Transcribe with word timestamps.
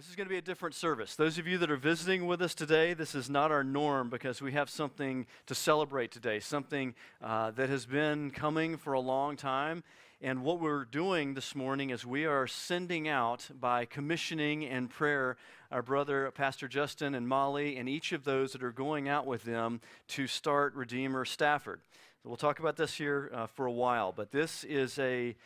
This 0.00 0.08
is 0.08 0.16
going 0.16 0.28
to 0.28 0.32
be 0.32 0.38
a 0.38 0.40
different 0.40 0.74
service. 0.74 1.14
Those 1.14 1.36
of 1.36 1.46
you 1.46 1.58
that 1.58 1.70
are 1.70 1.76
visiting 1.76 2.26
with 2.26 2.40
us 2.40 2.54
today, 2.54 2.94
this 2.94 3.14
is 3.14 3.28
not 3.28 3.52
our 3.52 3.62
norm 3.62 4.08
because 4.08 4.40
we 4.40 4.52
have 4.52 4.70
something 4.70 5.26
to 5.44 5.54
celebrate 5.54 6.10
today, 6.10 6.40
something 6.40 6.94
uh, 7.22 7.50
that 7.50 7.68
has 7.68 7.84
been 7.84 8.30
coming 8.30 8.78
for 8.78 8.94
a 8.94 9.00
long 9.00 9.36
time. 9.36 9.84
And 10.22 10.42
what 10.42 10.58
we're 10.58 10.86
doing 10.86 11.34
this 11.34 11.54
morning 11.54 11.90
is 11.90 12.06
we 12.06 12.24
are 12.24 12.46
sending 12.46 13.08
out 13.08 13.50
by 13.60 13.84
commissioning 13.84 14.64
and 14.64 14.88
prayer 14.88 15.36
our 15.70 15.82
brother, 15.82 16.30
Pastor 16.30 16.66
Justin 16.66 17.14
and 17.14 17.28
Molly, 17.28 17.76
and 17.76 17.86
each 17.86 18.12
of 18.12 18.24
those 18.24 18.52
that 18.52 18.62
are 18.62 18.72
going 18.72 19.06
out 19.06 19.26
with 19.26 19.42
them 19.42 19.82
to 20.08 20.26
start 20.26 20.74
Redeemer 20.74 21.26
Stafford. 21.26 21.82
We'll 22.24 22.38
talk 22.38 22.58
about 22.58 22.76
this 22.76 22.94
here 22.94 23.30
uh, 23.34 23.48
for 23.48 23.66
a 23.66 23.72
while, 23.72 24.12
but 24.16 24.30
this 24.30 24.64
is 24.64 24.98
a, 24.98 25.36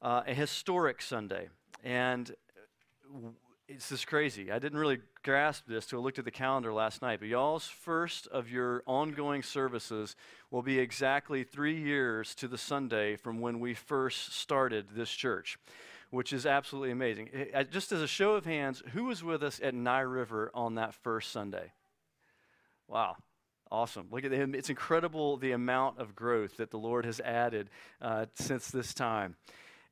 uh, 0.00 0.22
a 0.28 0.32
historic 0.32 1.02
Sunday. 1.02 1.48
And 1.82 2.32
it's 3.68 3.88
just 3.88 4.06
crazy. 4.06 4.52
I 4.52 4.58
didn't 4.58 4.78
really 4.78 5.00
grasp 5.24 5.64
this 5.66 5.86
till 5.86 5.98
I 5.98 6.02
looked 6.02 6.18
at 6.18 6.24
the 6.24 6.30
calendar 6.30 6.72
last 6.72 7.02
night. 7.02 7.18
But 7.18 7.28
y'all's 7.28 7.66
first 7.66 8.28
of 8.28 8.48
your 8.48 8.82
ongoing 8.86 9.42
services 9.42 10.14
will 10.50 10.62
be 10.62 10.78
exactly 10.78 11.42
three 11.42 11.76
years 11.76 12.34
to 12.36 12.48
the 12.48 12.58
Sunday 12.58 13.16
from 13.16 13.40
when 13.40 13.58
we 13.58 13.74
first 13.74 14.34
started 14.34 14.86
this 14.94 15.10
church, 15.10 15.58
which 16.10 16.32
is 16.32 16.46
absolutely 16.46 16.92
amazing. 16.92 17.28
Just 17.70 17.90
as 17.90 18.00
a 18.00 18.06
show 18.06 18.34
of 18.34 18.44
hands, 18.44 18.82
who 18.92 19.04
was 19.04 19.24
with 19.24 19.42
us 19.42 19.60
at 19.62 19.74
Ni 19.74 20.00
River 20.00 20.50
on 20.54 20.76
that 20.76 20.94
first 20.94 21.32
Sunday? 21.32 21.72
Wow. 22.86 23.16
Awesome. 23.68 24.06
Look 24.12 24.24
at 24.24 24.30
him. 24.30 24.54
It's 24.54 24.70
incredible 24.70 25.38
the 25.38 25.50
amount 25.50 25.98
of 25.98 26.14
growth 26.14 26.58
that 26.58 26.70
the 26.70 26.78
Lord 26.78 27.04
has 27.04 27.18
added 27.18 27.68
uh, 28.00 28.26
since 28.34 28.68
this 28.68 28.94
time. 28.94 29.34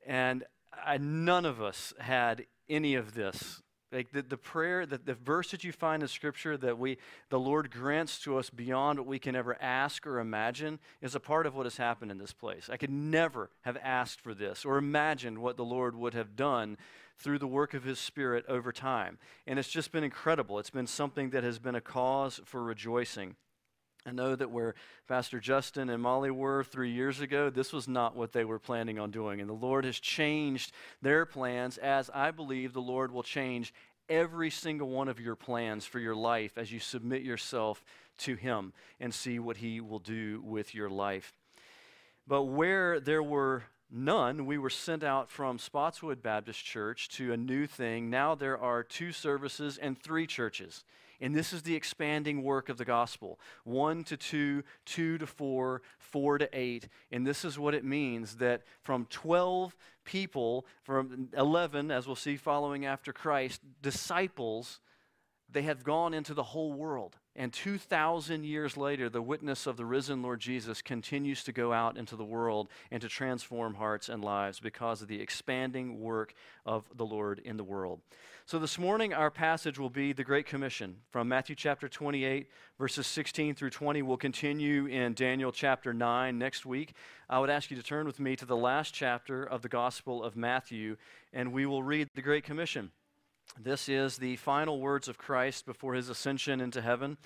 And 0.06 0.44
I, 0.72 0.98
none 0.98 1.44
of 1.44 1.60
us 1.60 1.92
had 1.98 2.46
any 2.68 2.94
of 2.94 3.14
this 3.14 3.62
like 3.94 4.10
the, 4.10 4.22
the 4.22 4.36
prayer, 4.36 4.84
the, 4.84 4.98
the 4.98 5.14
verse 5.14 5.52
that 5.52 5.62
you 5.64 5.72
find 5.72 6.02
in 6.02 6.08
Scripture 6.08 6.56
that 6.56 6.78
we, 6.78 6.98
the 7.30 7.38
Lord 7.38 7.70
grants 7.70 8.18
to 8.20 8.36
us 8.38 8.50
beyond 8.50 8.98
what 8.98 9.06
we 9.06 9.18
can 9.18 9.36
ever 9.36 9.56
ask 9.62 10.06
or 10.06 10.18
imagine 10.18 10.80
is 11.00 11.14
a 11.14 11.20
part 11.20 11.46
of 11.46 11.54
what 11.54 11.64
has 11.64 11.76
happened 11.76 12.10
in 12.10 12.18
this 12.18 12.32
place. 12.32 12.68
I 12.70 12.76
could 12.76 12.90
never 12.90 13.50
have 13.62 13.78
asked 13.82 14.20
for 14.20 14.34
this 14.34 14.64
or 14.64 14.76
imagined 14.76 15.38
what 15.38 15.56
the 15.56 15.64
Lord 15.64 15.94
would 15.94 16.14
have 16.14 16.34
done 16.34 16.76
through 17.16 17.38
the 17.38 17.46
work 17.46 17.74
of 17.74 17.84
His 17.84 18.00
Spirit 18.00 18.44
over 18.48 18.72
time. 18.72 19.18
And 19.46 19.58
it's 19.58 19.68
just 19.68 19.92
been 19.92 20.04
incredible. 20.04 20.58
It's 20.58 20.70
been 20.70 20.88
something 20.88 21.30
that 21.30 21.44
has 21.44 21.60
been 21.60 21.76
a 21.76 21.80
cause 21.80 22.40
for 22.44 22.62
rejoicing. 22.62 23.36
I 24.06 24.12
know 24.12 24.36
that 24.36 24.50
where 24.50 24.74
Pastor 25.08 25.40
Justin 25.40 25.88
and 25.88 26.02
Molly 26.02 26.30
were 26.30 26.62
three 26.62 26.90
years 26.90 27.20
ago, 27.20 27.48
this 27.48 27.72
was 27.72 27.88
not 27.88 28.14
what 28.14 28.32
they 28.32 28.44
were 28.44 28.58
planning 28.58 28.98
on 28.98 29.10
doing. 29.10 29.40
And 29.40 29.48
the 29.48 29.54
Lord 29.54 29.86
has 29.86 29.98
changed 29.98 30.72
their 31.00 31.24
plans, 31.24 31.78
as 31.78 32.10
I 32.12 32.30
believe 32.30 32.74
the 32.74 32.82
Lord 32.82 33.12
will 33.12 33.22
change 33.22 33.72
every 34.10 34.50
single 34.50 34.90
one 34.90 35.08
of 35.08 35.20
your 35.20 35.36
plans 35.36 35.86
for 35.86 35.98
your 35.98 36.14
life 36.14 36.58
as 36.58 36.70
you 36.70 36.80
submit 36.80 37.22
yourself 37.22 37.82
to 38.18 38.34
Him 38.34 38.74
and 39.00 39.14
see 39.14 39.38
what 39.38 39.56
He 39.56 39.80
will 39.80 39.98
do 40.00 40.42
with 40.44 40.74
your 40.74 40.90
life. 40.90 41.32
But 42.26 42.42
where 42.42 43.00
there 43.00 43.22
were 43.22 43.64
none, 43.90 44.46
we 44.46 44.58
were 44.58 44.70
sent 44.70 45.02
out 45.02 45.30
from 45.30 45.58
Spotswood 45.58 46.22
Baptist 46.22 46.64
Church 46.64 47.08
to 47.10 47.32
a 47.32 47.36
new 47.36 47.66
thing. 47.66 48.10
Now 48.10 48.34
there 48.34 48.58
are 48.58 48.82
two 48.82 49.12
services 49.12 49.78
and 49.78 49.98
three 49.98 50.26
churches. 50.26 50.84
And 51.20 51.34
this 51.34 51.52
is 51.52 51.62
the 51.62 51.74
expanding 51.74 52.42
work 52.42 52.68
of 52.68 52.76
the 52.76 52.84
gospel 52.84 53.38
one 53.64 54.04
to 54.04 54.16
two, 54.16 54.64
two 54.84 55.16
to 55.18 55.26
four, 55.26 55.82
four 55.98 56.38
to 56.38 56.48
eight. 56.52 56.88
And 57.10 57.26
this 57.26 57.44
is 57.44 57.58
what 57.58 57.74
it 57.74 57.84
means 57.84 58.36
that 58.36 58.62
from 58.82 59.06
12 59.10 59.74
people, 60.04 60.66
from 60.82 61.28
11, 61.36 61.90
as 61.90 62.06
we'll 62.06 62.16
see 62.16 62.36
following 62.36 62.84
after 62.84 63.12
Christ, 63.12 63.62
disciples, 63.80 64.80
they 65.54 65.62
have 65.62 65.84
gone 65.84 66.12
into 66.12 66.34
the 66.34 66.42
whole 66.42 66.72
world. 66.72 67.16
And 67.36 67.52
2,000 67.52 68.44
years 68.44 68.76
later, 68.76 69.08
the 69.08 69.22
witness 69.22 69.66
of 69.66 69.76
the 69.76 69.84
risen 69.84 70.22
Lord 70.22 70.40
Jesus 70.40 70.82
continues 70.82 71.42
to 71.44 71.52
go 71.52 71.72
out 71.72 71.96
into 71.96 72.14
the 72.14 72.24
world 72.24 72.68
and 72.90 73.00
to 73.00 73.08
transform 73.08 73.74
hearts 73.74 74.08
and 74.08 74.22
lives 74.22 74.60
because 74.60 75.02
of 75.02 75.08
the 75.08 75.20
expanding 75.20 76.00
work 76.00 76.34
of 76.64 76.84
the 76.94 77.06
Lord 77.06 77.40
in 77.44 77.56
the 77.56 77.64
world. 77.64 78.00
So 78.46 78.58
this 78.58 78.78
morning, 78.78 79.14
our 79.14 79.30
passage 79.30 79.78
will 79.78 79.90
be 79.90 80.12
the 80.12 80.22
Great 80.22 80.46
Commission 80.46 80.96
from 81.10 81.28
Matthew 81.28 81.56
chapter 81.56 81.88
28, 81.88 82.48
verses 82.78 83.06
16 83.06 83.54
through 83.54 83.70
20. 83.70 84.02
We'll 84.02 84.16
continue 84.16 84.86
in 84.86 85.14
Daniel 85.14 85.50
chapter 85.50 85.94
9 85.94 86.38
next 86.38 86.66
week. 86.66 86.94
I 87.28 87.38
would 87.38 87.50
ask 87.50 87.70
you 87.70 87.76
to 87.76 87.82
turn 87.82 88.06
with 88.06 88.20
me 88.20 88.36
to 88.36 88.44
the 88.44 88.56
last 88.56 88.92
chapter 88.92 89.42
of 89.42 89.62
the 89.62 89.68
Gospel 89.68 90.22
of 90.22 90.36
Matthew, 90.36 90.96
and 91.32 91.52
we 91.52 91.64
will 91.64 91.82
read 91.82 92.08
the 92.14 92.22
Great 92.22 92.44
Commission. 92.44 92.90
This 93.58 93.88
is 93.88 94.16
the 94.16 94.36
final 94.36 94.80
words 94.80 95.08
of 95.08 95.18
Christ 95.18 95.64
before 95.64 95.94
his 95.94 96.08
ascension 96.08 96.60
into 96.60 96.80
heaven, 96.80 97.16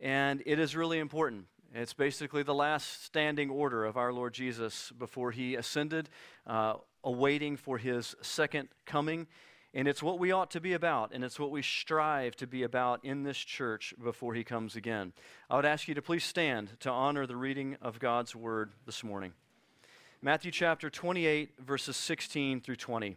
and 0.00 0.42
it 0.44 0.58
is 0.58 0.74
really 0.74 0.98
important. 0.98 1.46
It's 1.74 1.94
basically 1.94 2.42
the 2.42 2.54
last 2.54 3.04
standing 3.04 3.48
order 3.48 3.84
of 3.84 3.96
our 3.96 4.12
Lord 4.12 4.34
Jesus 4.34 4.92
before 4.98 5.30
he 5.30 5.54
ascended, 5.54 6.10
uh, 6.46 6.74
awaiting 7.02 7.56
for 7.56 7.78
his 7.78 8.14
second 8.20 8.68
coming. 8.84 9.26
And 9.72 9.88
it's 9.88 10.02
what 10.02 10.18
we 10.18 10.32
ought 10.32 10.50
to 10.50 10.60
be 10.60 10.74
about, 10.74 11.12
and 11.14 11.24
it's 11.24 11.40
what 11.40 11.50
we 11.50 11.62
strive 11.62 12.36
to 12.36 12.46
be 12.46 12.62
about 12.62 13.02
in 13.04 13.22
this 13.22 13.38
church 13.38 13.94
before 14.02 14.34
he 14.34 14.44
comes 14.44 14.76
again. 14.76 15.14
I 15.48 15.56
would 15.56 15.64
ask 15.64 15.88
you 15.88 15.94
to 15.94 16.02
please 16.02 16.24
stand 16.24 16.78
to 16.80 16.90
honor 16.90 17.26
the 17.26 17.36
reading 17.36 17.78
of 17.80 17.98
God's 17.98 18.36
word 18.36 18.72
this 18.84 19.02
morning. 19.02 19.32
Matthew 20.20 20.50
chapter 20.50 20.90
28, 20.90 21.54
verses 21.58 21.96
16 21.96 22.60
through 22.60 22.76
20. 22.76 23.16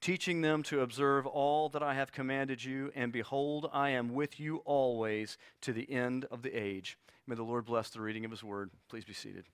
teaching 0.00 0.40
them 0.40 0.62
to 0.64 0.80
observe 0.80 1.26
all 1.26 1.68
that 1.70 1.82
I 1.82 1.94
have 1.94 2.12
commanded 2.12 2.64
you. 2.64 2.90
And 2.94 3.12
behold, 3.12 3.68
I 3.72 3.90
am 3.90 4.14
with 4.14 4.40
you 4.40 4.58
always 4.64 5.38
to 5.62 5.72
the 5.72 5.90
end 5.90 6.26
of 6.30 6.42
the 6.42 6.52
age. 6.52 6.98
May 7.26 7.34
the 7.36 7.42
Lord 7.42 7.64
bless 7.64 7.90
the 7.90 8.00
reading 8.00 8.24
of 8.24 8.30
his 8.30 8.42
word. 8.42 8.70
Please 8.88 9.04
be 9.04 9.12
seated. 9.12 9.44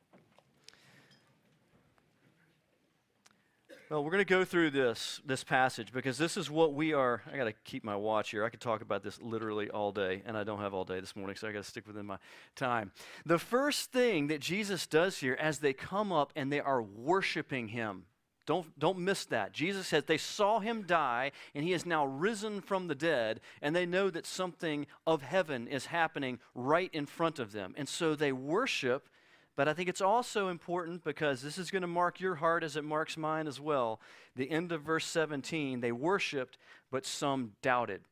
Well, 3.89 4.03
we're 4.03 4.11
going 4.11 4.25
to 4.25 4.25
go 4.25 4.45
through 4.45 4.71
this 4.71 5.21
this 5.25 5.45
passage 5.45 5.93
because 5.93 6.19
this 6.19 6.37
is 6.37 6.51
what 6.51 6.75
we 6.75 6.93
are. 6.93 7.23
I 7.33 7.37
got 7.37 7.45
to 7.45 7.53
keep 7.53 7.85
my 7.85 7.95
watch 7.95 8.31
here. 8.31 8.45
I 8.45 8.49
could 8.49 8.61
talk 8.61 8.81
about 8.81 9.05
this 9.05 9.21
literally 9.23 9.71
all 9.71 9.93
day, 9.93 10.23
and 10.27 10.37
I 10.37 10.43
don't 10.43 10.59
have 10.59 10.75
all 10.75 10.85
day 10.85 10.99
this 10.99 11.15
morning, 11.15 11.37
so 11.37 11.47
I 11.47 11.53
got 11.53 11.63
to 11.63 11.71
stick 11.71 11.87
within 11.87 12.05
my 12.05 12.19
time. 12.57 12.91
The 13.25 13.39
first 13.39 13.93
thing 13.93 14.27
that 14.27 14.41
Jesus 14.41 14.89
does 14.89 15.19
here, 15.19 15.37
as 15.39 15.61
they 15.61 15.73
come 15.73 16.11
up 16.11 16.33
and 16.35 16.53
they 16.53 16.59
are 16.59 16.83
worshiping 16.83 17.69
Him, 17.69 18.07
don't 18.47 18.79
don't 18.79 18.99
miss 18.99 19.25
that. 19.27 19.53
Jesus 19.53 19.89
says 19.89 20.05
they 20.05 20.19
saw 20.19 20.61
Him 20.61 20.83
die, 20.83 21.33
and 21.55 21.65
He 21.65 21.73
is 21.73 21.85
now 21.85 22.07
risen 22.07 22.61
from 22.61 22.87
the 22.87 22.95
dead, 22.95 23.41
and 23.61 23.75
they 23.75 23.87
know 23.87 24.09
that 24.11 24.27
something 24.27 24.87
of 25.07 25.23
heaven 25.23 25.67
is 25.69 25.87
happening 25.87 26.39
right 26.55 26.91
in 26.93 27.07
front 27.07 27.39
of 27.39 27.53
them, 27.53 27.75
and 27.77 27.89
so 27.89 28.15
they 28.15 28.33
worship 28.33 29.09
but 29.57 29.69
I 29.69 29.73
think 29.73 29.89
it's 29.89 30.03
also 30.03 30.49
important 30.49 31.03
because 31.03 31.41
this 31.41 31.57
is 31.57 31.71
going 31.71 31.83
to 31.83 31.89
mark 31.89 32.21
your 32.21 32.37
heart 32.37 32.63
as 32.63 32.77
it 32.77 32.85
marks 32.85 33.17
mine 33.17 33.47
as 33.47 33.59
well. 33.59 34.01
The 34.37 34.51
end 34.51 34.71
of 34.71 34.83
verse 34.83 35.07
17, 35.07 35.81
they 35.81 35.93
worshiped, 35.93 36.59
but 36.91 37.07
some 37.07 37.53
doubted. 37.63 38.03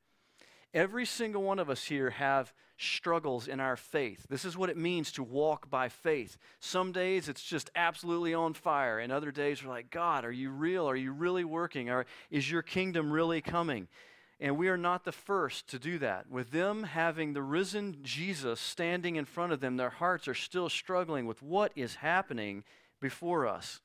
Every 0.73 1.05
single 1.05 1.43
one 1.43 1.59
of 1.59 1.69
us 1.69 1.85
here 1.85 2.11
have 2.11 2.55
struggles 2.77 3.49
in 3.49 3.61
our 3.61 3.77
faith. 3.77 4.27
This 4.29 4.45
is 4.45 4.57
what 4.57 4.71
it 4.71 4.77
means 4.77 5.13
to 5.13 5.23
walk 5.23 5.71
by 5.71 5.89
faith. 5.89 6.37
Some 6.61 6.93
days 6.93 7.29
it's 7.29 7.43
just 7.43 7.71
absolutely 7.77 8.35
on 8.35 8.55
fire, 8.55 8.99
and 8.99 9.13
other 9.13 9.31
days 9.31 9.63
we're 9.63 9.71
like, 9.71 9.91
God, 9.91 10.25
are 10.25 10.33
you 10.33 10.51
real? 10.51 10.89
Are 10.89 10.97
you 10.97 11.13
really 11.13 11.45
working? 11.45 11.91
Or 11.91 12.07
is 12.31 12.51
your 12.51 12.63
kingdom 12.63 13.11
really 13.11 13.41
coming? 13.41 13.89
And 14.41 14.59
we 14.59 14.69
are 14.69 14.77
not 14.77 15.05
the 15.05 15.13
first 15.13 15.69
to 15.69 15.79
do 15.79 15.99
that. 15.99 16.29
With 16.29 16.51
them 16.51 16.83
having 16.83 17.33
the 17.33 17.43
risen 17.43 17.99
Jesus 18.03 18.61
standing 18.61 19.17
in 19.17 19.25
front 19.25 19.53
of 19.53 19.61
them, 19.61 19.77
their 19.77 19.91
hearts 19.91 20.27
are 20.27 20.35
still 20.35 20.69
struggling 20.69 21.27
with 21.27 21.43
what 21.43 21.73
is 21.77 21.97
happening 21.97 22.65
before 23.01 23.47
us. 23.47 23.81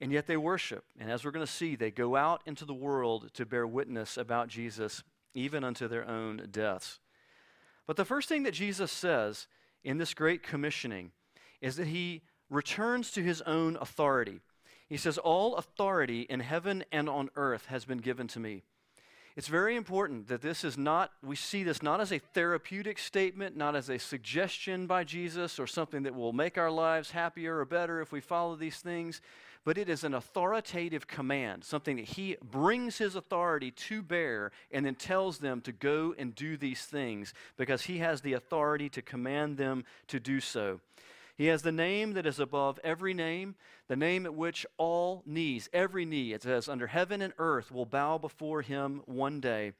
And 0.00 0.12
yet 0.12 0.26
they 0.26 0.36
worship. 0.36 0.84
And 0.98 1.10
as 1.10 1.24
we're 1.24 1.32
going 1.32 1.44
to 1.44 1.52
see, 1.52 1.76
they 1.76 1.90
go 1.90 2.16
out 2.16 2.40
into 2.46 2.64
the 2.64 2.72
world 2.72 3.30
to 3.34 3.44
bear 3.44 3.66
witness 3.66 4.16
about 4.16 4.48
Jesus, 4.48 5.02
even 5.34 5.64
unto 5.64 5.88
their 5.88 6.08
own 6.08 6.48
deaths. 6.50 7.00
But 7.90 7.96
the 7.96 8.04
first 8.04 8.28
thing 8.28 8.44
that 8.44 8.54
Jesus 8.54 8.92
says 8.92 9.48
in 9.82 9.98
this 9.98 10.14
great 10.14 10.44
commissioning 10.44 11.10
is 11.60 11.74
that 11.74 11.88
he 11.88 12.22
returns 12.48 13.10
to 13.10 13.20
his 13.20 13.42
own 13.42 13.76
authority. 13.80 14.38
He 14.88 14.96
says, 14.96 15.18
All 15.18 15.56
authority 15.56 16.20
in 16.20 16.38
heaven 16.38 16.84
and 16.92 17.08
on 17.08 17.30
earth 17.34 17.66
has 17.66 17.84
been 17.84 17.98
given 17.98 18.28
to 18.28 18.38
me. 18.38 18.62
It's 19.34 19.48
very 19.48 19.74
important 19.74 20.28
that 20.28 20.40
this 20.40 20.62
is 20.62 20.78
not, 20.78 21.10
we 21.20 21.34
see 21.34 21.64
this 21.64 21.82
not 21.82 22.00
as 22.00 22.12
a 22.12 22.20
therapeutic 22.20 22.96
statement, 22.96 23.56
not 23.56 23.74
as 23.74 23.88
a 23.88 23.98
suggestion 23.98 24.86
by 24.86 25.02
Jesus 25.02 25.58
or 25.58 25.66
something 25.66 26.04
that 26.04 26.14
will 26.14 26.32
make 26.32 26.58
our 26.58 26.70
lives 26.70 27.10
happier 27.10 27.58
or 27.58 27.64
better 27.64 28.00
if 28.00 28.12
we 28.12 28.20
follow 28.20 28.54
these 28.54 28.76
things, 28.76 29.20
but 29.64 29.76
it 29.76 29.88
is 29.88 30.04
an 30.04 30.14
authoritative 30.14 31.06
command, 31.06 31.64
something 31.64 31.96
that 31.96 32.06
he 32.06 32.36
brings 32.42 32.98
his 32.98 33.14
authority 33.14 33.70
to 33.70 34.02
bear 34.02 34.52
and 34.70 34.86
then 34.86 34.94
tells 34.94 35.38
them 35.38 35.60
to 35.60 35.72
go 35.72 36.14
and 36.18 36.34
do 36.34 36.56
these 36.56 36.84
things 36.84 37.34
because 37.56 37.82
he 37.82 37.98
has 37.98 38.22
the 38.22 38.32
authority 38.32 38.88
to 38.88 39.02
command 39.02 39.58
them 39.58 39.84
to 40.08 40.18
do 40.18 40.40
so. 40.40 40.80
He 41.36 41.46
has 41.46 41.62
the 41.62 41.72
name 41.72 42.12
that 42.14 42.26
is 42.26 42.38
above 42.38 42.78
every 42.84 43.14
name, 43.14 43.54
the 43.88 43.96
name 43.96 44.26
at 44.26 44.34
which 44.34 44.66
all 44.76 45.22
knees, 45.24 45.68
every 45.72 46.04
knee, 46.04 46.32
it 46.32 46.42
says, 46.42 46.68
under 46.68 46.86
heaven 46.86 47.22
and 47.22 47.32
earth 47.38 47.72
will 47.72 47.86
bow 47.86 48.18
before 48.18 48.62
him 48.62 49.02
one 49.06 49.40
day. 49.40 49.72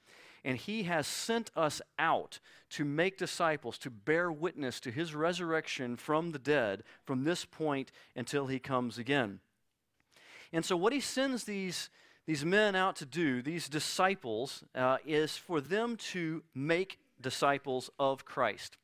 And 0.43 0.57
he 0.57 0.85
has 0.85 1.07
sent 1.07 1.51
us 1.55 1.83
out 1.99 2.39
to 2.71 2.85
make 2.87 3.19
disciples, 3.19 3.77
to 3.79 3.91
bear 3.91 4.33
witness 4.33 4.81
to 4.81 4.91
his 4.91 5.15
resurrection 5.15 5.97
from 5.97 6.33
the 6.33 6.39
dead 6.39 6.83
from 7.05 7.25
this 7.25 7.45
point 7.45 7.93
until 8.17 8.47
he 8.47 8.59
comes 8.59 8.97
again. 8.97 9.41
And 10.53 10.65
so, 10.65 10.77
what 10.77 10.93
he 10.93 11.01
sends 11.01 11.45
these, 11.45 11.91
these 12.27 12.45
men 12.45 12.75
out 12.75 12.97
to 12.97 13.07
do, 13.07 13.43
these 13.43 13.69
disciples, 13.69 14.65
uh, 14.75 14.99
is 15.07 15.37
for 15.37 15.61
them 15.61 15.97
to 16.13 16.43
make 16.55 16.99
disciples 17.21 17.91
of 17.99 18.25
Christ. 18.25 18.77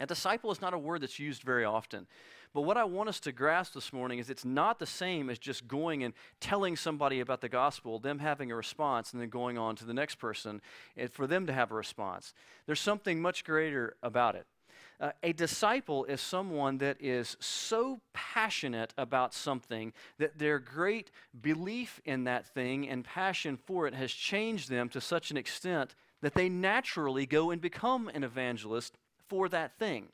A 0.00 0.06
disciple 0.06 0.50
is 0.50 0.60
not 0.60 0.74
a 0.74 0.78
word 0.78 1.02
that's 1.02 1.18
used 1.18 1.42
very 1.42 1.64
often. 1.64 2.06
But 2.54 2.62
what 2.62 2.76
I 2.76 2.84
want 2.84 3.08
us 3.08 3.18
to 3.20 3.32
grasp 3.32 3.74
this 3.74 3.92
morning 3.92 4.20
is 4.20 4.30
it's 4.30 4.44
not 4.44 4.78
the 4.78 4.86
same 4.86 5.28
as 5.28 5.40
just 5.40 5.66
going 5.66 6.04
and 6.04 6.14
telling 6.38 6.76
somebody 6.76 7.18
about 7.18 7.40
the 7.40 7.48
gospel, 7.48 7.98
them 7.98 8.20
having 8.20 8.52
a 8.52 8.56
response, 8.56 9.12
and 9.12 9.20
then 9.20 9.28
going 9.28 9.58
on 9.58 9.74
to 9.76 9.84
the 9.84 9.92
next 9.92 10.16
person 10.16 10.62
and 10.96 11.12
for 11.12 11.26
them 11.26 11.48
to 11.48 11.52
have 11.52 11.72
a 11.72 11.74
response. 11.74 12.32
There's 12.66 12.80
something 12.80 13.20
much 13.20 13.44
greater 13.44 13.96
about 14.04 14.36
it. 14.36 14.46
A 15.22 15.32
disciple 15.32 16.04
is 16.04 16.20
someone 16.20 16.78
that 16.78 16.96
is 17.00 17.36
so 17.40 18.00
passionate 18.12 18.94
about 18.96 19.34
something 19.34 19.92
that 20.18 20.38
their 20.38 20.58
great 20.58 21.10
belief 21.40 22.00
in 22.04 22.24
that 22.24 22.46
thing 22.46 22.88
and 22.88 23.04
passion 23.04 23.56
for 23.56 23.86
it 23.86 23.94
has 23.94 24.12
changed 24.12 24.70
them 24.70 24.88
to 24.90 25.00
such 25.00 25.30
an 25.30 25.36
extent 25.36 25.94
that 26.22 26.34
they 26.34 26.48
naturally 26.48 27.26
go 27.26 27.50
and 27.50 27.60
become 27.60 28.08
an 28.08 28.24
evangelist 28.24 28.96
for 29.28 29.48
that 29.50 29.78
thing. 29.78 30.08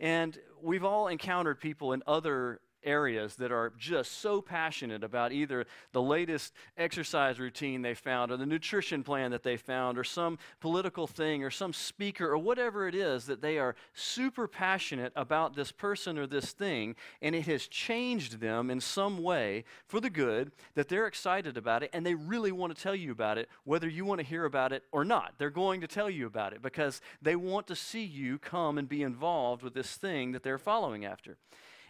And 0.00 0.38
we've 0.62 0.84
all 0.84 1.08
encountered 1.08 1.60
people 1.60 1.92
in 1.92 2.02
other 2.06 2.60
areas 2.86 3.36
that 3.36 3.52
are 3.52 3.72
just 3.76 4.20
so 4.20 4.40
passionate 4.40 5.04
about 5.04 5.32
either 5.32 5.66
the 5.92 6.00
latest 6.00 6.54
exercise 6.78 7.38
routine 7.38 7.82
they 7.82 7.94
found 7.94 8.30
or 8.30 8.36
the 8.36 8.46
nutrition 8.46 9.02
plan 9.02 9.32
that 9.32 9.42
they 9.42 9.56
found 9.56 9.98
or 9.98 10.04
some 10.04 10.38
political 10.60 11.06
thing 11.06 11.42
or 11.42 11.50
some 11.50 11.72
speaker 11.72 12.30
or 12.30 12.38
whatever 12.38 12.86
it 12.88 12.94
is 12.94 13.26
that 13.26 13.42
they 13.42 13.58
are 13.58 13.74
super 13.92 14.46
passionate 14.46 15.12
about 15.16 15.54
this 15.54 15.72
person 15.72 16.16
or 16.16 16.26
this 16.26 16.52
thing 16.52 16.94
and 17.20 17.34
it 17.34 17.46
has 17.46 17.66
changed 17.66 18.40
them 18.40 18.70
in 18.70 18.80
some 18.80 19.22
way 19.22 19.64
for 19.86 20.00
the 20.00 20.10
good 20.10 20.52
that 20.74 20.88
they're 20.88 21.06
excited 21.06 21.56
about 21.56 21.82
it 21.82 21.90
and 21.92 22.06
they 22.06 22.14
really 22.14 22.52
want 22.52 22.74
to 22.74 22.82
tell 22.82 22.94
you 22.94 23.10
about 23.10 23.36
it 23.36 23.48
whether 23.64 23.88
you 23.88 24.04
want 24.04 24.20
to 24.20 24.26
hear 24.26 24.44
about 24.44 24.72
it 24.72 24.84
or 24.92 25.04
not. 25.04 25.34
They're 25.38 25.50
going 25.50 25.80
to 25.80 25.86
tell 25.86 26.08
you 26.08 26.26
about 26.26 26.52
it 26.52 26.62
because 26.62 27.00
they 27.20 27.36
want 27.36 27.66
to 27.66 27.76
see 27.76 28.04
you 28.04 28.38
come 28.38 28.78
and 28.78 28.88
be 28.88 29.02
involved 29.02 29.62
with 29.62 29.74
this 29.74 29.96
thing 29.96 30.32
that 30.32 30.42
they're 30.42 30.58
following 30.58 31.04
after. 31.04 31.36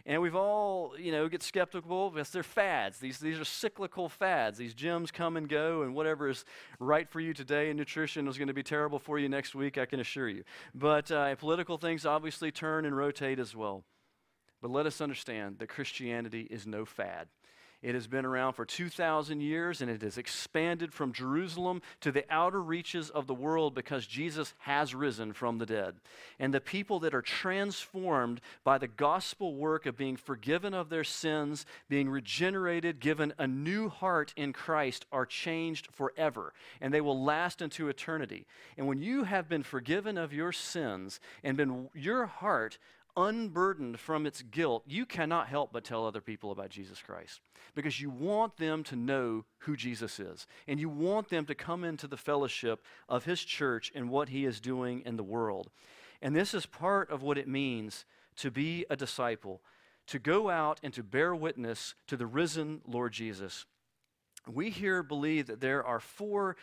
And 0.09 0.21
we've 0.21 0.35
all, 0.35 0.93
you 0.97 1.11
know, 1.11 1.27
get 1.27 1.43
skeptical 1.43 2.09
because 2.11 2.29
they're 2.29 2.41
fads. 2.41 2.97
These, 2.97 3.19
these 3.19 3.37
are 3.37 3.45
cyclical 3.45 4.07
fads. 4.07 4.57
These 4.57 4.73
gyms 4.73 5.11
come 5.11 5.35
and 5.35 5.49
go, 5.49 5.81
and 5.81 5.93
whatever 5.93 6.29
is 6.29 6.45
right 6.79 7.09
for 7.09 7.19
you 7.19 7.33
today 7.33 7.69
in 7.69 7.75
nutrition 7.75 8.25
is 8.29 8.37
going 8.37 8.47
to 8.47 8.53
be 8.53 8.63
terrible 8.63 8.99
for 8.99 9.19
you 9.19 9.27
next 9.27 9.53
week, 9.53 9.77
I 9.77 9.85
can 9.85 9.99
assure 9.99 10.29
you. 10.29 10.45
But 10.73 11.11
uh, 11.11 11.35
political 11.35 11.77
things 11.77 12.05
obviously 12.05 12.51
turn 12.51 12.85
and 12.85 12.95
rotate 12.95 13.37
as 13.37 13.53
well. 13.53 13.83
But 14.61 14.71
let 14.71 14.85
us 14.85 15.01
understand 15.01 15.59
that 15.59 15.67
Christianity 15.67 16.47
is 16.49 16.65
no 16.65 16.85
fad. 16.85 17.27
It 17.87 17.95
has 17.95 18.05
been 18.05 18.25
around 18.25 18.51
for 18.51 18.65
2,000 18.65 19.39
years 19.39 19.79
and 19.79 19.89
it 19.89 20.01
has 20.01 20.17
expanded 20.17 20.93
from 20.93 21.13
Jerusalem 21.13 21.81
to 22.01 22.11
the 22.11 22.25
outer 22.29 22.61
reaches 22.61 23.09
of 23.09 23.27
the 23.27 23.33
world 23.33 23.73
because 23.73 24.05
Jesus 24.05 24.53
has 24.57 24.93
risen 24.93 25.31
from 25.31 25.57
the 25.57 25.65
dead. 25.65 25.95
And 26.37 26.53
the 26.53 26.59
people 26.59 26.99
that 26.99 27.15
are 27.15 27.21
transformed 27.21 28.41
by 28.65 28.77
the 28.77 28.89
gospel 28.89 29.55
work 29.55 29.85
of 29.85 29.95
being 29.95 30.17
forgiven 30.17 30.73
of 30.73 30.89
their 30.89 31.05
sins, 31.05 31.65
being 31.87 32.09
regenerated, 32.09 32.99
given 32.99 33.33
a 33.37 33.47
new 33.47 33.87
heart 33.87 34.33
in 34.35 34.51
Christ, 34.51 35.05
are 35.13 35.25
changed 35.25 35.87
forever 35.93 36.53
and 36.81 36.93
they 36.93 36.99
will 36.99 37.23
last 37.23 37.61
into 37.61 37.87
eternity. 37.87 38.47
And 38.77 38.85
when 38.85 39.01
you 39.01 39.23
have 39.23 39.47
been 39.47 39.63
forgiven 39.63 40.17
of 40.17 40.33
your 40.33 40.51
sins 40.51 41.21
and 41.41 41.55
been 41.55 41.87
your 41.93 42.25
heart 42.25 42.79
unburdened 43.17 43.99
from 43.99 44.25
its 44.25 44.43
guilt, 44.43 44.83
you 44.85 45.05
cannot 45.05 45.47
help 45.47 45.73
but 45.73 45.83
tell 45.83 46.05
other 46.05 46.21
people 46.21 46.51
about 46.51 46.69
Jesus 46.69 47.01
Christ 47.01 47.41
because 47.75 47.99
you 47.99 48.09
want 48.09 48.57
them 48.57 48.83
to 48.85 48.95
know 48.95 49.43
who 49.59 49.75
Jesus 49.75 50.19
is 50.19 50.47
and 50.67 50.79
you 50.79 50.87
want 50.87 51.29
them 51.29 51.45
to 51.47 51.55
come 51.55 51.83
into 51.83 52.07
the 52.07 52.15
fellowship 52.15 52.85
of 53.09 53.25
his 53.25 53.43
church 53.43 53.91
and 53.93 54.09
what 54.09 54.29
he 54.29 54.45
is 54.45 54.61
doing 54.61 55.01
in 55.05 55.17
the 55.17 55.23
world. 55.23 55.69
And 56.21 56.35
this 56.35 56.53
is 56.53 56.65
part 56.65 57.09
of 57.09 57.23
what 57.23 57.37
it 57.37 57.47
means 57.47 58.05
to 58.37 58.51
be 58.51 58.85
a 58.89 58.95
disciple, 58.95 59.61
to 60.05 60.19
go 60.19 60.49
out 60.49 60.79
and 60.83 60.93
to 60.93 61.03
bear 61.03 61.35
witness 61.35 61.95
to 62.07 62.15
the 62.15 62.27
risen 62.27 62.81
Lord 62.87 63.13
Jesus. 63.13 63.65
We 64.47 64.69
here 64.69 65.03
believe 65.03 65.47
that 65.47 65.59
there 65.59 65.83
are 65.83 65.99
four 65.99 66.55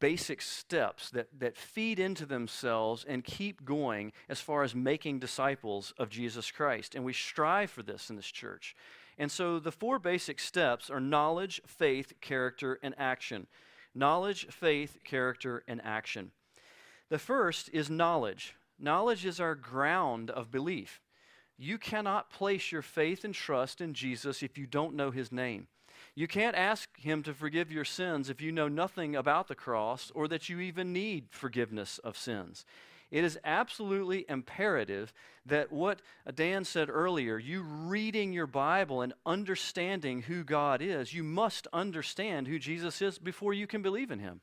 basic 0.00 0.40
steps 0.40 1.10
that, 1.10 1.28
that 1.38 1.56
feed 1.56 1.98
into 1.98 2.24
themselves 2.24 3.04
and 3.06 3.24
keep 3.24 3.64
going 3.64 4.12
as 4.28 4.40
far 4.40 4.62
as 4.62 4.74
making 4.74 5.18
disciples 5.18 5.92
of 5.98 6.08
Jesus 6.08 6.50
Christ. 6.50 6.94
And 6.94 7.04
we 7.04 7.12
strive 7.12 7.70
for 7.70 7.82
this 7.82 8.10
in 8.10 8.16
this 8.16 8.30
church. 8.30 8.76
And 9.18 9.30
so 9.30 9.58
the 9.58 9.72
four 9.72 9.98
basic 9.98 10.40
steps 10.40 10.88
are 10.88 11.00
knowledge, 11.00 11.60
faith, 11.66 12.12
character, 12.20 12.78
and 12.82 12.94
action. 12.96 13.46
Knowledge, 13.94 14.46
faith, 14.48 14.98
character, 15.04 15.62
and 15.68 15.80
action. 15.84 16.30
The 17.08 17.18
first 17.18 17.68
is 17.72 17.90
knowledge. 17.90 18.54
Knowledge 18.78 19.26
is 19.26 19.38
our 19.38 19.54
ground 19.54 20.30
of 20.30 20.50
belief. 20.50 21.00
You 21.58 21.76
cannot 21.76 22.30
place 22.30 22.72
your 22.72 22.82
faith 22.82 23.22
and 23.22 23.34
trust 23.34 23.80
in 23.80 23.94
Jesus 23.94 24.42
if 24.42 24.56
you 24.56 24.66
don't 24.66 24.94
know 24.94 25.10
his 25.10 25.30
name. 25.30 25.68
You 26.14 26.28
can't 26.28 26.56
ask 26.56 26.88
Him 26.98 27.22
to 27.22 27.32
forgive 27.32 27.72
your 27.72 27.84
sins 27.84 28.28
if 28.28 28.40
you 28.40 28.52
know 28.52 28.68
nothing 28.68 29.16
about 29.16 29.48
the 29.48 29.54
cross 29.54 30.12
or 30.14 30.28
that 30.28 30.48
you 30.48 30.60
even 30.60 30.92
need 30.92 31.26
forgiveness 31.30 31.98
of 31.98 32.18
sins. 32.18 32.66
It 33.10 33.24
is 33.24 33.38
absolutely 33.44 34.24
imperative 34.28 35.12
that 35.44 35.70
what 35.70 36.00
Dan 36.34 36.64
said 36.64 36.88
earlier, 36.88 37.38
you 37.38 37.62
reading 37.62 38.32
your 38.32 38.46
Bible 38.46 39.02
and 39.02 39.12
understanding 39.26 40.22
who 40.22 40.44
God 40.44 40.80
is, 40.80 41.12
you 41.12 41.22
must 41.22 41.66
understand 41.74 42.48
who 42.48 42.58
Jesus 42.58 43.02
is 43.02 43.18
before 43.18 43.52
you 43.52 43.66
can 43.66 43.82
believe 43.82 44.10
in 44.10 44.18
Him. 44.18 44.40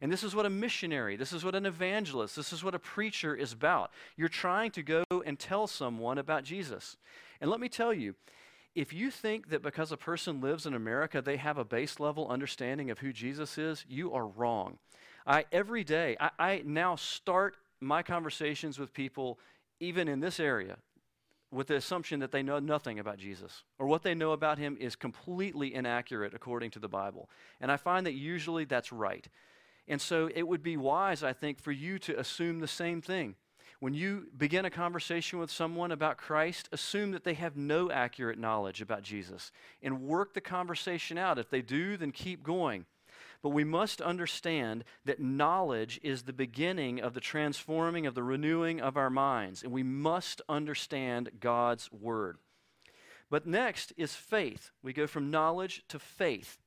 And 0.00 0.10
this 0.10 0.24
is 0.24 0.34
what 0.34 0.46
a 0.46 0.50
missionary, 0.50 1.16
this 1.16 1.32
is 1.32 1.44
what 1.44 1.54
an 1.54 1.66
evangelist, 1.66 2.34
this 2.34 2.52
is 2.52 2.64
what 2.64 2.74
a 2.74 2.78
preacher 2.80 3.34
is 3.34 3.52
about. 3.52 3.92
You're 4.16 4.28
trying 4.28 4.72
to 4.72 4.82
go 4.82 5.04
and 5.24 5.38
tell 5.38 5.68
someone 5.68 6.18
about 6.18 6.42
Jesus. 6.42 6.96
And 7.40 7.50
let 7.50 7.60
me 7.60 7.68
tell 7.68 7.92
you, 7.92 8.14
if 8.74 8.92
you 8.92 9.10
think 9.10 9.50
that 9.50 9.62
because 9.62 9.92
a 9.92 9.96
person 9.96 10.40
lives 10.40 10.64
in 10.66 10.74
America, 10.74 11.20
they 11.20 11.36
have 11.36 11.58
a 11.58 11.64
base 11.64 12.00
level 12.00 12.28
understanding 12.28 12.90
of 12.90 13.00
who 13.00 13.12
Jesus 13.12 13.58
is, 13.58 13.84
you 13.88 14.12
are 14.12 14.26
wrong. 14.26 14.78
I, 15.26 15.44
every 15.52 15.84
day, 15.84 16.16
I, 16.18 16.30
I 16.38 16.62
now 16.64 16.96
start 16.96 17.56
my 17.80 18.02
conversations 18.02 18.78
with 18.78 18.94
people, 18.94 19.38
even 19.80 20.08
in 20.08 20.20
this 20.20 20.40
area, 20.40 20.78
with 21.50 21.66
the 21.66 21.76
assumption 21.76 22.20
that 22.20 22.32
they 22.32 22.42
know 22.42 22.58
nothing 22.58 22.98
about 22.98 23.18
Jesus 23.18 23.64
or 23.78 23.86
what 23.86 24.02
they 24.02 24.14
know 24.14 24.32
about 24.32 24.58
him 24.58 24.76
is 24.80 24.96
completely 24.96 25.74
inaccurate 25.74 26.32
according 26.34 26.70
to 26.70 26.78
the 26.78 26.88
Bible. 26.88 27.28
And 27.60 27.70
I 27.70 27.76
find 27.76 28.06
that 28.06 28.14
usually 28.14 28.64
that's 28.64 28.90
right. 28.90 29.26
And 29.86 30.00
so 30.00 30.30
it 30.34 30.48
would 30.48 30.62
be 30.62 30.76
wise, 30.76 31.22
I 31.22 31.34
think, 31.34 31.60
for 31.60 31.72
you 31.72 31.98
to 32.00 32.18
assume 32.18 32.60
the 32.60 32.68
same 32.68 33.02
thing. 33.02 33.34
When 33.82 33.94
you 33.94 34.28
begin 34.38 34.64
a 34.64 34.70
conversation 34.70 35.40
with 35.40 35.50
someone 35.50 35.90
about 35.90 36.16
Christ, 36.16 36.68
assume 36.70 37.10
that 37.10 37.24
they 37.24 37.34
have 37.34 37.56
no 37.56 37.90
accurate 37.90 38.38
knowledge 38.38 38.80
about 38.80 39.02
Jesus 39.02 39.50
and 39.82 40.02
work 40.02 40.34
the 40.34 40.40
conversation 40.40 41.18
out. 41.18 41.36
If 41.36 41.50
they 41.50 41.62
do, 41.62 41.96
then 41.96 42.12
keep 42.12 42.44
going. 42.44 42.86
But 43.42 43.48
we 43.48 43.64
must 43.64 44.00
understand 44.00 44.84
that 45.04 45.18
knowledge 45.18 45.98
is 46.04 46.22
the 46.22 46.32
beginning 46.32 47.00
of 47.00 47.12
the 47.12 47.20
transforming, 47.20 48.06
of 48.06 48.14
the 48.14 48.22
renewing 48.22 48.80
of 48.80 48.96
our 48.96 49.10
minds. 49.10 49.64
And 49.64 49.72
we 49.72 49.82
must 49.82 50.40
understand 50.48 51.32
God's 51.40 51.90
Word. 51.90 52.38
But 53.30 53.48
next 53.48 53.92
is 53.96 54.14
faith. 54.14 54.70
We 54.84 54.92
go 54.92 55.08
from 55.08 55.32
knowledge 55.32 55.82
to 55.88 55.98
faith. 55.98 56.61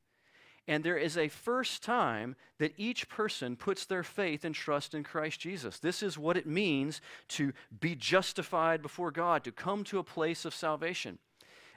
And 0.67 0.83
there 0.83 0.97
is 0.97 1.17
a 1.17 1.27
first 1.27 1.83
time 1.83 2.35
that 2.57 2.73
each 2.77 3.07
person 3.07 3.55
puts 3.55 3.85
their 3.85 4.03
faith 4.03 4.43
and 4.43 4.55
trust 4.55 4.95
in 4.95 5.03
Christ 5.03 5.39
Jesus. 5.39 5.77
This 5.77 6.01
is 6.01 6.17
what 6.17 6.37
it 6.37 6.47
means 6.47 7.01
to 7.29 7.53
be 7.79 7.95
justified 7.95 8.81
before 8.81 9.11
God, 9.11 9.43
to 9.43 9.51
come 9.51 9.83
to 9.85 9.99
a 9.99 10.03
place 10.03 10.43
of 10.43 10.55
salvation. 10.55 11.19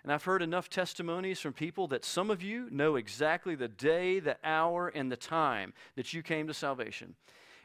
And 0.03 0.13
I've 0.13 0.25
heard 0.25 0.43
enough 0.43 0.71
testimonies 0.71 1.41
from 1.41 1.53
people 1.53 1.89
that 1.89 2.05
some 2.05 2.31
of 2.31 2.43
you 2.43 2.69
know 2.71 2.97
exactly 2.97 3.55
the 3.55 3.69
day, 3.69 4.21
the 4.21 4.39
hour, 4.43 4.89
and 4.89 5.13
the 5.13 5.17
time 5.17 5.75
that 5.97 6.15
you 6.15 6.23
came 6.23 6.47
to 6.47 6.55
salvation. 6.55 7.15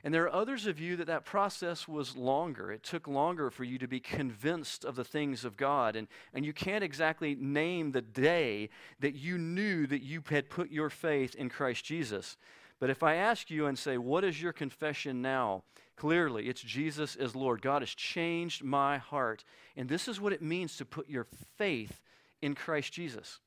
And 0.03 0.13
there 0.13 0.23
are 0.25 0.33
others 0.33 0.67
of 0.67 0.79
you 0.79 0.97
that 0.97 1.07
that 1.07 1.23
process 1.23 1.87
was 1.87 2.17
longer. 2.17 2.71
It 2.71 2.83
took 2.83 3.07
longer 3.07 3.49
for 3.49 3.63
you 3.63 3.77
to 3.77 3.87
be 3.87 4.01
convinced 4.01 4.83
of 4.83 4.97
the 4.97 5.05
things 5.05 5.45
of 5.45 5.55
God. 5.55 5.95
And, 5.95 6.09
and 6.33 6.45
you 6.45 6.51
can't 6.51 6.83
exactly 6.83 7.35
name 7.35 7.91
the 7.91 8.01
day 8.01 8.69
that 8.99 9.15
you 9.15 9.37
knew 9.37 9.87
that 9.87 10.03
you 10.03 10.21
had 10.29 10.49
put 10.49 10.71
your 10.71 10.89
faith 10.89 11.35
in 11.35 11.47
Christ 11.47 11.85
Jesus. 11.85 12.35
But 12.81 12.89
if 12.89 13.01
I 13.01 13.15
ask 13.15 13.49
you 13.49 13.65
and 13.65 13.79
say, 13.79 13.97
What 13.97 14.25
is 14.25 14.41
your 14.41 14.51
confession 14.51 15.21
now? 15.21 15.63
Clearly, 15.95 16.49
it's 16.49 16.61
Jesus 16.61 17.15
as 17.15 17.35
Lord. 17.35 17.61
God 17.61 17.81
has 17.81 17.91
changed 17.91 18.63
my 18.63 18.97
heart. 18.97 19.45
And 19.77 19.87
this 19.87 20.09
is 20.09 20.19
what 20.19 20.33
it 20.33 20.41
means 20.41 20.75
to 20.77 20.85
put 20.85 21.07
your 21.07 21.27
faith 21.57 22.01
in 22.41 22.55
Christ 22.55 22.91
Jesus. 22.91 23.39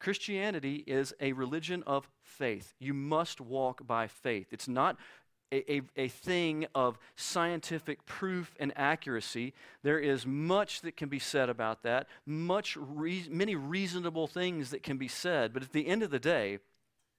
Christianity 0.00 0.84
is 0.86 1.14
a 1.20 1.32
religion 1.32 1.82
of 1.86 2.08
faith. 2.22 2.74
You 2.78 2.94
must 2.94 3.40
walk 3.40 3.86
by 3.86 4.06
faith. 4.06 4.48
It's 4.52 4.68
not 4.68 4.96
a, 5.52 5.82
a, 5.96 6.08
thing 6.08 6.66
of 6.74 6.98
scientific 7.16 8.04
proof 8.06 8.54
and 8.60 8.72
accuracy. 8.76 9.54
There 9.82 9.98
is 9.98 10.26
much 10.26 10.82
that 10.82 10.96
can 10.96 11.08
be 11.08 11.18
said 11.18 11.48
about 11.48 11.82
that, 11.84 12.06
much 12.26 12.76
re- 12.78 13.26
many 13.30 13.56
reasonable 13.56 14.26
things 14.26 14.70
that 14.70 14.82
can 14.82 14.98
be 14.98 15.08
said, 15.08 15.52
but 15.54 15.62
at 15.62 15.72
the 15.72 15.86
end 15.86 16.02
of 16.02 16.10
the 16.10 16.18
day, 16.18 16.58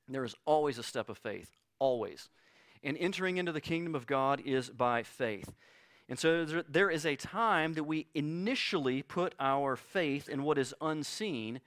there 0.08 0.24
is 0.24 0.36
always 0.46 0.78
a 0.78 0.84
step 0.84 1.10
of 1.10 1.18
faith, 1.18 1.50
always. 1.80 2.30
And 2.84 2.98
entering 2.98 3.38
into 3.38 3.52
the 3.52 3.62
kingdom 3.62 3.96
of 3.96 4.08
God 4.08 4.42
is 4.46 4.70
by 4.70 5.04
faith. 5.04 5.54
And 6.08 6.18
so 6.18 6.46
there 6.68 6.90
is 6.90 7.06
a 7.06 7.16
time 7.16 7.74
that 7.76 7.84
we 7.84 8.08
initially 8.16 9.04
put 9.04 9.36
our 9.40 9.76
faith 9.76 10.28
in 10.28 10.44
what 10.44 10.58
is 10.58 10.74
unseen, 10.82 11.62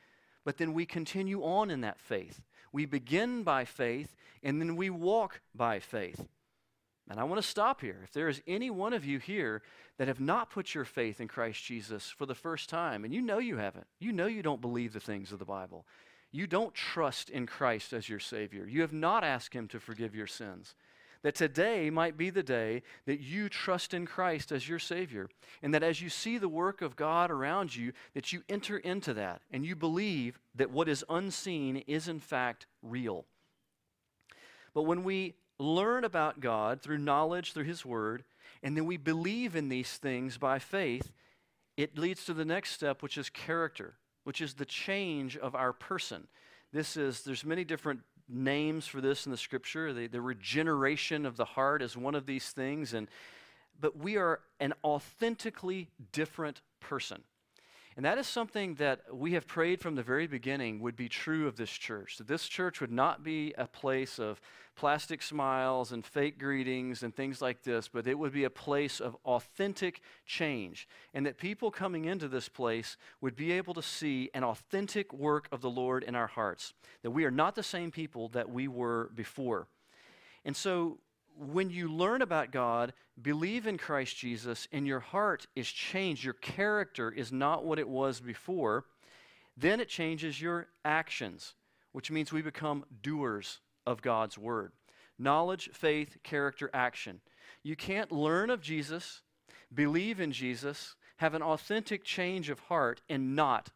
but 0.44 0.58
then 0.58 0.72
we 0.72 0.84
continue 0.84 1.42
on 1.44 1.70
in 1.70 1.82
that 1.82 2.00
faith. 2.00 2.40
We 2.72 2.86
begin 2.86 3.44
by 3.44 3.64
faith, 3.64 4.16
and 4.42 4.60
then 4.60 4.74
we 4.74 4.90
walk 4.90 5.40
by 5.54 5.78
faith. 5.78 6.26
And 7.12 7.20
I 7.20 7.24
want 7.24 7.42
to 7.42 7.46
stop 7.46 7.82
here. 7.82 8.00
If 8.02 8.12
there 8.12 8.30
is 8.30 8.40
any 8.46 8.70
one 8.70 8.94
of 8.94 9.04
you 9.04 9.18
here 9.18 9.60
that 9.98 10.08
have 10.08 10.18
not 10.18 10.48
put 10.48 10.74
your 10.74 10.86
faith 10.86 11.20
in 11.20 11.28
Christ 11.28 11.62
Jesus 11.62 12.08
for 12.08 12.24
the 12.24 12.34
first 12.34 12.70
time, 12.70 13.04
and 13.04 13.12
you 13.12 13.20
know 13.20 13.38
you 13.38 13.58
haven't, 13.58 13.86
you 14.00 14.12
know 14.12 14.24
you 14.24 14.42
don't 14.42 14.62
believe 14.62 14.94
the 14.94 14.98
things 14.98 15.30
of 15.30 15.38
the 15.38 15.44
Bible, 15.44 15.84
you 16.30 16.46
don't 16.46 16.72
trust 16.72 17.28
in 17.28 17.44
Christ 17.44 17.92
as 17.92 18.08
your 18.08 18.18
Savior, 18.18 18.66
you 18.66 18.80
have 18.80 18.94
not 18.94 19.24
asked 19.24 19.52
Him 19.52 19.68
to 19.68 19.78
forgive 19.78 20.14
your 20.14 20.26
sins 20.26 20.74
that 21.22 21.34
today 21.34 21.90
might 21.90 22.16
be 22.16 22.30
the 22.30 22.42
day 22.42 22.82
that 23.04 23.20
you 23.20 23.50
trust 23.50 23.92
in 23.92 24.06
Christ 24.06 24.50
as 24.50 24.66
your 24.66 24.80
Savior. 24.80 25.28
And 25.62 25.72
that 25.72 25.84
as 25.84 26.00
you 26.02 26.08
see 26.08 26.36
the 26.36 26.48
work 26.48 26.82
of 26.82 26.96
God 26.96 27.30
around 27.30 27.76
you, 27.76 27.92
that 28.14 28.32
you 28.32 28.42
enter 28.48 28.78
into 28.78 29.14
that 29.14 29.42
and 29.52 29.64
you 29.64 29.76
believe 29.76 30.40
that 30.56 30.72
what 30.72 30.88
is 30.88 31.04
unseen 31.08 31.76
is 31.86 32.08
in 32.08 32.18
fact 32.18 32.66
real. 32.82 33.24
But 34.74 34.82
when 34.82 35.04
we 35.04 35.34
learn 35.62 36.04
about 36.04 36.40
God 36.40 36.82
through 36.82 36.98
knowledge, 36.98 37.52
through 37.52 37.64
His 37.64 37.84
Word, 37.84 38.24
and 38.62 38.76
then 38.76 38.86
we 38.86 38.96
believe 38.96 39.56
in 39.56 39.68
these 39.68 39.96
things 39.96 40.38
by 40.38 40.58
faith, 40.58 41.12
it 41.76 41.96
leads 41.96 42.24
to 42.26 42.34
the 42.34 42.44
next 42.44 42.72
step, 42.72 43.02
which 43.02 43.16
is 43.16 43.30
character, 43.30 43.94
which 44.24 44.40
is 44.40 44.54
the 44.54 44.64
change 44.64 45.36
of 45.36 45.54
our 45.54 45.72
person. 45.72 46.28
This 46.72 46.96
is, 46.96 47.22
there's 47.22 47.44
many 47.44 47.64
different 47.64 48.00
names 48.28 48.86
for 48.86 49.00
this 49.00 49.26
in 49.26 49.32
the 49.32 49.38
scripture. 49.38 49.92
The, 49.92 50.06
the 50.06 50.20
regeneration 50.20 51.26
of 51.26 51.36
the 51.36 51.44
heart 51.44 51.82
is 51.82 51.96
one 51.96 52.14
of 52.14 52.26
these 52.26 52.50
things. 52.50 52.94
And, 52.94 53.08
but 53.80 53.96
we 53.96 54.16
are 54.16 54.40
an 54.60 54.74
authentically 54.84 55.88
different 56.12 56.60
person. 56.80 57.22
And 57.96 58.04
that 58.06 58.18
is 58.18 58.26
something 58.26 58.76
that 58.76 59.02
we 59.12 59.32
have 59.32 59.46
prayed 59.46 59.80
from 59.80 59.94
the 59.94 60.02
very 60.02 60.26
beginning 60.26 60.80
would 60.80 60.96
be 60.96 61.08
true 61.08 61.46
of 61.46 61.56
this 61.56 61.70
church. 61.70 62.16
That 62.16 62.26
this 62.26 62.48
church 62.48 62.80
would 62.80 62.90
not 62.90 63.22
be 63.22 63.52
a 63.58 63.66
place 63.66 64.18
of 64.18 64.40
plastic 64.74 65.22
smiles 65.22 65.92
and 65.92 66.04
fake 66.04 66.38
greetings 66.38 67.02
and 67.02 67.14
things 67.14 67.42
like 67.42 67.62
this, 67.62 67.88
but 67.88 68.06
it 68.06 68.18
would 68.18 68.32
be 68.32 68.44
a 68.44 68.50
place 68.50 69.00
of 69.00 69.16
authentic 69.26 70.00
change. 70.24 70.88
And 71.12 71.26
that 71.26 71.36
people 71.36 71.70
coming 71.70 72.06
into 72.06 72.28
this 72.28 72.48
place 72.48 72.96
would 73.20 73.36
be 73.36 73.52
able 73.52 73.74
to 73.74 73.82
see 73.82 74.30
an 74.32 74.44
authentic 74.44 75.12
work 75.12 75.48
of 75.52 75.60
the 75.60 75.70
Lord 75.70 76.02
in 76.02 76.14
our 76.14 76.28
hearts. 76.28 76.72
That 77.02 77.10
we 77.10 77.24
are 77.26 77.30
not 77.30 77.54
the 77.54 77.62
same 77.62 77.90
people 77.90 78.28
that 78.30 78.50
we 78.50 78.68
were 78.68 79.10
before. 79.14 79.66
And 80.44 80.56
so 80.56 80.98
when 81.36 81.70
you 81.70 81.92
learn 81.92 82.22
about 82.22 82.50
God, 82.50 82.92
believe 83.22 83.66
in 83.66 83.78
Christ 83.78 84.16
Jesus, 84.16 84.68
and 84.72 84.86
your 84.86 85.00
heart 85.00 85.46
is 85.54 85.68
changed, 85.68 86.24
your 86.24 86.34
character 86.34 87.10
is 87.10 87.32
not 87.32 87.64
what 87.64 87.78
it 87.78 87.88
was 87.88 88.20
before, 88.20 88.84
then 89.56 89.80
it 89.80 89.88
changes 89.88 90.40
your 90.40 90.68
actions, 90.84 91.54
which 91.92 92.10
means 92.10 92.32
we 92.32 92.42
become 92.42 92.84
doers 93.02 93.60
of 93.86 94.02
God's 94.02 94.38
word. 94.38 94.72
Knowledge, 95.18 95.70
faith, 95.72 96.18
character, 96.22 96.70
action. 96.72 97.20
You 97.62 97.76
can't 97.76 98.10
learn 98.10 98.50
of 98.50 98.60
Jesus, 98.60 99.20
believe 99.72 100.20
in 100.20 100.32
Jesus, 100.32 100.96
have 101.18 101.34
an 101.34 101.42
authentic 101.42 102.02
change 102.02 102.50
of 102.50 102.58
heart, 102.60 103.02
and 103.08 103.36
not 103.36 103.70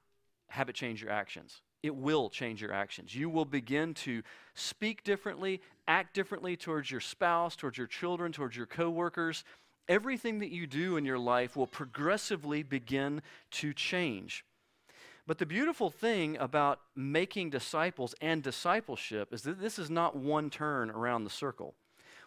have 0.49 0.69
it 0.69 0.75
change 0.75 1.03
your 1.03 1.13
actions 1.13 1.61
it 1.83 1.95
will 1.95 2.29
change 2.31 2.61
your 2.61 2.73
actions. 2.73 3.15
You 3.15 3.29
will 3.29 3.45
begin 3.45 3.95
to 3.95 4.23
speak 4.55 5.05
differently, 5.05 5.61
act 5.87 6.15
differently 6.15 6.57
towards 6.57 6.91
your 6.91 7.01
spouse, 7.01 7.57
towards 7.57 7.79
your 7.79 7.87
children, 7.87 8.33
towards 8.33 8.57
your 8.57 8.67
coworkers. 8.67 9.45
Everything 9.89 10.41
that 10.41 10.51
you 10.51 10.67
do 10.67 10.97
in 10.97 11.05
your 11.05 11.19
life 11.19 11.57
will 11.57 11.67
progressively 11.67 12.63
begin 12.63 13.23
to 13.53 13.73
change. 13.73 14.45
But 15.27 15.39
the 15.39 15.47
beautiful 15.47 15.91
thing 15.91 16.37
about 16.39 16.81
making 16.95 17.51
disciples 17.51 18.15
and 18.21 18.43
discipleship 18.43 19.33
is 19.33 19.43
that 19.43 19.61
this 19.61 19.79
is 19.79 19.91
not 19.91 20.17
one 20.17 20.51
turn 20.51 20.91
around 20.91 21.25
the 21.25 21.31
circle. 21.31 21.75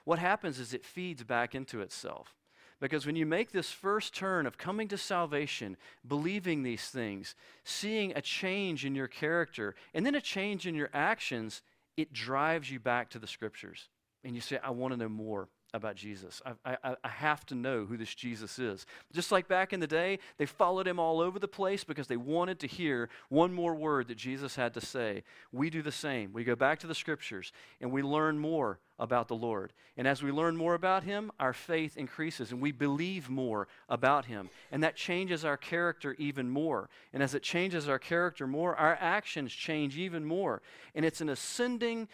What 0.04 0.20
happens 0.20 0.60
is 0.60 0.74
it 0.74 0.86
feeds 0.86 1.24
back 1.24 1.56
into 1.56 1.82
itself. 1.82 2.36
Because 2.80 3.06
when 3.06 3.16
you 3.16 3.26
make 3.26 3.52
this 3.52 3.72
first 3.72 4.16
turn 4.16 4.46
of 4.46 4.58
coming 4.58 4.88
to 4.88 4.98
salvation, 4.98 5.76
believing 6.08 6.64
these 6.64 6.88
things, 6.88 7.36
seeing 7.64 8.14
a 8.16 8.22
change 8.22 8.86
in 8.86 8.96
your 8.96 9.08
character, 9.08 9.76
and 9.94 10.06
then 10.06 10.16
a 10.16 10.22
change 10.22 10.66
in 10.66 10.76
your 10.76 10.90
actions, 10.94 11.62
it 11.98 12.14
drives 12.14 12.72
you 12.72 12.80
back 12.80 13.10
to 13.10 13.20
the 13.20 13.28
scriptures. 13.28 13.90
And 14.24 14.34
you 14.34 14.42
say, 14.42 14.60
I 14.64 14.70
want 14.70 14.94
to 14.94 14.98
know 14.98 15.10
more 15.10 15.50
about 15.74 15.96
Jesus. 15.96 16.42
I, 16.46 16.78
I, 16.84 16.96
I, 17.04 17.08
have 17.08 17.46
to 17.48 17.56
know 17.56 17.86
who 17.86 17.96
this 17.96 18.16
Jesus 18.16 18.58
is. 18.58 18.86
Just 19.14 19.32
like 19.32 19.48
back 19.48 19.72
in 19.72 19.80
the 19.80 19.88
day, 19.88 20.20
they 20.38 20.46
followed 20.46 20.88
him 20.88 21.00
all 21.00 21.20
over 21.20 21.38
the 21.38 21.48
place 21.48 21.84
because 21.84 22.08
they 22.08 22.18
wanted 22.18 22.60
to 22.60 22.68
hear 22.68 23.10
one 23.30 23.54
more 23.54 23.76
word 23.76 24.08
that 24.08 24.18
Jesus 24.18 24.56
had 24.56 24.74
to 24.74 24.82
say. 24.82 25.24
We 25.52 25.70
do 25.70 25.82
the 25.82 25.92
same. 25.92 26.34
We 26.34 26.44
go 26.44 26.56
back 26.56 26.80
to 26.80 26.88
the 26.88 26.96
scriptures 26.96 27.52
and 27.80 27.92
we 27.92 28.02
learn 28.02 28.40
more 28.40 28.80
about 28.98 29.28
the 29.28 29.36
Lord. 29.36 29.72
And 29.96 30.08
as 30.08 30.22
we 30.22 30.32
learn 30.32 30.58
more 30.58 30.74
about 30.74 31.04
him, 31.04 31.32
our 31.40 31.54
faith 31.54 31.98
increases 31.98 32.52
and 32.52 32.62
we 32.62 32.72
believe 32.72 33.30
more 33.30 33.68
about 33.88 34.26
him. 34.26 34.50
And 34.72 34.84
that 34.84 34.96
changes 34.96 35.46
our 35.46 35.58
character 35.58 36.16
even 36.18 36.50
more. 36.50 36.90
And 37.14 37.24
as 37.24 37.36
it 37.36 37.44
changes 37.44 37.88
our 37.88 38.00
character 38.00 38.48
more, 38.48 38.76
our 38.76 38.98
actions 39.00 39.54
change 39.54 39.98
even 39.98 40.26
more. 40.26 40.62
And 40.96 41.06
it's 41.06 41.22
an 41.22 41.30
ascending 41.30 42.08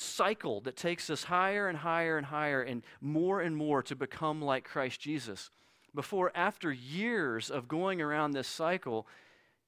cycle 0.00 0.60
that 0.62 0.76
takes 0.76 1.10
us 1.10 1.24
higher 1.24 1.68
and 1.68 1.78
higher 1.78 2.16
and 2.16 2.26
higher 2.26 2.62
and 2.62 2.82
more 3.00 3.40
and 3.40 3.56
more 3.56 3.82
to 3.82 3.96
become 3.96 4.42
like 4.42 4.64
Christ 4.64 5.00
Jesus. 5.00 5.50
Before, 5.94 6.30
after 6.34 6.72
years 6.72 7.50
of 7.50 7.68
going 7.68 8.02
around 8.02 8.32
this 8.32 8.48
cycle, 8.48 9.06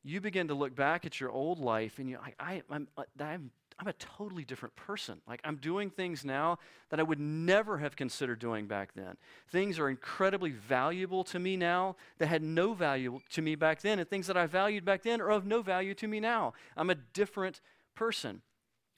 you 0.05 0.21
begin 0.21 0.49
to 0.49 0.55
look 0.55 0.75
back 0.75 1.07
at 1.07 1.21
your 1.21 1.31
old 1.31 1.59
life 1.59 1.99
and 1.99 2.09
you're 2.09 2.21
like, 2.21 2.37
I, 2.39 2.63
I'm, 2.71 2.89
uh, 2.97 3.05
I'm, 3.21 3.51
I'm 3.79 3.87
a 3.87 3.93
totally 3.95 4.45
different 4.45 4.75
person. 4.75 5.21
Like, 5.29 5.41
I'm 5.45 5.57
doing 5.57 5.91
things 5.91 6.25
now 6.25 6.59
that 6.91 6.99
I 6.99 7.03
would 7.03 7.21
never 7.21 7.79
have 7.79 7.95
considered 7.95 8.41
doing 8.41 8.67
back 8.67 8.93
then. 8.95 9.17
Things 9.51 9.79
are 9.79 9.89
incredibly 9.89 10.51
valuable 10.51 11.23
to 11.25 11.39
me 11.39 11.57
now 11.57 11.97
that 12.19 12.27
had 12.27 12.43
no 12.43 12.75
value 12.75 13.21
to 13.31 13.43
me 13.43 13.55
back 13.55 13.83
then, 13.83 13.99
and 13.99 14.09
things 14.09 14.27
that 14.27 14.37
I 14.37 14.47
valued 14.47 14.85
back 14.85 15.03
then 15.03 15.21
are 15.21 15.31
of 15.31 15.47
no 15.47 15.63
value 15.63 15.95
to 15.95 16.09
me 16.09 16.19
now. 16.19 16.55
I'm 16.77 16.91
a 16.91 16.97
different 16.97 17.61
person. 17.95 18.43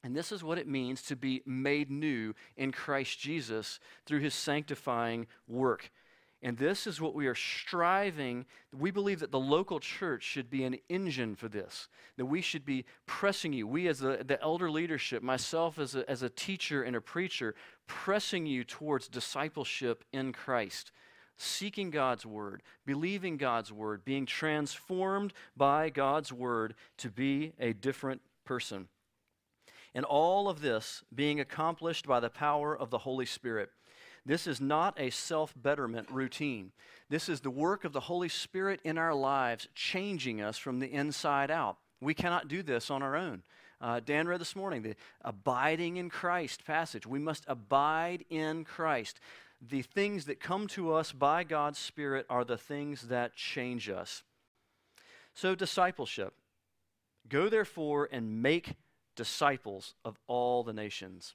And 0.03 0.17
this 0.17 0.33
is 0.33 0.43
what 0.43 0.59
it 0.59 0.67
means 0.67 1.03
to 1.03 1.17
be 1.17 1.43
made 1.45 1.91
new 1.91 2.35
in 2.57 2.73
Christ 2.73 3.19
Jesus 3.19 3.81
through 4.07 4.21
his 4.21 4.35
sanctifying 4.35 5.27
work. 5.47 5.91
And 6.43 6.57
this 6.57 6.87
is 6.87 7.03
what 7.03 7.15
we 7.15 7.27
are 7.27 7.35
striving. 7.35 8.47
We 8.77 8.91
believe 8.91 9.21
that 9.21 9.31
the 9.31 9.39
local 9.39 9.79
church 9.79 10.23
should 10.23 10.49
be 10.49 10.65
an 10.65 10.79
engine 10.89 11.35
for 11.35 11.49
this, 11.49 11.89
that 12.17 12.25
we 12.25 12.41
should 12.41 12.65
be 12.65 12.87
pressing 13.07 13.53
you. 13.53 13.67
We, 13.67 13.89
as 13.89 13.99
the, 13.99 14.25
the 14.27 14.41
elder 14.41 14.71
leadership, 14.71 15.23
myself 15.23 15.79
as 15.79 15.95
a, 15.95 16.09
as 16.09 16.23
a 16.23 16.31
teacher 16.31 16.83
and 16.83 16.97
a 16.97 17.01
preacher, 17.01 17.55
pressing 17.87 18.47
you 18.47 18.65
towards 18.65 19.07
discipleship 19.07 20.03
in 20.15 20.33
Christ, 20.33 20.93
seeking 21.37 21.91
God's 21.91 22.25
word, 22.25 22.63
believing 22.87 23.37
God's 23.37 23.71
word, 23.71 24.03
being 24.07 24.25
transformed 24.25 25.35
by 25.59 25.91
God's 25.91 26.33
word 26.33 26.75
to 26.99 27.11
be 27.11 27.53
a 27.61 27.75
different 27.75 28.23
person. 28.47 28.89
And 29.95 30.05
all 30.05 30.49
of 30.49 30.61
this 30.61 31.03
being 31.15 31.41
accomplished 31.41 32.07
by 32.07 32.21
the 32.21 32.31
power 32.31 32.77
of 32.77 32.91
the 32.91 32.99
Holy 32.99 33.27
Spirit. 33.27 33.71
This 34.25 34.47
is 34.47 34.61
not 34.61 34.99
a 35.01 35.11
self 35.11 35.55
betterment 35.57 36.09
routine. 36.11 36.73
This 37.09 37.29
is 37.29 37.41
the 37.41 37.51
work 37.51 37.85
of 37.85 37.93
the 37.93 38.01
Holy 38.01 38.29
Spirit 38.29 38.81
in 38.85 38.99
our 38.99 39.15
lives, 39.15 39.69
changing 39.75 40.41
us 40.41 40.59
from 40.59 40.79
the 40.79 40.93
inside 40.93 41.51
out. 41.51 41.79
We 42.01 42.15
cannot 42.15 42.49
do 42.49 42.63
this 42.63 42.91
on 42.91 43.03
our 43.03 43.17
own. 43.17 43.43
Uh, 43.81 44.01
Dan 44.05 44.29
read 44.29 44.41
this 44.41 44.55
morning 44.55 44.83
the 44.83 44.95
abiding 45.23 45.97
in 45.97 46.11
Christ 46.11 46.65
passage. 46.67 47.07
We 47.07 47.19
must 47.19 47.45
abide 47.49 48.25
in 48.29 48.65
Christ. 48.65 49.21
The 49.61 49.83
things 49.83 50.27
that 50.27 50.41
come 50.41 50.67
to 50.69 50.93
us 50.93 51.13
by 51.13 51.45
God's 51.45 51.79
Spirit 51.79 52.27
are 52.29 52.45
the 52.45 52.59
things 52.59 53.09
that 53.09 53.37
change 53.37 53.89
us. 53.89 54.23
So, 55.35 55.55
discipleship. 55.55 56.35
Go 57.29 57.49
therefore 57.49 58.09
and 58.11 58.43
make 58.43 58.75
disciples 59.21 59.93
of 60.03 60.19
all 60.29 60.63
the 60.63 60.73
nations. 60.73 61.35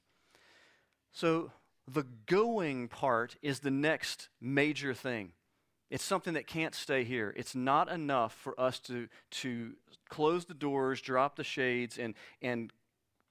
So, 1.12 1.52
the 1.86 2.04
going 2.26 2.88
part 2.88 3.36
is 3.42 3.60
the 3.60 3.70
next 3.70 4.28
major 4.40 4.92
thing. 4.92 5.30
It's 5.88 6.02
something 6.02 6.34
that 6.34 6.48
can't 6.48 6.74
stay 6.74 7.04
here. 7.04 7.32
It's 7.36 7.54
not 7.54 7.88
enough 7.88 8.32
for 8.32 8.60
us 8.60 8.80
to, 8.80 9.06
to 9.42 9.74
close 10.08 10.46
the 10.46 10.54
doors, 10.54 11.00
drop 11.00 11.36
the 11.36 11.44
shades, 11.44 11.96
and, 11.96 12.14
and 12.42 12.72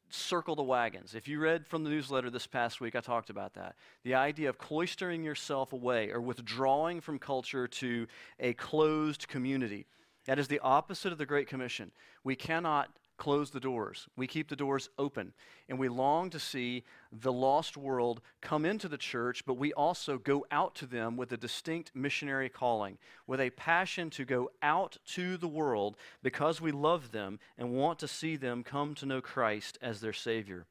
circle 0.09 0.55
the 0.55 0.63
wagons. 0.63 1.15
If 1.15 1.27
you 1.27 1.37
read 1.41 1.67
from 1.67 1.83
the 1.83 1.89
newsletter 1.89 2.29
this 2.29 2.47
past 2.47 2.79
week, 2.79 2.95
I 2.95 3.01
talked 3.01 3.29
about 3.29 3.55
that. 3.55 3.75
The 4.05 4.15
idea 4.15 4.47
of 4.47 4.57
cloistering 4.57 5.25
yourself 5.25 5.73
away 5.73 6.11
or 6.11 6.21
withdrawing 6.21 7.01
from 7.01 7.19
culture 7.19 7.67
to 7.67 8.07
a 8.39 8.53
closed 8.53 9.27
community. 9.27 9.85
That 10.27 10.39
is 10.39 10.47
the 10.47 10.59
opposite 10.59 11.11
of 11.11 11.17
the 11.17 11.25
Great 11.25 11.49
Commission. 11.49 11.91
We 12.23 12.37
cannot 12.37 12.89
close 13.17 13.51
the 13.51 13.59
doors. 13.59 14.07
We 14.15 14.27
keep 14.27 14.49
the 14.49 14.55
doors 14.55 14.89
open. 14.97 15.33
And 15.69 15.79
we 15.79 15.89
long 15.89 16.29
to 16.31 16.39
see 16.39 16.83
the 17.11 17.31
lost 17.31 17.77
world 17.77 18.21
come 18.41 18.65
into 18.65 18.87
the 18.87 18.97
church, 18.97 19.45
but 19.45 19.57
we 19.57 19.73
also 19.73 20.17
go 20.17 20.45
out 20.51 20.75
to 20.75 20.85
them 20.85 21.17
with 21.17 21.31
a 21.31 21.37
distinct 21.37 21.91
missionary 21.95 22.49
calling, 22.49 22.97
with 23.25 23.39
a 23.39 23.49
passion 23.51 24.09
to 24.11 24.25
go 24.25 24.51
out 24.61 24.97
to 25.13 25.37
the 25.37 25.47
world 25.47 25.97
because 26.23 26.61
we 26.61 26.71
love 26.71 27.11
them 27.11 27.39
and 27.57 27.73
want 27.73 27.99
to 27.99 28.07
see 28.07 28.35
them 28.35 28.63
come 28.63 28.95
to 28.95 29.05
know 29.05 29.21
Christ 29.21 29.77
as 29.81 30.01
their 30.01 30.13
Savior. 30.13 30.65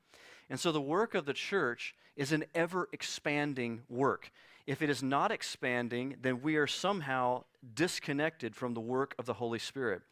And 0.51 0.61
so 0.61 0.73
the 0.73 0.81
work 0.81 1.15
of 1.15 1.25
the 1.25 1.33
church 1.33 1.95
is 2.17 2.33
an 2.33 2.45
ever 2.55 2.89
expanding 2.93 3.83
work. 3.89 4.31
If 4.67 4.81
it 4.83 4.91
is 4.91 5.03
not 5.03 5.31
expanding, 5.31 6.17
then 6.21 6.41
we 6.43 6.57
are 6.57 6.67
somehow 6.67 7.45
disconnected 7.75 8.55
from 8.55 8.75
the 8.75 8.81
work 8.81 9.15
of 9.19 9.27
the 9.27 9.35
Holy 9.35 9.59
Spirit. 9.59 10.03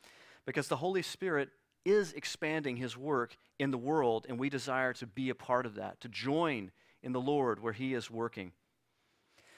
Because 0.44 0.68
the 0.68 0.76
Holy 0.76 1.02
Spirit 1.02 1.50
is 1.84 2.12
expanding 2.12 2.76
his 2.76 2.96
work 2.96 3.36
in 3.58 3.70
the 3.70 3.78
world, 3.78 4.26
and 4.28 4.38
we 4.38 4.48
desire 4.48 4.92
to 4.94 5.06
be 5.06 5.30
a 5.30 5.34
part 5.34 5.66
of 5.66 5.74
that, 5.76 6.00
to 6.00 6.08
join 6.08 6.70
in 7.02 7.12
the 7.12 7.20
Lord 7.20 7.60
where 7.60 7.72
he 7.72 7.94
is 7.94 8.10
working. 8.10 8.52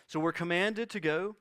So 0.06 0.20
we're 0.20 0.32
commanded 0.32 0.90
to 0.90 1.00
go, 1.00 1.36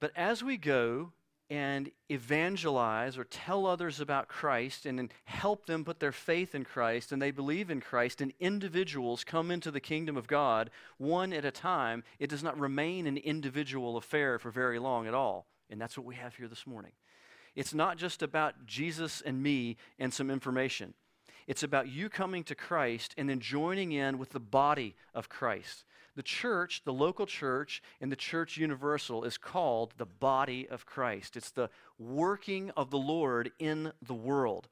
but 0.00 0.12
as 0.16 0.42
we 0.42 0.56
go 0.56 1.12
and 1.50 1.90
evangelize 2.10 3.18
or 3.18 3.24
tell 3.24 3.66
others 3.66 4.00
about 4.00 4.26
Christ 4.26 4.86
and 4.86 5.12
help 5.24 5.66
them 5.66 5.84
put 5.84 6.00
their 6.00 6.12
faith 6.12 6.54
in 6.54 6.64
Christ 6.64 7.12
and 7.12 7.20
they 7.20 7.30
believe 7.30 7.70
in 7.70 7.80
Christ, 7.82 8.22
and 8.22 8.32
individuals 8.40 9.22
come 9.22 9.50
into 9.50 9.70
the 9.70 9.80
kingdom 9.80 10.16
of 10.16 10.26
God 10.26 10.70
one 10.96 11.32
at 11.32 11.44
a 11.44 11.50
time, 11.50 12.04
it 12.18 12.30
does 12.30 12.42
not 12.42 12.58
remain 12.58 13.06
an 13.06 13.18
individual 13.18 13.98
affair 13.98 14.38
for 14.38 14.50
very 14.50 14.78
long 14.78 15.06
at 15.06 15.12
all. 15.14 15.46
And 15.68 15.80
that's 15.80 15.98
what 15.98 16.06
we 16.06 16.14
have 16.14 16.36
here 16.36 16.48
this 16.48 16.66
morning. 16.66 16.92
It's 17.54 17.74
not 17.74 17.98
just 17.98 18.22
about 18.22 18.66
Jesus 18.66 19.20
and 19.24 19.42
me 19.42 19.76
and 19.98 20.12
some 20.12 20.30
information. 20.30 20.94
It's 21.46 21.62
about 21.62 21.88
you 21.88 22.08
coming 22.08 22.44
to 22.44 22.54
Christ 22.54 23.14
and 23.18 23.28
then 23.28 23.40
joining 23.40 23.92
in 23.92 24.18
with 24.18 24.30
the 24.30 24.40
body 24.40 24.94
of 25.14 25.28
Christ. 25.28 25.84
The 26.14 26.22
church, 26.22 26.82
the 26.84 26.92
local 26.92 27.26
church, 27.26 27.82
and 28.00 28.12
the 28.12 28.16
church 28.16 28.56
universal 28.56 29.24
is 29.24 29.38
called 29.38 29.94
the 29.96 30.06
body 30.06 30.68
of 30.68 30.86
Christ. 30.86 31.36
It's 31.36 31.50
the 31.50 31.70
working 31.98 32.70
of 32.76 32.90
the 32.90 32.98
Lord 32.98 33.50
in 33.58 33.92
the 34.02 34.14
world 34.14 34.68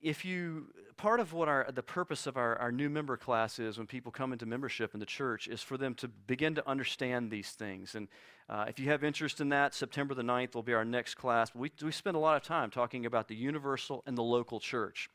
if 0.00 0.24
you 0.24 0.66
part 1.00 1.18
of 1.18 1.32
what 1.32 1.48
our 1.48 1.66
the 1.74 1.82
purpose 1.82 2.26
of 2.26 2.36
our, 2.36 2.56
our 2.56 2.70
new 2.70 2.90
member 2.90 3.16
class 3.16 3.58
is 3.58 3.78
when 3.78 3.86
people 3.86 4.12
come 4.12 4.34
into 4.34 4.44
membership 4.44 4.92
in 4.92 5.00
the 5.00 5.06
church 5.06 5.48
is 5.48 5.62
for 5.62 5.78
them 5.78 5.94
to 5.94 6.06
begin 6.06 6.54
to 6.54 6.68
understand 6.68 7.30
these 7.30 7.52
things. 7.52 7.94
And 7.94 8.06
uh, 8.50 8.66
if 8.68 8.78
you 8.78 8.90
have 8.90 9.02
interest 9.02 9.40
in 9.40 9.48
that 9.48 9.74
september 9.74 10.12
the 10.12 10.22
9th 10.22 10.54
will 10.54 10.62
be 10.62 10.74
our 10.74 10.84
next 10.84 11.14
class. 11.14 11.54
We, 11.54 11.72
we 11.82 11.90
spend 11.90 12.16
a 12.16 12.20
lot 12.20 12.36
of 12.36 12.42
time 12.42 12.68
talking 12.70 13.06
about 13.06 13.28
the 13.28 13.34
universal 13.34 14.02
and 14.06 14.16
the 14.16 14.22
local 14.22 14.60
church. 14.60 15.08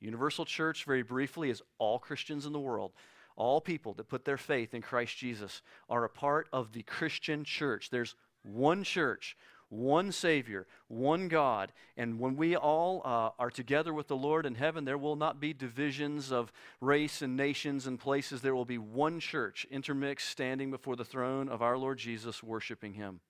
Universal 0.00 0.46
church 0.46 0.86
very 0.86 1.02
briefly 1.02 1.50
is 1.50 1.60
all 1.76 1.98
christians 1.98 2.46
in 2.46 2.54
the 2.54 2.60
world. 2.60 2.92
All 3.36 3.60
people 3.60 3.92
that 3.94 4.08
put 4.08 4.24
their 4.24 4.38
faith 4.38 4.72
in 4.72 4.80
christ 4.80 5.18
jesus 5.18 5.60
are 5.90 6.04
a 6.04 6.08
part 6.08 6.48
of 6.50 6.72
the 6.72 6.82
christian 6.82 7.44
church. 7.44 7.90
There's 7.90 8.14
one 8.42 8.84
church 8.84 9.36
one 9.68 10.12
Savior, 10.12 10.66
one 10.88 11.28
God. 11.28 11.72
And 11.96 12.18
when 12.18 12.36
we 12.36 12.56
all 12.56 13.02
uh, 13.04 13.30
are 13.38 13.50
together 13.50 13.92
with 13.92 14.08
the 14.08 14.16
Lord 14.16 14.46
in 14.46 14.54
heaven, 14.54 14.84
there 14.84 14.98
will 14.98 15.16
not 15.16 15.40
be 15.40 15.52
divisions 15.52 16.30
of 16.32 16.52
race 16.80 17.22
and 17.22 17.36
nations 17.36 17.86
and 17.86 17.98
places. 17.98 18.40
There 18.40 18.54
will 18.54 18.64
be 18.64 18.78
one 18.78 19.20
church 19.20 19.66
intermixed, 19.70 20.28
standing 20.28 20.70
before 20.70 20.96
the 20.96 21.04
throne 21.04 21.48
of 21.48 21.62
our 21.62 21.76
Lord 21.76 21.98
Jesus, 21.98 22.42
worshiping 22.42 22.94
Him. 22.94 23.20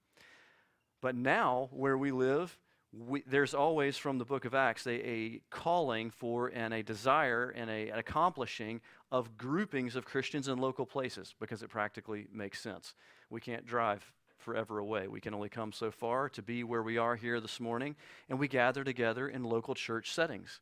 But 1.00 1.14
now, 1.14 1.68
where 1.72 1.96
we 1.96 2.10
live, 2.10 2.58
we, 2.92 3.22
there's 3.26 3.54
always 3.54 3.96
from 3.96 4.18
the 4.18 4.24
book 4.24 4.44
of 4.44 4.54
Acts 4.54 4.86
a, 4.86 5.08
a 5.08 5.40
calling 5.50 6.10
for 6.10 6.48
and 6.48 6.72
a 6.72 6.82
desire 6.82 7.50
and 7.50 7.68
a, 7.68 7.90
an 7.90 7.98
accomplishing 7.98 8.80
of 9.10 9.36
groupings 9.36 9.96
of 9.96 10.04
Christians 10.04 10.48
in 10.48 10.58
local 10.58 10.86
places 10.86 11.34
because 11.38 11.62
it 11.62 11.68
practically 11.68 12.26
makes 12.32 12.60
sense. 12.60 12.94
We 13.28 13.40
can't 13.40 13.66
drive 13.66 14.12
forever 14.46 14.78
away. 14.78 15.08
We 15.08 15.20
can 15.20 15.34
only 15.34 15.48
come 15.48 15.72
so 15.72 15.90
far 15.90 16.28
to 16.28 16.40
be 16.40 16.62
where 16.62 16.84
we 16.84 16.98
are 16.98 17.16
here 17.16 17.40
this 17.40 17.58
morning, 17.58 17.96
and 18.28 18.38
we 18.38 18.46
gather 18.46 18.84
together 18.84 19.28
in 19.28 19.42
local 19.42 19.74
church 19.74 20.12
settings. 20.12 20.60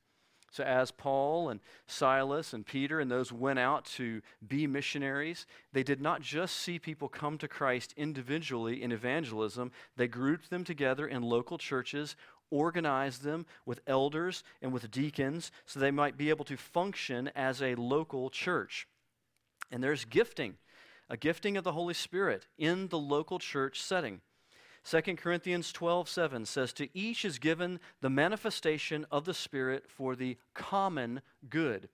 So, 0.50 0.64
as 0.64 0.90
Paul 0.90 1.50
and 1.50 1.60
Silas 1.86 2.54
and 2.54 2.64
Peter 2.64 2.98
and 2.98 3.10
those 3.10 3.30
went 3.30 3.58
out 3.58 3.84
to 3.96 4.22
be 4.46 4.66
missionaries, 4.66 5.44
they 5.74 5.82
did 5.82 6.00
not 6.00 6.22
just 6.22 6.56
see 6.56 6.78
people 6.78 7.10
come 7.10 7.36
to 7.36 7.46
Christ 7.46 7.92
individually 7.94 8.82
in 8.82 8.90
evangelism, 8.90 9.70
they 9.98 10.08
grouped 10.08 10.48
them 10.48 10.64
together 10.64 11.06
in 11.06 11.22
local 11.22 11.58
churches, 11.58 12.16
organized 12.50 13.22
them 13.22 13.44
with 13.66 13.82
elders 13.86 14.44
and 14.62 14.72
with 14.72 14.90
deacons 14.90 15.52
so 15.66 15.78
they 15.78 15.90
might 15.90 16.16
be 16.16 16.30
able 16.30 16.46
to 16.46 16.56
function 16.56 17.30
as 17.36 17.60
a 17.60 17.74
local 17.74 18.30
church. 18.30 18.88
And 19.70 19.82
there's 19.82 20.06
gifting 20.06 20.56
a 21.08 21.16
gifting 21.16 21.56
of 21.56 21.64
the 21.64 21.72
Holy 21.72 21.94
Spirit 21.94 22.46
in 22.58 22.88
the 22.88 22.98
local 22.98 23.38
church 23.38 23.80
setting. 23.80 24.20
2 24.84 25.00
Corinthians 25.16 25.72
12, 25.72 26.08
7 26.08 26.44
says, 26.44 26.72
To 26.74 26.88
each 26.96 27.24
is 27.24 27.38
given 27.38 27.80
the 28.02 28.10
manifestation 28.10 29.06
of 29.10 29.24
the 29.24 29.32
Spirit 29.32 29.84
for 29.88 30.14
the 30.14 30.36
common 30.52 31.22
good. 31.48 31.88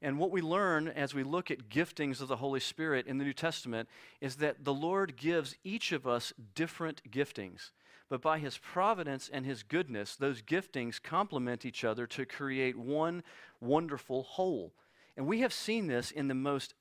And 0.00 0.18
what 0.18 0.30
we 0.30 0.40
learn 0.40 0.88
as 0.88 1.14
we 1.14 1.22
look 1.22 1.50
at 1.50 1.68
giftings 1.68 2.20
of 2.20 2.28
the 2.28 2.36
Holy 2.36 2.60
Spirit 2.60 3.06
in 3.06 3.18
the 3.18 3.24
New 3.24 3.32
Testament 3.32 3.88
is 4.20 4.36
that 4.36 4.64
the 4.64 4.74
Lord 4.74 5.16
gives 5.16 5.56
each 5.64 5.92
of 5.92 6.06
us 6.06 6.32
different 6.54 7.02
giftings. 7.10 7.70
But 8.08 8.20
by 8.20 8.38
His 8.38 8.58
providence 8.58 9.30
and 9.32 9.46
His 9.46 9.62
goodness, 9.62 10.16
those 10.16 10.42
giftings 10.42 11.02
complement 11.02 11.64
each 11.64 11.84
other 11.84 12.06
to 12.08 12.26
create 12.26 12.76
one 12.76 13.22
wonderful 13.60 14.24
whole. 14.24 14.72
And 15.16 15.26
we 15.26 15.40
have 15.40 15.52
seen 15.52 15.86
this 15.86 16.10
in 16.10 16.28
the 16.28 16.34
most 16.34 16.74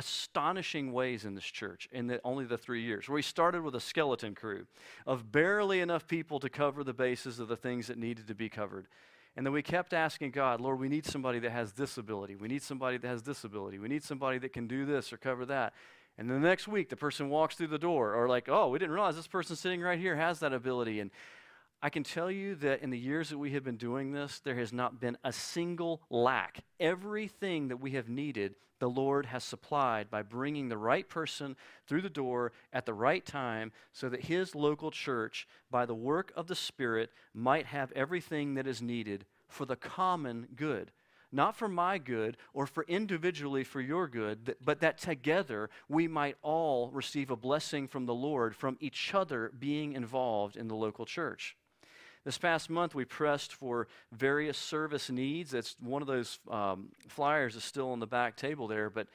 astonishing 0.00 0.92
ways 0.92 1.26
in 1.26 1.34
this 1.34 1.44
church 1.44 1.86
in 1.92 2.06
the, 2.06 2.20
only 2.24 2.46
the 2.46 2.56
three 2.56 2.82
years. 2.82 3.06
Where 3.06 3.16
we 3.16 3.22
started 3.22 3.62
with 3.62 3.74
a 3.74 3.80
skeleton 3.80 4.34
crew 4.34 4.64
of 5.06 5.30
barely 5.30 5.80
enough 5.80 6.06
people 6.08 6.40
to 6.40 6.48
cover 6.48 6.82
the 6.82 6.94
bases 6.94 7.38
of 7.38 7.48
the 7.48 7.56
things 7.56 7.88
that 7.88 7.98
needed 7.98 8.26
to 8.28 8.34
be 8.34 8.48
covered. 8.48 8.88
And 9.36 9.44
then 9.44 9.52
we 9.52 9.62
kept 9.62 9.92
asking 9.92 10.30
God, 10.30 10.58
Lord, 10.58 10.80
we 10.80 10.88
need 10.88 11.04
somebody 11.04 11.38
that 11.40 11.52
has 11.52 11.74
this 11.74 11.98
ability. 11.98 12.34
We 12.34 12.48
need 12.48 12.62
somebody 12.62 12.96
that 12.96 13.06
has 13.06 13.22
this 13.22 13.44
ability. 13.44 13.78
We 13.78 13.88
need 13.88 14.02
somebody 14.02 14.38
that 14.38 14.54
can 14.54 14.66
do 14.66 14.86
this 14.86 15.12
or 15.12 15.18
cover 15.18 15.44
that. 15.46 15.74
And 16.16 16.30
then 16.30 16.40
the 16.40 16.48
next 16.48 16.66
week, 16.66 16.88
the 16.88 16.96
person 16.96 17.28
walks 17.28 17.56
through 17.56 17.68
the 17.68 17.78
door, 17.78 18.14
or 18.14 18.26
like, 18.26 18.48
oh, 18.48 18.68
we 18.68 18.78
didn't 18.78 18.94
realize 18.94 19.16
this 19.16 19.26
person 19.26 19.54
sitting 19.54 19.82
right 19.82 19.98
here 19.98 20.16
has 20.16 20.40
that 20.40 20.52
ability. 20.54 20.98
And 21.00 21.10
I 21.82 21.88
can 21.88 22.02
tell 22.02 22.30
you 22.30 22.56
that 22.56 22.82
in 22.82 22.90
the 22.90 22.98
years 22.98 23.30
that 23.30 23.38
we 23.38 23.52
have 23.52 23.64
been 23.64 23.78
doing 23.78 24.12
this, 24.12 24.38
there 24.38 24.56
has 24.56 24.70
not 24.70 25.00
been 25.00 25.16
a 25.24 25.32
single 25.32 26.02
lack. 26.10 26.62
Everything 26.78 27.68
that 27.68 27.78
we 27.78 27.92
have 27.92 28.10
needed, 28.10 28.54
the 28.80 28.90
Lord 28.90 29.24
has 29.24 29.44
supplied 29.44 30.10
by 30.10 30.20
bringing 30.20 30.68
the 30.68 30.76
right 30.76 31.08
person 31.08 31.56
through 31.86 32.02
the 32.02 32.10
door 32.10 32.52
at 32.70 32.84
the 32.84 32.92
right 32.92 33.24
time 33.24 33.72
so 33.94 34.10
that 34.10 34.24
His 34.24 34.54
local 34.54 34.90
church, 34.90 35.48
by 35.70 35.86
the 35.86 35.94
work 35.94 36.34
of 36.36 36.48
the 36.48 36.54
Spirit, 36.54 37.12
might 37.32 37.64
have 37.64 37.92
everything 37.92 38.54
that 38.54 38.66
is 38.66 38.82
needed 38.82 39.24
for 39.48 39.64
the 39.64 39.76
common 39.76 40.48
good. 40.54 40.92
Not 41.32 41.56
for 41.56 41.68
my 41.68 41.96
good 41.96 42.36
or 42.52 42.66
for 42.66 42.84
individually 42.88 43.64
for 43.64 43.80
your 43.80 44.06
good, 44.06 44.54
but 44.62 44.80
that 44.80 44.98
together 44.98 45.70
we 45.88 46.08
might 46.08 46.36
all 46.42 46.90
receive 46.90 47.30
a 47.30 47.36
blessing 47.36 47.88
from 47.88 48.04
the 48.04 48.14
Lord 48.14 48.54
from 48.54 48.76
each 48.80 49.14
other 49.14 49.50
being 49.58 49.94
involved 49.94 50.56
in 50.56 50.68
the 50.68 50.74
local 50.74 51.06
church. 51.06 51.56
This 52.24 52.38
past 52.38 52.68
month, 52.68 52.94
we 52.94 53.04
pressed 53.04 53.54
for 53.54 53.88
various 54.12 54.58
service 54.58 55.08
needs. 55.08 55.52
That's 55.52 55.74
one 55.80 56.02
of 56.02 56.08
those 56.08 56.38
um, 56.50 56.90
flyers 57.08 57.56
is 57.56 57.64
still 57.64 57.92
on 57.92 58.00
the 58.00 58.06
back 58.06 58.36
table 58.36 58.68
there, 58.68 58.90
but 58.90 59.06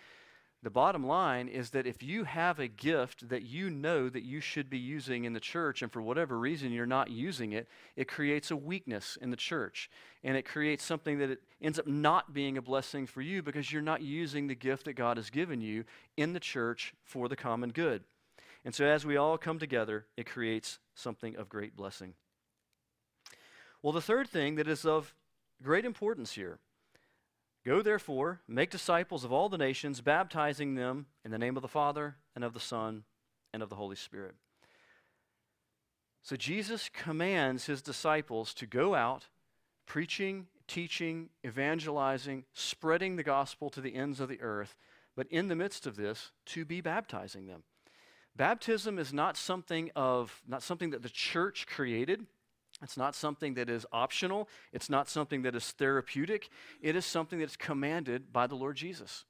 The 0.66 0.72
bottom 0.72 1.06
line 1.06 1.48
is 1.48 1.70
that 1.70 1.86
if 1.86 2.02
you 2.02 2.24
have 2.24 2.60
a 2.60 2.68
gift 2.68 3.30
that 3.30 3.44
you 3.44 3.70
know 3.70 4.10
that 4.10 4.24
you 4.24 4.40
should 4.40 4.68
be 4.68 4.80
using 4.80 5.26
in 5.26 5.34
the 5.34 5.40
church, 5.40 5.84
and 5.84 5.92
for 5.92 6.02
whatever 6.02 6.40
reason 6.40 6.72
you're 6.72 6.88
not 6.88 7.12
using 7.12 7.52
it, 7.52 7.68
it 7.96 8.08
creates 8.08 8.50
a 8.50 8.56
weakness 8.56 9.16
in 9.22 9.30
the 9.30 9.38
church. 9.38 9.92
And 10.24 10.36
it 10.36 10.44
creates 10.44 10.84
something 10.84 11.20
that 11.20 11.30
it 11.30 11.44
ends 11.62 11.78
up 11.78 11.86
not 11.86 12.34
being 12.34 12.58
a 12.58 12.64
blessing 12.64 13.06
for 13.06 13.22
you 13.22 13.44
because 13.44 13.72
you're 13.72 13.84
not 13.84 14.02
using 14.02 14.48
the 14.48 14.56
gift 14.56 14.86
that 14.86 14.94
God 14.94 15.18
has 15.18 15.30
given 15.30 15.62
you 15.62 15.84
in 16.18 16.34
the 16.34 16.40
church 16.40 16.96
for 17.04 17.30
the 17.30 17.36
common 17.36 17.70
good. 17.70 18.04
And 18.64 18.74
so 18.74 18.86
as 18.86 19.06
we 19.06 19.18
all 19.18 19.38
come 19.38 19.60
together, 19.60 20.08
it 20.18 20.26
creates 20.26 20.80
something 20.96 21.36
of 21.36 21.48
great 21.48 21.76
blessing. 21.76 22.16
Well, 23.86 23.92
the 23.92 24.02
third 24.02 24.28
thing 24.28 24.56
that 24.56 24.68
is 24.68 24.84
of 24.84 25.14
great 25.62 25.86
importance 25.86 26.32
here 26.32 26.58
Go 27.64 27.84
therefore, 27.84 28.42
make 28.48 28.72
disciples 28.72 29.24
of 29.24 29.32
all 29.32 29.48
the 29.48 29.60
nations, 29.60 30.02
baptizing 30.02 30.74
them 30.74 31.06
in 31.24 31.30
the 31.30 31.38
name 31.38 31.56
of 31.56 31.62
the 31.62 31.68
Father, 31.68 32.16
and 32.34 32.44
of 32.44 32.54
the 32.54 32.60
Son, 32.60 33.04
and 33.54 33.62
of 33.62 33.70
the 33.70 33.76
Holy 33.76 33.96
Spirit. 33.96 34.34
So 36.24 36.36
Jesus 36.36 36.90
commands 36.92 37.68
his 37.68 37.84
disciples 37.84 38.56
to 38.56 38.66
go 38.66 38.96
out, 38.96 39.26
preaching, 39.86 40.48
teaching, 40.68 41.30
evangelizing, 41.46 42.46
spreading 42.54 43.18
the 43.18 43.24
gospel 43.24 43.70
to 43.70 43.82
the 43.82 43.94
ends 43.94 44.20
of 44.20 44.30
the 44.30 44.42
earth, 44.42 44.76
but 45.16 45.28
in 45.28 45.48
the 45.48 45.56
midst 45.56 45.86
of 45.86 45.96
this, 45.96 46.32
to 46.48 46.66
be 46.66 46.82
baptizing 46.82 47.46
them. 47.46 47.62
Baptism 48.36 48.98
is 48.98 49.14
not 49.14 49.38
something 49.38 49.92
of 49.96 50.42
not 50.48 50.64
something 50.64 50.90
that 50.90 51.04
the 51.04 51.10
church 51.10 51.68
created. 51.68 52.26
It's 52.82 52.98
not 52.98 53.16
something 53.16 53.54
that 53.54 53.70
is 53.70 53.86
optional. 53.92 54.50
It's 54.74 54.90
not 54.90 55.08
something 55.08 55.44
that 55.44 55.56
is 55.56 55.72
therapeutic. 55.72 56.50
It 56.82 56.96
is 56.96 57.06
something 57.06 57.40
that's 57.40 57.56
commanded 57.56 58.34
by 58.34 58.48
the 58.48 58.56
Lord 58.56 58.76
Jesus. 58.76 59.26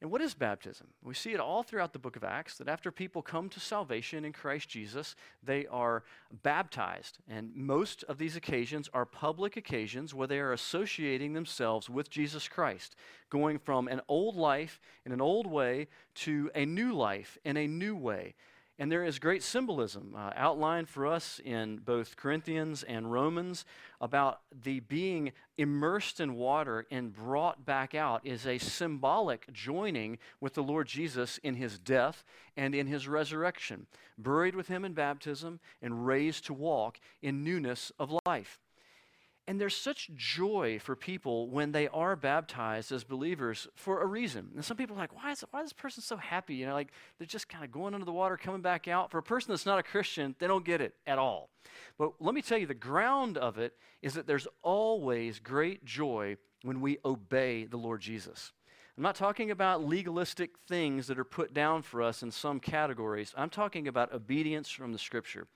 And 0.00 0.12
what 0.12 0.20
is 0.20 0.32
baptism? 0.32 0.86
We 1.02 1.14
see 1.14 1.32
it 1.32 1.40
all 1.40 1.64
throughout 1.64 1.92
the 1.92 1.98
book 1.98 2.14
of 2.14 2.22
Acts 2.22 2.56
that 2.58 2.68
after 2.68 2.92
people 2.92 3.20
come 3.20 3.48
to 3.48 3.58
salvation 3.58 4.24
in 4.24 4.32
Christ 4.32 4.68
Jesus, 4.68 5.16
they 5.42 5.66
are 5.66 6.04
baptized. 6.44 7.18
And 7.28 7.50
most 7.56 8.04
of 8.04 8.16
these 8.16 8.36
occasions 8.36 8.88
are 8.94 9.04
public 9.04 9.56
occasions 9.56 10.14
where 10.14 10.28
they 10.28 10.38
are 10.38 10.52
associating 10.52 11.32
themselves 11.32 11.90
with 11.90 12.10
Jesus 12.10 12.46
Christ, 12.46 12.94
going 13.28 13.58
from 13.58 13.88
an 13.88 14.00
old 14.06 14.36
life 14.36 14.80
in 15.04 15.10
an 15.10 15.20
old 15.20 15.48
way 15.48 15.88
to 16.16 16.48
a 16.54 16.64
new 16.64 16.92
life 16.92 17.36
in 17.44 17.56
a 17.56 17.66
new 17.66 17.96
way. 17.96 18.34
And 18.80 18.92
there 18.92 19.04
is 19.04 19.18
great 19.18 19.42
symbolism 19.42 20.14
uh, 20.16 20.30
outlined 20.36 20.88
for 20.88 21.06
us 21.06 21.40
in 21.44 21.78
both 21.78 22.16
Corinthians 22.16 22.84
and 22.84 23.10
Romans 23.10 23.64
about 24.00 24.40
the 24.62 24.78
being 24.80 25.32
immersed 25.56 26.20
in 26.20 26.36
water 26.36 26.86
and 26.88 27.12
brought 27.12 27.64
back 27.64 27.96
out 27.96 28.24
is 28.24 28.46
a 28.46 28.58
symbolic 28.58 29.52
joining 29.52 30.18
with 30.40 30.54
the 30.54 30.62
Lord 30.62 30.86
Jesus 30.86 31.38
in 31.38 31.56
his 31.56 31.76
death 31.78 32.22
and 32.56 32.72
in 32.72 32.86
his 32.86 33.08
resurrection, 33.08 33.86
buried 34.16 34.54
with 34.54 34.68
him 34.68 34.84
in 34.84 34.92
baptism 34.92 35.58
and 35.82 36.06
raised 36.06 36.46
to 36.46 36.54
walk 36.54 37.00
in 37.20 37.42
newness 37.42 37.90
of 37.98 38.16
life. 38.26 38.60
And 39.48 39.58
there's 39.58 39.74
such 39.74 40.10
joy 40.14 40.78
for 40.78 40.94
people 40.94 41.48
when 41.48 41.72
they 41.72 41.88
are 41.88 42.16
baptized 42.16 42.92
as 42.92 43.02
believers 43.02 43.66
for 43.74 44.02
a 44.02 44.06
reason. 44.06 44.50
And 44.54 44.62
some 44.62 44.76
people 44.76 44.94
are 44.94 44.98
like, 44.98 45.16
why 45.16 45.32
is, 45.32 45.42
why 45.50 45.60
is 45.60 45.70
this 45.70 45.72
person 45.72 46.02
so 46.02 46.18
happy? 46.18 46.56
You 46.56 46.66
know, 46.66 46.74
like 46.74 46.92
they're 47.16 47.26
just 47.26 47.48
kind 47.48 47.64
of 47.64 47.72
going 47.72 47.94
under 47.94 48.04
the 48.04 48.12
water, 48.12 48.36
coming 48.36 48.60
back 48.60 48.88
out. 48.88 49.10
For 49.10 49.16
a 49.16 49.22
person 49.22 49.50
that's 49.50 49.64
not 49.64 49.78
a 49.78 49.82
Christian, 49.82 50.36
they 50.38 50.46
don't 50.46 50.66
get 50.66 50.82
it 50.82 50.96
at 51.06 51.18
all. 51.18 51.48
But 51.96 52.12
let 52.20 52.34
me 52.34 52.42
tell 52.42 52.58
you, 52.58 52.66
the 52.66 52.74
ground 52.74 53.38
of 53.38 53.56
it 53.56 53.72
is 54.02 54.12
that 54.14 54.26
there's 54.26 54.46
always 54.62 55.38
great 55.38 55.82
joy 55.82 56.36
when 56.62 56.82
we 56.82 56.98
obey 57.02 57.64
the 57.64 57.78
Lord 57.78 58.02
Jesus. 58.02 58.52
I'm 58.98 59.02
not 59.02 59.14
talking 59.14 59.50
about 59.50 59.82
legalistic 59.82 60.58
things 60.66 61.06
that 61.06 61.18
are 61.18 61.24
put 61.24 61.54
down 61.54 61.80
for 61.80 62.02
us 62.02 62.22
in 62.22 62.30
some 62.30 62.60
categories. 62.60 63.32
I'm 63.34 63.48
talking 63.48 63.88
about 63.88 64.12
obedience 64.12 64.68
from 64.68 64.92
the 64.92 64.98
Scripture. 64.98 65.46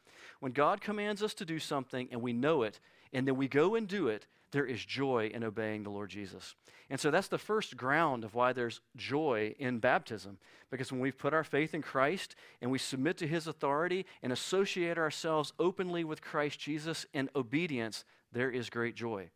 When 0.40 0.52
God 0.52 0.80
commands 0.80 1.22
us 1.22 1.34
to 1.34 1.44
do 1.44 1.58
something 1.58 2.08
and 2.10 2.22
we 2.22 2.32
know 2.32 2.62
it, 2.62 2.80
and 3.12 3.26
then 3.26 3.36
we 3.36 3.48
go 3.48 3.74
and 3.74 3.86
do 3.86 4.08
it, 4.08 4.26
there 4.52 4.66
is 4.66 4.84
joy 4.84 5.30
in 5.32 5.42
obeying 5.42 5.82
the 5.82 5.90
Lord 5.90 6.10
Jesus. 6.10 6.54
And 6.90 7.00
so 7.00 7.10
that's 7.10 7.28
the 7.28 7.38
first 7.38 7.76
ground 7.76 8.22
of 8.22 8.34
why 8.34 8.52
there's 8.52 8.80
joy 8.96 9.54
in 9.58 9.78
baptism. 9.78 10.36
Because 10.70 10.92
when 10.92 11.00
we 11.00 11.10
put 11.10 11.32
our 11.32 11.44
faith 11.44 11.74
in 11.74 11.80
Christ 11.80 12.36
and 12.60 12.70
we 12.70 12.78
submit 12.78 13.16
to 13.18 13.26
his 13.26 13.46
authority 13.46 14.04
and 14.22 14.30
associate 14.30 14.98
ourselves 14.98 15.54
openly 15.58 16.04
with 16.04 16.20
Christ 16.20 16.60
Jesus 16.60 17.06
in 17.14 17.30
obedience, 17.34 18.04
there 18.30 18.50
is 18.50 18.68
great 18.68 18.94
joy. 18.94 19.30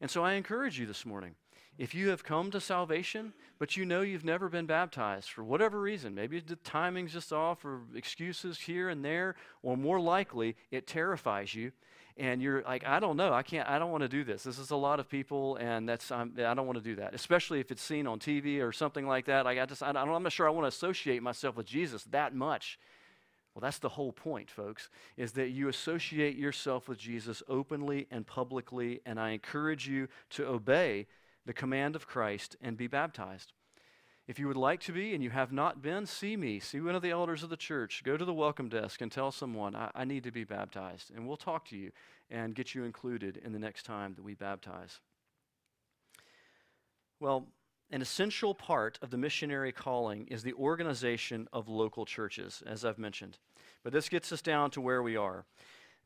And 0.00 0.10
so 0.10 0.22
I 0.22 0.34
encourage 0.34 0.78
you 0.78 0.86
this 0.86 1.04
morning 1.04 1.34
if 1.78 1.94
you 1.94 2.08
have 2.08 2.24
come 2.24 2.50
to 2.50 2.60
salvation, 2.60 3.32
but 3.58 3.76
you 3.76 3.84
know 3.84 4.00
you've 4.00 4.24
never 4.24 4.48
been 4.48 4.66
baptized 4.66 5.30
for 5.30 5.44
whatever 5.44 5.80
reason, 5.80 6.14
maybe 6.14 6.40
the 6.40 6.56
timing's 6.56 7.12
just 7.12 7.32
off 7.32 7.64
or 7.64 7.80
excuses 7.94 8.58
here 8.60 8.88
and 8.88 9.04
there, 9.04 9.34
or 9.62 9.76
more 9.76 10.00
likely, 10.00 10.56
it 10.70 10.86
terrifies 10.86 11.54
you 11.54 11.72
and 12.18 12.40
you're 12.40 12.62
like, 12.62 12.86
I 12.86 12.98
don't 12.98 13.16
know, 13.16 13.32
I 13.32 13.42
can't, 13.42 13.68
I 13.68 13.78
don't 13.78 13.90
want 13.90 14.02
to 14.02 14.08
do 14.08 14.24
this. 14.24 14.42
This 14.42 14.58
is 14.58 14.70
a 14.70 14.76
lot 14.76 15.00
of 15.00 15.08
people, 15.08 15.56
and 15.56 15.88
that's, 15.88 16.10
I'm, 16.10 16.32
I 16.36 16.40
do 16.40 16.54
not 16.54 16.66
want 16.66 16.78
to 16.78 16.84
do 16.84 16.96
that, 16.96 17.14
especially 17.14 17.60
if 17.60 17.70
it's 17.70 17.82
seen 17.82 18.06
on 18.06 18.18
TV 18.18 18.62
or 18.62 18.72
something 18.72 19.06
like 19.06 19.26
that. 19.26 19.44
Like, 19.44 19.58
I 19.58 19.66
just, 19.66 19.82
I 19.82 19.92
don't, 19.92 20.08
I'm 20.08 20.22
not 20.22 20.32
sure 20.32 20.46
I 20.46 20.50
want 20.50 20.64
to 20.64 20.68
associate 20.68 21.22
myself 21.22 21.56
with 21.56 21.66
Jesus 21.66 22.04
that 22.04 22.34
much. 22.34 22.78
Well, 23.54 23.60
that's 23.60 23.78
the 23.78 23.90
whole 23.90 24.12
point, 24.12 24.50
folks, 24.50 24.88
is 25.16 25.32
that 25.32 25.50
you 25.50 25.68
associate 25.68 26.36
yourself 26.36 26.88
with 26.88 26.98
Jesus 26.98 27.42
openly 27.48 28.06
and 28.10 28.26
publicly, 28.26 29.00
and 29.04 29.20
I 29.20 29.30
encourage 29.30 29.86
you 29.86 30.08
to 30.30 30.46
obey 30.46 31.06
the 31.46 31.54
command 31.54 31.96
of 31.96 32.06
Christ 32.06 32.56
and 32.60 32.76
be 32.76 32.88
baptized. 32.88 33.52
If 34.26 34.40
you 34.40 34.48
would 34.48 34.56
like 34.56 34.80
to 34.82 34.92
be 34.92 35.14
and 35.14 35.22
you 35.22 35.30
have 35.30 35.52
not 35.52 35.80
been, 35.80 36.04
see 36.04 36.36
me. 36.36 36.58
See 36.58 36.80
one 36.80 36.96
of 36.96 37.02
the 37.02 37.12
elders 37.12 37.44
of 37.44 37.50
the 37.50 37.56
church. 37.56 38.02
Go 38.04 38.16
to 38.16 38.24
the 38.24 38.34
welcome 38.34 38.68
desk 38.68 39.00
and 39.00 39.10
tell 39.10 39.30
someone, 39.30 39.76
I, 39.76 39.92
I, 39.94 40.04
need 40.04 40.24
to 40.24 40.32
be 40.32 40.42
baptized. 40.42 41.12
And 41.14 41.28
we'll 41.28 41.36
talk 41.36 41.64
to 41.68 41.76
you 41.76 41.92
and 42.28 42.54
get 42.54 42.74
you 42.74 42.82
included 42.82 43.40
in 43.44 43.52
the 43.52 43.60
next 43.60 43.84
time 43.84 44.14
that 44.14 44.24
we 44.24 44.34
baptize. 44.34 44.98
Well, 47.20 47.46
an 47.92 48.02
essential 48.02 48.52
part 48.52 48.98
of 49.00 49.10
the 49.10 49.16
missionary 49.16 49.70
calling 49.70 50.26
is 50.26 50.42
the 50.42 50.54
organization 50.54 51.46
of 51.52 51.68
local 51.68 52.04
churches, 52.04 52.64
as 52.66 52.84
I've 52.84 52.98
mentioned. 52.98 53.38
But 53.84 53.92
this 53.92 54.08
gets 54.08 54.32
us 54.32 54.42
down 54.42 54.72
to 54.72 54.80
where 54.80 55.04
we 55.04 55.16
are. 55.16 55.44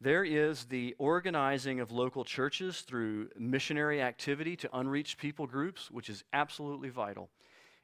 There 0.03 0.25
is 0.25 0.65
the 0.65 0.95
organizing 0.99 1.79
of 1.79 1.93
local 1.93 2.25
churches 2.25 2.81
through 2.81 3.29
missionary 3.39 4.01
activity 4.01 4.57
to 4.57 4.77
unreached 4.79 5.19
people 5.19 5.47
groups, 5.47 5.91
which 5.91 6.09
is 6.09 6.25
absolutely 6.33 6.89
vital. 6.89 7.29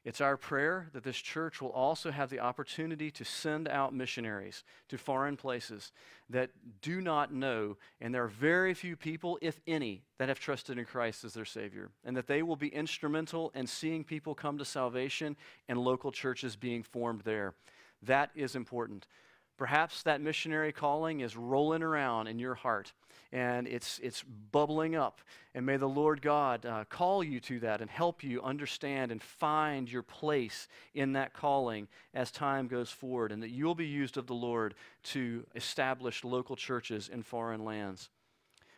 It's 0.02 0.22
our 0.22 0.36
prayer 0.36 0.88
that 0.92 1.02
this 1.02 1.16
church 1.16 1.60
will 1.60 1.72
also 1.72 2.10
have 2.12 2.30
the 2.30 2.40
opportunity 2.40 3.10
to 3.10 3.24
send 3.24 3.68
out 3.68 3.92
missionaries 3.92 4.62
to 4.88 4.96
foreign 4.96 5.36
places 5.36 5.92
that 6.30 6.50
do 6.80 7.02
not 7.02 7.34
know, 7.34 7.76
and 8.00 8.14
there 8.14 8.22
are 8.22 8.28
very 8.28 8.72
few 8.72 8.96
people, 8.96 9.36
if 9.42 9.60
any, 9.66 10.04
that 10.18 10.28
have 10.28 10.38
trusted 10.38 10.78
in 10.78 10.84
Christ 10.84 11.24
as 11.24 11.34
their 11.34 11.44
Savior, 11.44 11.90
and 12.04 12.16
that 12.16 12.28
they 12.28 12.42
will 12.42 12.56
be 12.56 12.68
instrumental 12.68 13.50
in 13.54 13.66
seeing 13.66 14.04
people 14.04 14.34
come 14.34 14.56
to 14.58 14.64
salvation 14.64 15.36
and 15.68 15.76
local 15.76 16.12
churches 16.12 16.56
being 16.56 16.84
formed 16.84 17.22
there. 17.22 17.54
That 18.00 18.30
is 18.36 18.54
important. 18.54 19.06
Perhaps 19.56 20.02
that 20.02 20.20
missionary 20.20 20.72
calling 20.72 21.20
is 21.20 21.36
rolling 21.36 21.82
around 21.82 22.26
in 22.26 22.38
your 22.38 22.54
heart 22.54 22.92
and 23.32 23.66
it's, 23.66 23.98
it's 24.02 24.22
bubbling 24.52 24.94
up. 24.94 25.20
And 25.54 25.66
may 25.66 25.76
the 25.76 25.88
Lord 25.88 26.22
God 26.22 26.64
uh, 26.64 26.84
call 26.88 27.24
you 27.24 27.40
to 27.40 27.60
that 27.60 27.80
and 27.80 27.90
help 27.90 28.22
you 28.22 28.42
understand 28.42 29.10
and 29.10 29.22
find 29.22 29.90
your 29.90 30.02
place 30.02 30.68
in 30.94 31.12
that 31.12 31.32
calling 31.32 31.88
as 32.14 32.30
time 32.30 32.68
goes 32.68 32.90
forward, 32.90 33.32
and 33.32 33.42
that 33.42 33.50
you'll 33.50 33.74
be 33.74 33.86
used 33.86 34.16
of 34.16 34.26
the 34.26 34.34
Lord 34.34 34.74
to 35.04 35.44
establish 35.54 36.24
local 36.24 36.56
churches 36.56 37.08
in 37.08 37.22
foreign 37.22 37.64
lands. 37.64 38.10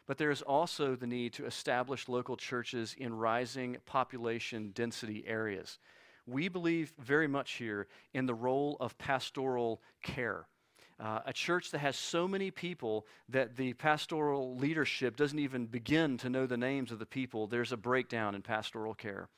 But 0.07 0.17
there 0.17 0.31
is 0.31 0.43
also 0.43 0.97
the 0.97 1.07
need 1.07 1.35
to 1.35 1.47
establish 1.47 2.09
local 2.09 2.37
churches 2.37 2.95
in 2.97 3.13
rising 3.13 3.77
population 3.85 4.71
density 4.75 5.25
areas. 5.27 5.79
We 6.27 6.49
believe 6.49 6.95
very 6.99 7.29
much 7.29 7.53
here 7.53 7.87
in 8.15 8.27
the 8.27 8.35
role 8.35 8.77
of 8.81 8.97
pastoral 8.99 9.83
care. 10.03 10.47
Uh, 11.01 11.21
a 11.27 11.33
church 11.33 11.71
that 11.71 11.79
has 11.79 11.97
so 11.97 12.27
many 12.27 12.51
people 12.51 13.07
that 13.29 13.57
the 13.57 13.73
pastoral 13.75 14.57
leadership 14.57 15.17
doesn't 15.17 15.39
even 15.39 15.67
begin 15.67 16.17
to 16.19 16.29
know 16.29 16.45
the 16.45 16.57
names 16.57 16.91
of 16.91 16.99
the 16.99 17.07
people, 17.07 17.47
there's 17.47 17.71
a 17.71 17.77
breakdown 17.77 18.35
in 18.35 18.43
pastoral 18.43 18.95
care 18.95 19.29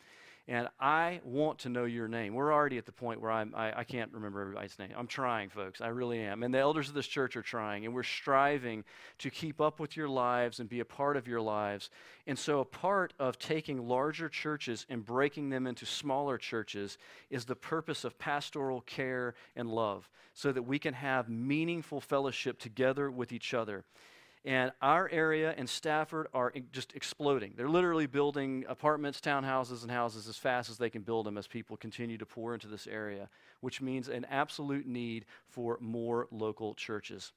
and 0.51 0.69
I 0.81 1.21
want 1.23 1.61
to 1.61 1.69
know 1.69 1.85
your 1.85 2.09
name. 2.09 2.35
We're 2.35 2.53
already 2.53 2.77
at 2.77 2.85
the 2.85 2.91
point 2.91 3.21
where 3.21 3.31
I'm, 3.31 3.55
I, 3.55 3.79
I 3.79 3.85
can't 3.85 4.13
remember 4.13 4.41
everybody's 4.41 4.77
name. 4.81 4.91
I'm 4.97 5.07
trying, 5.07 5.49
folks. 5.49 5.81
I 5.81 5.87
really 5.87 6.19
am. 6.19 6.43
And 6.43 6.53
the 6.53 6.59
elders 6.59 6.89
of 6.89 6.95
this 6.97 7.07
church 7.07 7.37
are 7.37 7.43
trying, 7.43 7.85
and 7.85 7.95
we're 7.95 8.03
striving 8.03 8.83
to 9.19 9.31
keep 9.31 9.61
up 9.61 9.79
with 9.79 9.97
your 9.97 10.09
lives 10.09 10.59
and 10.59 10.69
be 10.69 10.81
a 10.81 10.85
part 10.85 11.17
of 11.17 11.29
your 11.29 11.41
lives. 11.41 11.89
And 12.27 12.37
so, 12.37 12.59
a 12.59 12.65
part 12.65 13.15
of 13.21 13.39
taking 13.39 13.87
larger 13.87 14.29
churches 14.29 14.87
and 14.89 15.05
breaking 15.05 15.51
them 15.51 15.69
into 15.69 15.87
smaller 15.87 16.37
churches 16.37 16.99
is 17.31 17.45
the 17.45 17.55
purpose 17.55 18.03
of 18.03 18.19
pastoral 18.19 18.81
care 18.81 19.35
and 19.55 19.71
love 19.71 20.11
so 20.35 20.51
that 20.51 20.65
we 20.65 20.81
can 20.81 20.95
have 20.95 21.29
meaningful 21.29 22.01
fellowship 22.01 22.59
together 22.59 23.09
with 23.09 23.31
each 23.31 23.55
other. 23.55 23.85
And 24.45 24.73
our 24.81 25.09
area 25.11 25.55
and 25.57 25.69
Stafford 25.69 26.29
are 26.33 26.53
just 26.73 26.95
exploding. 26.95 27.53
They're 27.57 27.69
literally 27.69 28.07
building 28.07 28.65
apartments, 28.69 29.21
townhouses, 29.21 29.83
and 29.83 29.91
houses 29.91 30.29
as 30.29 30.39
fast 30.39 30.71
as 30.71 30.79
they 30.79 30.89
can 30.89 31.03
build 31.03 31.27
them 31.27 31.37
as 31.37 31.47
people 31.47 31.77
continue 31.77 32.17
to 32.17 32.25
pour 32.25 32.55
into 32.55 32.67
this 32.67 32.87
area, 32.87 33.29
which 33.61 33.83
means 33.83 34.09
an 34.09 34.25
absolute 34.31 34.87
need 34.87 35.27
for 35.47 35.77
more 35.81 36.27
local 36.31 36.75
churches. 36.75 37.33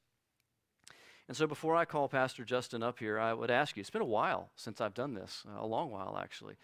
And 1.27 1.35
so 1.35 1.45
before 1.45 1.75
I 1.75 1.83
call 1.83 2.07
Pastor 2.07 2.45
Justin 2.45 2.83
up 2.83 2.99
here, 2.99 3.19
I 3.19 3.33
would 3.33 3.51
ask 3.51 3.75
you 3.75 3.81
it's 3.81 3.89
been 3.89 4.01
a 4.01 4.05
while 4.05 4.49
since 4.55 4.79
I've 4.79 4.93
done 4.93 5.13
this, 5.13 5.43
a 5.57 5.65
long 5.65 5.89
while 5.89 6.17
actually, 6.21 6.55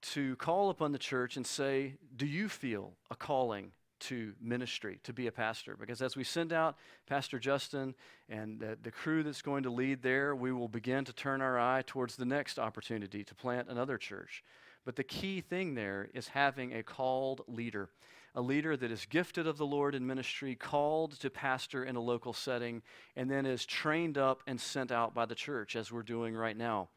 to 0.00 0.36
call 0.36 0.68
upon 0.68 0.92
the 0.92 0.98
church 0.98 1.36
and 1.36 1.46
say, 1.46 1.94
Do 2.14 2.26
you 2.26 2.48
feel 2.48 2.94
a 3.10 3.16
calling 3.16 3.72
to 4.00 4.32
ministry, 4.40 5.00
to 5.04 5.12
be 5.12 5.26
a 5.26 5.32
pastor. 5.32 5.76
Because 5.78 6.02
as 6.02 6.16
we 6.16 6.24
send 6.24 6.52
out 6.52 6.76
Pastor 7.06 7.38
Justin 7.38 7.94
and 8.28 8.60
the, 8.60 8.78
the, 8.82 8.90
crew 8.90 9.22
that's 9.22 9.42
going 9.42 9.62
to 9.62 9.70
lead 9.70 10.02
there, 10.02 10.34
we 10.34 10.52
will 10.52 10.68
begin 10.68 11.04
to 11.04 11.12
turn 11.12 11.40
our 11.40 11.58
eye 11.58 11.82
towards 11.86 12.16
the 12.16 12.24
next 12.24 12.58
opportunity 12.58 13.24
to 13.24 13.34
plant 13.34 13.68
another 13.68 13.98
church. 13.98 14.42
But 14.84 14.96
the 14.96 15.04
key 15.04 15.40
thing 15.40 15.74
there 15.74 16.08
is 16.14 16.28
having 16.28 16.74
a 16.74 16.82
called 16.82 17.42
leader, 17.46 17.90
a 18.34 18.40
leader 18.40 18.76
that 18.76 18.90
is 18.90 19.06
gifted 19.06 19.46
of 19.46 19.58
the 19.58 19.66
Lord 19.66 19.94
in 19.94 20.06
ministry, 20.06 20.54
called 20.54 21.18
to 21.20 21.30
pastor 21.30 21.84
in 21.84 21.96
a 21.96 22.00
local 22.00 22.32
setting, 22.32 22.82
and 23.16 23.30
then 23.30 23.46
is 23.46 23.66
trained 23.66 24.16
up 24.16 24.42
and 24.46 24.60
sent 24.60 24.90
out 24.90 25.14
by 25.14 25.26
the 25.26 25.34
church, 25.34 25.76
as 25.76 25.92
we're 25.92 26.02
doing 26.02 26.34
right 26.34 26.56
now. 26.56 26.88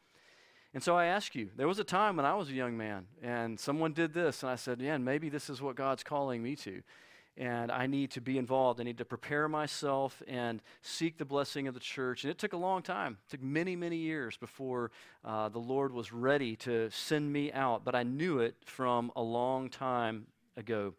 And 0.74 0.82
so 0.82 0.96
I 0.96 1.06
ask 1.06 1.34
you, 1.34 1.50
there 1.56 1.68
was 1.68 1.78
a 1.78 1.84
time 1.84 2.16
when 2.16 2.24
I 2.24 2.34
was 2.34 2.48
a 2.48 2.54
young 2.54 2.76
man 2.76 3.06
and 3.22 3.60
someone 3.60 3.92
did 3.92 4.14
this, 4.14 4.42
and 4.42 4.50
I 4.50 4.56
said, 4.56 4.80
yeah, 4.80 4.96
maybe 4.96 5.28
this 5.28 5.50
is 5.50 5.60
what 5.60 5.76
God's 5.76 6.02
calling 6.02 6.42
me 6.42 6.56
to. 6.56 6.82
And 7.36 7.72
I 7.72 7.86
need 7.86 8.10
to 8.12 8.20
be 8.20 8.36
involved. 8.36 8.78
I 8.78 8.84
need 8.84 8.98
to 8.98 9.06
prepare 9.06 9.48
myself 9.48 10.22
and 10.26 10.60
seek 10.82 11.16
the 11.16 11.24
blessing 11.24 11.66
of 11.66 11.72
the 11.72 11.80
church. 11.80 12.24
And 12.24 12.30
it 12.30 12.38
took 12.38 12.52
a 12.52 12.58
long 12.58 12.82
time. 12.82 13.18
It 13.26 13.30
took 13.30 13.42
many, 13.42 13.74
many 13.74 13.96
years 13.96 14.36
before 14.36 14.90
uh, 15.24 15.48
the 15.48 15.58
Lord 15.58 15.94
was 15.94 16.12
ready 16.12 16.56
to 16.56 16.90
send 16.90 17.32
me 17.32 17.50
out. 17.52 17.84
But 17.86 17.94
I 17.94 18.02
knew 18.02 18.40
it 18.40 18.56
from 18.66 19.12
a 19.16 19.22
long 19.22 19.70
time 19.70 20.26
ago. 20.58 20.92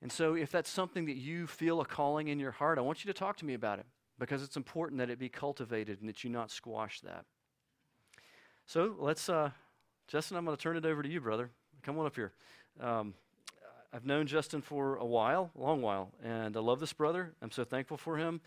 And 0.00 0.10
so, 0.10 0.34
if 0.34 0.52
that's 0.52 0.70
something 0.70 1.06
that 1.06 1.16
you 1.16 1.48
feel 1.48 1.80
a 1.80 1.84
calling 1.84 2.28
in 2.28 2.38
your 2.38 2.52
heart, 2.52 2.78
I 2.78 2.82
want 2.82 3.04
you 3.04 3.12
to 3.12 3.18
talk 3.18 3.36
to 3.38 3.44
me 3.44 3.54
about 3.54 3.80
it 3.80 3.86
because 4.20 4.42
it's 4.42 4.56
important 4.56 4.98
that 4.98 5.10
it 5.10 5.18
be 5.18 5.28
cultivated 5.28 6.00
and 6.00 6.08
that 6.08 6.22
you 6.22 6.30
not 6.30 6.52
squash 6.52 7.00
that. 7.00 7.24
So 8.72 8.94
let's, 8.98 9.28
uh, 9.28 9.50
Justin, 10.08 10.38
I'm 10.38 10.46
going 10.46 10.56
to 10.56 10.62
turn 10.62 10.78
it 10.78 10.86
over 10.86 11.02
to 11.02 11.08
you, 11.10 11.20
brother. 11.20 11.50
Come 11.82 11.98
on 11.98 12.06
up 12.06 12.16
here. 12.16 12.32
Um, 12.80 13.12
I've 13.92 14.06
known 14.06 14.26
Justin 14.26 14.62
for 14.62 14.96
a 14.96 15.04
while, 15.04 15.50
a 15.54 15.60
long 15.60 15.82
while, 15.82 16.10
and 16.24 16.56
I 16.56 16.60
love 16.60 16.80
this 16.80 16.94
brother. 16.94 17.34
I'm 17.42 17.50
so 17.50 17.64
thankful 17.64 17.98
for 17.98 18.16
him. 18.16 18.40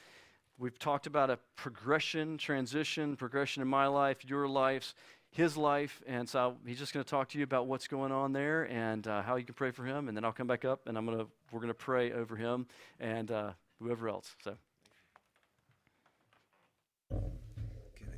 We've 0.58 0.80
talked 0.80 1.06
about 1.06 1.30
a 1.30 1.38
progression, 1.56 2.40
transition, 2.40 3.16
progression 3.16 3.62
in 3.62 3.68
my 3.68 3.86
life, 3.86 4.26
your 4.26 4.48
lives, 4.48 4.96
his 5.30 5.58
life, 5.58 6.02
and 6.08 6.28
so 6.28 6.56
he's 6.66 6.80
just 6.80 6.92
going 6.92 7.04
to 7.04 7.10
talk 7.10 7.30
to 7.30 7.38
you 7.38 7.44
about 7.44 7.68
what's 7.68 7.88
going 7.88 8.12
on 8.12 8.34
there 8.34 8.64
and 8.64 9.06
uh, 9.06 9.22
how 9.22 9.36
you 9.36 9.46
can 9.46 9.54
pray 9.54 9.70
for 9.70 9.86
him, 9.86 10.08
and 10.08 10.18
then 10.18 10.26
I'll 10.26 10.32
come 10.32 10.48
back 10.48 10.66
up 10.66 10.88
and 10.88 10.98
I'm 10.98 11.06
going 11.06 11.20
to 11.20 11.28
we're 11.52 11.60
going 11.60 11.68
to 11.68 11.76
pray 11.76 12.12
over 12.14 12.36
him 12.36 12.66
and 13.00 13.30
uh, 13.30 13.52
whoever 13.80 14.10
else. 14.10 14.36
So. 14.44 14.56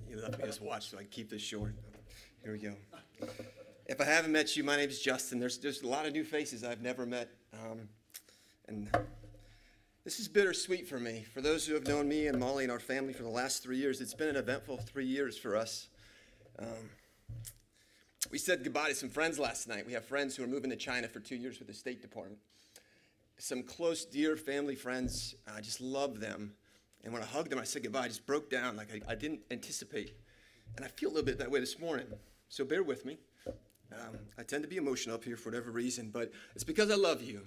You 0.09 0.21
let 0.21 0.39
me 0.39 0.45
just 0.45 0.61
watch 0.61 0.89
so 0.89 0.97
I 0.99 1.03
keep 1.03 1.29
this 1.29 1.41
short. 1.41 1.75
Here 2.47 2.53
we 2.53 2.61
go. 2.61 2.75
If 3.87 3.99
I 3.99 4.05
haven't 4.05 4.31
met 4.31 4.55
you, 4.55 4.63
my 4.63 4.77
name 4.77 4.87
is 4.87 5.01
Justin. 5.01 5.37
There's, 5.37 5.57
there's 5.57 5.81
a 5.81 5.87
lot 5.87 6.05
of 6.05 6.13
new 6.13 6.23
faces 6.23 6.63
I've 6.63 6.81
never 6.81 7.05
met. 7.05 7.29
Um, 7.53 7.89
and 8.69 8.89
this 10.05 10.17
is 10.21 10.29
bittersweet 10.29 10.87
for 10.87 10.97
me. 10.97 11.25
For 11.33 11.41
those 11.41 11.67
who 11.67 11.73
have 11.73 11.85
known 11.85 12.07
me 12.07 12.27
and 12.27 12.39
Molly 12.39 12.63
and 12.63 12.71
our 12.71 12.79
family 12.79 13.11
for 13.11 13.23
the 13.23 13.29
last 13.29 13.63
three 13.63 13.75
years, 13.75 13.99
it's 13.99 14.13
been 14.13 14.29
an 14.29 14.37
eventful 14.37 14.77
three 14.77 15.05
years 15.05 15.37
for 15.37 15.57
us. 15.57 15.89
Um, 16.57 16.89
we 18.31 18.37
said 18.37 18.63
goodbye 18.63 18.87
to 18.87 18.95
some 18.95 19.09
friends 19.09 19.37
last 19.37 19.67
night. 19.67 19.85
We 19.85 19.91
have 19.91 20.05
friends 20.05 20.37
who 20.37 20.45
are 20.45 20.47
moving 20.47 20.69
to 20.69 20.77
China 20.77 21.09
for 21.09 21.19
two 21.19 21.35
years 21.35 21.59
with 21.59 21.67
the 21.67 21.73
State 21.73 22.01
Department. 22.01 22.39
Some 23.39 23.61
close, 23.61 24.05
dear 24.05 24.37
family 24.37 24.75
friends. 24.75 25.35
I 25.53 25.59
just 25.59 25.81
love 25.81 26.21
them. 26.21 26.53
And 27.03 27.11
when 27.11 27.21
I 27.21 27.25
hugged 27.25 27.49
them, 27.49 27.59
I 27.59 27.65
said 27.65 27.83
goodbye. 27.83 28.05
I 28.05 28.07
just 28.07 28.25
broke 28.25 28.49
down 28.49 28.77
like 28.77 28.87
I, 28.93 29.11
I 29.11 29.15
didn't 29.15 29.41
anticipate. 29.51 30.13
And 30.77 30.85
I 30.85 30.87
feel 30.87 31.09
a 31.09 31.11
little 31.11 31.25
bit 31.25 31.39
that 31.39 31.51
way 31.51 31.59
this 31.59 31.77
morning. 31.77 32.07
So 32.49 32.65
bear 32.65 32.83
with 32.83 33.05
me. 33.05 33.17
Um, 33.91 34.17
I 34.37 34.43
tend 34.43 34.63
to 34.63 34.69
be 34.69 34.77
emotional 34.77 35.15
up 35.15 35.23
here 35.23 35.37
for 35.37 35.49
whatever 35.49 35.71
reason, 35.71 36.09
but 36.11 36.31
it's 36.55 36.63
because 36.63 36.91
I 36.91 36.95
love 36.95 37.21
you. 37.21 37.41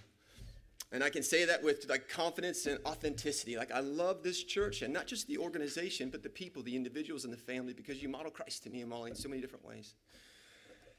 And 0.92 1.04
I 1.04 1.10
can 1.10 1.22
say 1.22 1.44
that 1.44 1.62
with 1.62 1.86
like 1.88 2.08
confidence 2.08 2.66
and 2.66 2.78
authenticity. 2.84 3.56
Like 3.56 3.70
I 3.70 3.80
love 3.80 4.22
this 4.22 4.42
church 4.42 4.82
and 4.82 4.92
not 4.92 5.06
just 5.06 5.28
the 5.28 5.38
organization, 5.38 6.10
but 6.10 6.22
the 6.22 6.28
people, 6.28 6.62
the 6.62 6.74
individuals, 6.74 7.24
and 7.24 7.32
the 7.32 7.38
family 7.38 7.72
because 7.72 8.02
you 8.02 8.08
model 8.08 8.30
Christ 8.30 8.64
to 8.64 8.70
me 8.70 8.80
and 8.80 8.90
Molly 8.90 9.10
in 9.10 9.16
so 9.16 9.28
many 9.28 9.40
different 9.40 9.64
ways. 9.64 9.94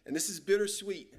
And 0.06 0.16
this 0.16 0.30
is 0.30 0.40
bittersweet. 0.40 1.14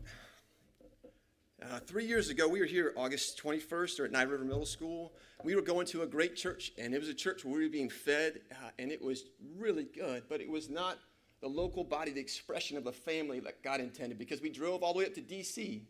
Uh, 1.62 1.78
three 1.80 2.06
years 2.06 2.28
ago, 2.28 2.48
we 2.48 2.58
were 2.58 2.66
here 2.66 2.92
August 2.96 3.40
21st 3.40 4.00
or 4.00 4.04
at 4.06 4.10
Niagara 4.10 4.32
River 4.32 4.44
Middle 4.44 4.66
School. 4.66 5.12
We 5.44 5.54
were 5.54 5.62
going 5.62 5.86
to 5.88 6.02
a 6.02 6.06
great 6.06 6.34
church, 6.34 6.72
and 6.76 6.92
it 6.92 6.98
was 6.98 7.08
a 7.08 7.14
church 7.14 7.44
where 7.44 7.54
we 7.54 7.62
were 7.62 7.70
being 7.70 7.90
fed, 7.90 8.40
uh, 8.50 8.70
and 8.80 8.90
it 8.90 9.00
was 9.00 9.24
really 9.56 9.84
good, 9.84 10.24
but 10.28 10.40
it 10.40 10.50
was 10.50 10.68
not 10.68 10.98
the 11.42 11.48
local 11.48 11.84
body, 11.84 12.12
the 12.12 12.20
expression 12.20 12.78
of 12.78 12.84
the 12.84 12.92
family 12.92 13.40
that 13.40 13.62
God 13.62 13.80
intended 13.80 14.16
because 14.16 14.40
we 14.40 14.48
drove 14.48 14.82
all 14.82 14.94
the 14.94 15.00
way 15.00 15.06
up 15.06 15.14
to 15.14 15.20
D.C., 15.20 15.82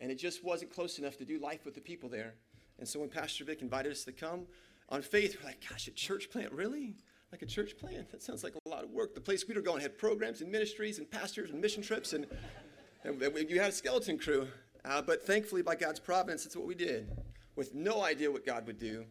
and 0.00 0.10
it 0.10 0.16
just 0.16 0.44
wasn't 0.44 0.72
close 0.72 0.98
enough 0.98 1.16
to 1.16 1.24
do 1.24 1.38
life 1.38 1.64
with 1.64 1.74
the 1.74 1.80
people 1.80 2.08
there. 2.08 2.34
And 2.78 2.86
so 2.86 3.00
when 3.00 3.08
Pastor 3.08 3.44
Vic 3.44 3.62
invited 3.62 3.92
us 3.92 4.04
to 4.04 4.12
come 4.12 4.46
on 4.88 5.00
faith, 5.00 5.36
we're 5.40 5.48
like, 5.48 5.64
gosh, 5.68 5.86
a 5.86 5.92
church 5.92 6.28
plant, 6.30 6.52
really? 6.52 6.96
Like 7.30 7.42
a 7.42 7.46
church 7.46 7.78
plant? 7.78 8.10
That 8.10 8.22
sounds 8.22 8.44
like 8.44 8.54
a 8.66 8.68
lot 8.68 8.84
of 8.84 8.90
work. 8.90 9.14
The 9.14 9.20
place 9.20 9.46
we 9.46 9.54
were 9.54 9.60
going 9.60 9.80
had 9.80 9.96
programs 9.96 10.40
and 10.40 10.50
ministries 10.50 10.98
and 10.98 11.10
pastors 11.10 11.50
and 11.50 11.60
mission 11.60 11.82
trips, 11.82 12.12
and, 12.12 12.26
and 13.04 13.20
you 13.48 13.60
had 13.60 13.70
a 13.70 13.72
skeleton 13.72 14.18
crew. 14.18 14.48
Uh, 14.84 15.00
but 15.00 15.24
thankfully, 15.24 15.62
by 15.62 15.76
God's 15.76 16.00
providence, 16.00 16.44
that's 16.44 16.56
what 16.56 16.66
we 16.66 16.74
did 16.74 17.08
with 17.54 17.74
no 17.74 18.02
idea 18.02 18.30
what 18.30 18.44
God 18.44 18.66
would 18.66 18.78
do. 18.78 19.04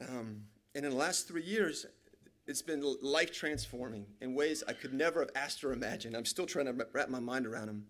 Um, 0.00 0.42
and 0.74 0.84
in 0.84 0.90
the 0.90 0.96
last 0.96 1.28
three 1.28 1.44
years, 1.44 1.86
it's 2.46 2.62
been 2.62 2.82
life 3.02 3.32
transforming 3.32 4.06
in 4.20 4.34
ways 4.34 4.62
I 4.68 4.72
could 4.72 4.94
never 4.94 5.20
have 5.20 5.30
asked 5.34 5.64
or 5.64 5.72
imagined. 5.72 6.16
I'm 6.16 6.24
still 6.24 6.46
trying 6.46 6.66
to 6.66 6.86
wrap 6.92 7.08
my 7.08 7.20
mind 7.20 7.46
around 7.46 7.66
them. 7.66 7.86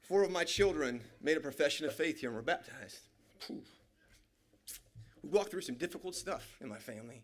Four 0.00 0.22
of 0.22 0.30
my 0.30 0.44
children 0.44 1.00
made 1.20 1.36
a 1.36 1.40
profession 1.40 1.86
of 1.86 1.94
faith 1.94 2.20
here 2.20 2.28
and 2.28 2.36
were 2.36 2.42
baptized. 2.42 3.00
We 3.48 5.28
walked 5.30 5.50
through 5.50 5.62
some 5.62 5.76
difficult 5.76 6.14
stuff 6.14 6.56
in 6.60 6.68
my 6.68 6.78
family. 6.78 7.22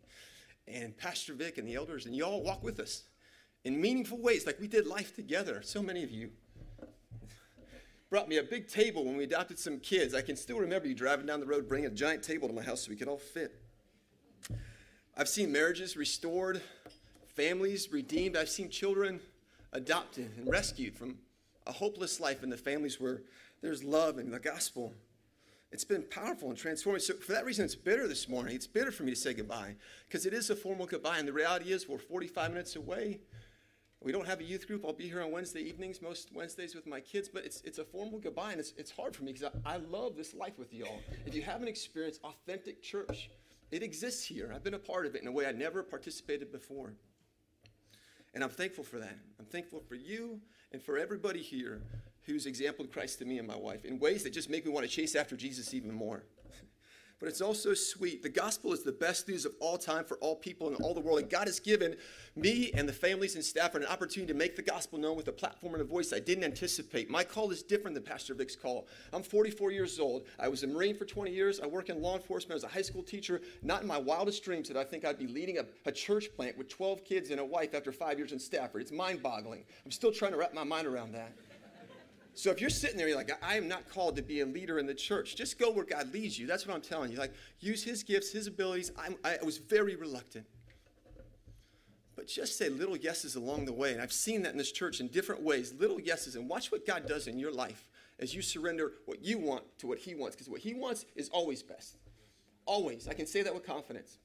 And 0.67 0.97
Pastor 0.97 1.35
Vic 1.35 1.59
and 1.59 1.69
the 1.69 1.75
elders, 1.75 2.07
and 2.07 2.15
you 2.17 2.25
all 2.25 2.43
walk 2.43 2.63
with 2.63 2.81
us 2.81 3.05
in 3.65 3.81
meaningful 3.81 4.19
ways, 4.19 4.47
like 4.47 4.59
we 4.59 4.69
did 4.69 4.87
life 4.87 5.15
together, 5.15 5.61
so 5.63 5.83
many 5.83 6.03
of 6.03 6.11
you 6.11 6.31
brought 8.09 8.29
me 8.29 8.39
a 8.39 8.43
big 8.43 8.69
table 8.69 9.05
when 9.05 9.17
we 9.17 9.25
adopted 9.25 9.59
some 9.59 9.79
kids. 9.79 10.15
I 10.15 10.23
can 10.23 10.35
still 10.35 10.59
remember 10.59 10.89
you 10.89 10.95
driving 10.95 11.27
down 11.27 11.41
the 11.41 11.47
road, 11.47 11.69
bringing 11.69 11.87
a 11.87 11.95
giant 11.95 12.23
table 12.23 12.49
to 12.49 12.55
my 12.55 12.63
house 12.63 12.83
so 12.83 12.91
we 12.91 12.97
could 12.97 13.09
all 13.09 13.19
fit. 13.19 13.61
I've 15.21 15.29
seen 15.29 15.53
marriages 15.53 15.99
restored, 15.99 16.63
families 17.37 17.93
redeemed. 17.93 18.39
I've 18.39 18.49
seen 18.49 18.71
children 18.71 19.21
adopted 19.75 20.31
and 20.39 20.51
rescued 20.51 20.97
from 20.97 21.19
a 21.67 21.73
hopeless 21.73 22.21
life 22.21 22.43
in 22.43 22.49
the 22.49 22.57
families 22.57 22.99
where 22.99 23.21
there's 23.61 23.85
love 23.85 24.17
and 24.17 24.33
the 24.33 24.39
gospel. 24.39 24.95
It's 25.73 25.85
been 25.85 26.05
powerful 26.05 26.49
and 26.49 26.57
transforming. 26.57 27.03
So, 27.03 27.13
for 27.13 27.33
that 27.33 27.45
reason, 27.45 27.67
it's 27.67 27.75
bitter 27.75 28.09
this 28.09 28.31
morning. 28.31 28.55
It's 28.55 28.67
bitter 28.67 28.91
for 28.91 29.03
me 29.03 29.11
to 29.11 29.17
say 29.17 29.35
goodbye 29.35 29.75
because 30.09 30.25
it 30.25 30.33
is 30.33 30.49
a 30.49 30.57
formal 30.57 30.87
goodbye. 30.87 31.19
And 31.19 31.29
the 31.29 31.35
reality 31.35 31.71
is, 31.71 31.87
we're 31.87 31.99
45 31.99 32.53
minutes 32.53 32.77
away 32.77 33.21
we 34.03 34.13
don't 34.13 34.27
have 34.27 34.41
a 34.41 34.45
youth 34.45 34.67
group. 34.67 34.85
I'll 34.87 34.95
be 34.95 35.09
here 35.09 35.21
on 35.21 35.31
Wednesday 35.31 35.61
evenings, 35.61 36.01
most 36.01 36.31
Wednesdays 36.33 36.75
with 36.75 36.87
my 36.87 37.01
kids, 37.01 37.29
but 37.29 37.45
it's, 37.45 37.61
it's 37.67 37.79
a 37.79 37.85
formal 37.85 38.19
goodbye, 38.19 38.53
and 38.53 38.61
it's, 38.61 38.73
it's 38.79 38.91
hard 38.91 39.15
for 39.15 39.25
me 39.25 39.33
because 39.33 39.51
I, 39.67 39.75
I 39.75 39.77
love 39.77 40.17
this 40.17 40.33
life 40.33 40.59
with 40.59 40.73
you 40.73 40.87
all. 40.87 41.01
If 41.27 41.35
you 41.35 41.43
haven't 41.43 41.69
experienced 41.69 42.23
authentic 42.25 42.83
church, 42.83 43.29
it 43.71 43.83
exists 43.83 44.25
here. 44.25 44.53
I've 44.55 44.65
been 44.65 44.75
a 44.75 44.79
part 44.79 45.07
of 45.07 45.15
it 45.15 45.23
in 45.23 45.29
a 45.29 45.33
way 45.33 45.47
I 45.47 45.53
never 45.53 45.83
participated 45.83 46.51
before. 46.51 46.95
And 48.35 48.45
I'm 48.45 48.51
thankful 48.51 48.85
for 48.85 48.99
that. 48.99 49.19
I'm 49.39 49.47
thankful 49.47 49.81
for 49.81 49.95
you 49.95 50.41
and 50.73 50.83
for 50.83 50.99
everybody 50.99 51.43
here 51.43 51.83
who's 52.23 52.47
exampled 52.47 52.93
Christ 52.93 53.19
to 53.19 53.25
me 53.25 53.39
and 53.39 53.47
my 53.47 53.57
wife 53.57 53.85
in 53.85 53.99
ways 53.99 54.23
that 54.23 54.33
just 54.33 54.51
make 54.51 54.65
me 54.65 54.71
want 54.71 54.87
to 54.87 54.93
chase 54.93 55.17
after 55.17 55.37
Jesus 55.37 55.75
even 55.75 55.93
more 55.93 56.25
but 57.21 57.29
it's 57.29 57.43
also 57.43 57.75
sweet. 57.75 58.23
The 58.23 58.31
gospel 58.31 58.73
is 58.73 58.83
the 58.83 58.93
best 58.93 59.29
news 59.29 59.45
of 59.45 59.53
all 59.61 59.77
time 59.77 60.05
for 60.05 60.17
all 60.19 60.35
people 60.35 60.69
in 60.69 60.75
all 60.77 60.95
the 60.95 61.01
world. 61.01 61.19
And 61.21 61.29
God 61.29 61.47
has 61.47 61.61
given 61.61 61.95
me 62.35 62.73
and 62.75 62.89
the 62.89 62.95
families 62.95 63.35
and 63.35 63.45
staff 63.45 63.75
an 63.75 63.85
opportunity 63.85 64.33
to 64.33 64.39
make 64.39 64.57
the 64.57 64.63
gospel 64.63 64.99
known 64.99 65.17
with 65.17 65.29
a 65.29 65.33
platform 65.33 65.75
and 65.75 65.83
a 65.83 65.85
voice 65.85 66.15
I 66.15 66.19
didn't 66.19 66.45
anticipate. 66.45 67.11
My 67.11 67.23
call 67.23 67.51
is 67.51 67.63
different 67.63 67.95
than 67.95 68.05
Pastor 68.05 68.33
Vic's 68.33 68.57
call. 68.57 68.89
I'm 69.13 69.23
44 69.23 69.71
years 69.71 70.01
old. 70.01 70.25
I 70.39 70.49
was 70.49 70.63
a 70.63 70.67
Marine 70.67 70.97
for 70.97 71.05
20 71.05 71.31
years. 71.31 71.61
I 71.61 71.67
work 71.67 71.91
in 71.91 72.01
law 72.01 72.17
enforcement 72.17 72.57
as 72.57 72.65
a 72.65 72.69
high 72.69 72.83
school 72.83 73.03
teacher. 73.03 73.43
Not 73.63 73.83
in 73.83 73.87
my 73.87 73.99
wildest 73.99 74.43
dreams 74.43 74.69
did 74.69 74.79
I 74.79 74.85
think 74.85 75.05
I'd 75.05 75.19
be 75.19 75.27
leading 75.27 75.59
a, 75.59 75.67
a 75.85 75.93
church 75.93 76.35
plant 76.35 76.57
with 76.57 76.69
12 76.71 77.05
kids 77.05 77.31
and 77.31 77.39
a 77.39 77.45
wife 77.45 77.75
after 77.75 77.93
five 77.93 78.17
years 78.17 78.33
in 78.33 78.39
Stafford. 78.39 78.81
It's 78.81 78.93
mind 78.93 79.23
boggling. 79.23 79.65
I'm 79.85 79.91
still 79.91 80.13
trying 80.13 80.33
to 80.33 80.39
wrap 80.39 80.55
my 80.55 80.65
mind 80.65 80.87
around 80.87 81.13
that. 81.13 81.33
So 82.41 82.51
if 82.51 82.59
you're 82.59 82.71
sitting 82.71 82.97
there, 82.97 83.07
you're 83.07 83.19
like, 83.19 83.31
I 83.45 83.59
am 83.59 83.69
not 83.69 83.87
called 83.91 84.17
to 84.17 84.23
be 84.23 84.41
a 84.41 84.47
leader 84.47 84.79
in 84.79 84.87
the 84.87 84.95
church. 84.95 85.37
Just 85.37 85.59
go 85.59 85.71
where 85.71 85.85
God 85.85 86.11
leads 86.15 86.39
you. 86.39 86.47
That's 86.47 86.67
what 86.67 86.75
I'm 86.75 86.81
telling 86.81 87.13
you. 87.13 87.19
Like, 87.19 87.35
use 87.59 87.85
His 87.85 88.03
gifts, 88.03 88.33
His 88.33 88.47
abilities. 88.47 88.91
I'm, 88.99 89.17
I 89.23 89.37
was 89.45 89.59
very 89.59 89.95
reluctant. 89.95 90.47
but 92.17 92.27
just 92.27 92.57
say 92.57 92.71
little 92.71 92.97
yeses 92.97 93.37
along 93.37 93.67
the 93.67 93.75
way. 93.75 93.93
And 93.93 94.01
I've 94.01 94.11
seen 94.11 94.43
that 94.45 94.53
in 94.53 94.57
this 94.57 94.73
church 94.73 95.01
in 95.01 95.09
different 95.09 95.43
ways 95.43 95.75
little 95.79 96.01
yeses. 96.01 96.35
And 96.35 96.49
watch 96.49 96.73
what 96.73 96.87
God 96.87 97.07
does 97.07 97.27
in 97.27 97.39
your 97.39 97.53
life 97.53 97.91
as 98.19 98.35
you 98.35 98.41
surrender 98.41 98.93
what 99.05 99.23
you 99.23 99.37
want 99.39 99.65
to 99.81 99.87
what 99.87 99.99
He 99.99 100.15
wants, 100.15 100.35
because 100.35 100.49
what 100.49 100.61
He 100.61 100.73
wants 100.73 101.05
is 101.15 101.29
always 101.29 101.63
best. 101.63 101.99
Always. 102.65 103.07
I 103.07 103.13
can 103.13 103.27
say 103.27 103.43
that 103.43 103.53
with 103.53 103.67
confidence. 103.67 104.17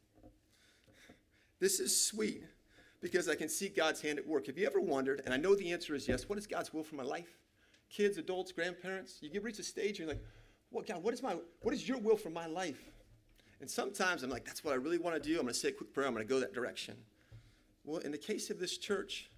This 1.60 1.82
is 1.82 2.08
sweet 2.08 2.44
because 3.02 3.28
I 3.28 3.36
can 3.36 3.50
see 3.50 3.68
God's 3.68 4.00
hand 4.00 4.20
at 4.20 4.26
work. 4.26 4.48
Have 4.48 4.58
you 4.58 4.66
ever 4.66 4.80
wondered, 4.80 5.22
and 5.26 5.34
I 5.34 5.38
know 5.38 5.54
the 5.54 5.74
answer 5.74 5.94
is 5.96 6.08
yes, 6.08 6.30
what 6.30 6.38
is 6.38 6.48
God's 6.48 6.74
will 6.74 6.84
for 6.84 6.96
my 6.96 7.04
life? 7.04 7.40
Kids, 7.96 8.18
adults, 8.18 8.52
grandparents, 8.52 9.20
you 9.22 9.30
get 9.30 9.44
reach 9.44 9.60
a 9.60 9.64
stage 9.64 10.00
and 10.00 10.00
you're 10.00 10.08
like, 10.10 10.24
what 10.70 10.86
God, 10.86 11.02
what 11.02 11.14
is 11.14 11.24
my 11.24 11.38
what 11.62 11.74
is 11.74 11.88
your 11.88 11.98
will 11.98 12.18
for 12.18 12.30
my 12.30 12.46
life? 12.46 12.92
And 13.62 13.70
sometimes 13.70 14.22
I'm 14.22 14.30
like, 14.30 14.44
that's 14.44 14.66
what 14.66 14.74
I 14.74 14.76
really 14.76 14.98
want 14.98 15.16
to 15.16 15.22
do. 15.22 15.36
I'm 15.36 15.44
going 15.44 15.54
to 15.54 15.54
say 15.54 15.70
a 15.70 15.72
quick 15.72 15.94
prayer. 15.94 16.06
I'm 16.06 16.14
going 16.14 16.28
to 16.28 16.30
go 16.30 16.42
that 16.42 16.54
direction. 16.54 16.98
Well, 17.86 18.00
in 18.00 18.12
the 18.12 18.18
case 18.18 18.50
of 18.50 18.60
this 18.60 18.78
church, 18.78 19.30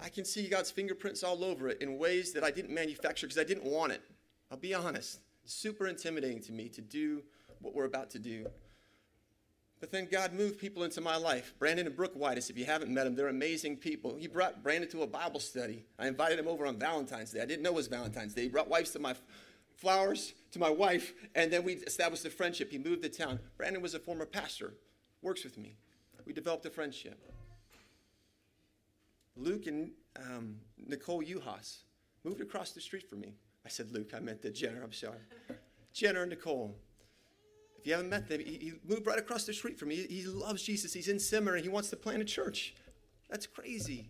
I 0.00 0.08
can 0.08 0.24
see 0.24 0.48
God's 0.48 0.70
fingerprints 0.70 1.22
all 1.22 1.44
over 1.44 1.68
it 1.68 1.82
in 1.82 1.98
ways 1.98 2.32
that 2.32 2.42
I 2.42 2.50
didn't 2.50 2.74
manufacture 2.74 3.26
because 3.26 3.38
I 3.38 3.44
didn't 3.44 3.64
want 3.64 3.92
it. 3.92 4.00
I'll 4.50 4.56
be 4.56 4.72
honest. 4.72 5.20
Super 5.44 5.88
intimidating 5.88 6.40
to 6.42 6.52
me 6.52 6.68
to 6.70 6.80
do 6.80 7.22
what 7.60 7.74
we're 7.74 7.84
about 7.84 8.08
to 8.10 8.18
do. 8.18 8.46
But 9.82 9.90
then 9.90 10.06
God 10.08 10.32
moved 10.32 10.60
people 10.60 10.84
into 10.84 11.00
my 11.00 11.16
life. 11.16 11.54
Brandon 11.58 11.88
and 11.88 11.96
Brooke 11.96 12.14
Whitus, 12.14 12.50
if 12.50 12.56
you 12.56 12.64
haven't 12.64 12.94
met 12.94 13.02
them, 13.02 13.16
they're 13.16 13.26
amazing 13.26 13.78
people. 13.78 14.14
He 14.14 14.28
brought 14.28 14.62
Brandon 14.62 14.88
to 14.90 15.02
a 15.02 15.08
Bible 15.08 15.40
study. 15.40 15.84
I 15.98 16.06
invited 16.06 16.38
him 16.38 16.46
over 16.46 16.66
on 16.66 16.78
Valentine's 16.78 17.32
Day. 17.32 17.40
I 17.40 17.46
didn't 17.46 17.62
know 17.62 17.70
it 17.70 17.74
was 17.74 17.88
Valentine's 17.88 18.32
Day. 18.32 18.42
He 18.42 18.48
brought 18.48 18.68
wives 18.68 18.92
to 18.92 19.00
my 19.00 19.16
flowers 19.74 20.34
to 20.52 20.60
my 20.60 20.70
wife, 20.70 21.14
and 21.34 21.52
then 21.52 21.64
we 21.64 21.72
established 21.72 22.24
a 22.24 22.30
friendship. 22.30 22.70
He 22.70 22.78
moved 22.78 23.02
to 23.02 23.08
town. 23.08 23.40
Brandon 23.56 23.82
was 23.82 23.94
a 23.94 23.98
former 23.98 24.24
pastor, 24.24 24.74
works 25.20 25.42
with 25.42 25.58
me. 25.58 25.74
We 26.26 26.32
developed 26.32 26.64
a 26.64 26.70
friendship. 26.70 27.20
Luke 29.36 29.66
and 29.66 29.90
um, 30.16 30.58
Nicole 30.78 31.24
Uhas 31.24 31.78
moved 32.22 32.40
across 32.40 32.70
the 32.70 32.80
street 32.80 33.10
from 33.10 33.18
me. 33.18 33.34
I 33.66 33.68
said 33.68 33.90
Luke, 33.90 34.12
I 34.14 34.20
meant 34.20 34.42
the 34.42 34.50
Jenner, 34.50 34.80
I'm 34.84 34.92
sorry. 34.92 35.18
Jenner 35.92 36.22
and 36.22 36.30
Nicole. 36.30 36.76
If 37.82 37.88
you 37.88 37.94
haven't 37.94 38.10
met 38.10 38.28
them, 38.28 38.38
he, 38.38 38.52
he 38.52 38.72
moved 38.88 39.08
right 39.08 39.18
across 39.18 39.42
the 39.42 39.52
street 39.52 39.76
from 39.76 39.88
me. 39.88 39.96
He, 39.96 40.20
he 40.20 40.24
loves 40.24 40.62
Jesus. 40.62 40.92
He's 40.92 41.08
in 41.08 41.18
seminary. 41.18 41.62
He 41.62 41.68
wants 41.68 41.90
to 41.90 41.96
plant 41.96 42.22
a 42.22 42.24
church. 42.24 42.76
That's 43.28 43.44
crazy. 43.44 44.08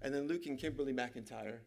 And 0.00 0.14
then 0.14 0.26
Luke 0.26 0.46
and 0.46 0.58
Kimberly 0.58 0.94
McIntyre. 0.94 1.58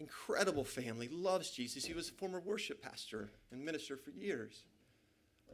Incredible 0.00 0.64
family, 0.64 1.08
loves 1.08 1.52
Jesus. 1.52 1.84
He 1.84 1.94
was 1.94 2.08
a 2.08 2.12
former 2.12 2.40
worship 2.40 2.82
pastor 2.82 3.30
and 3.52 3.64
minister 3.64 3.96
for 3.96 4.10
years. 4.10 4.64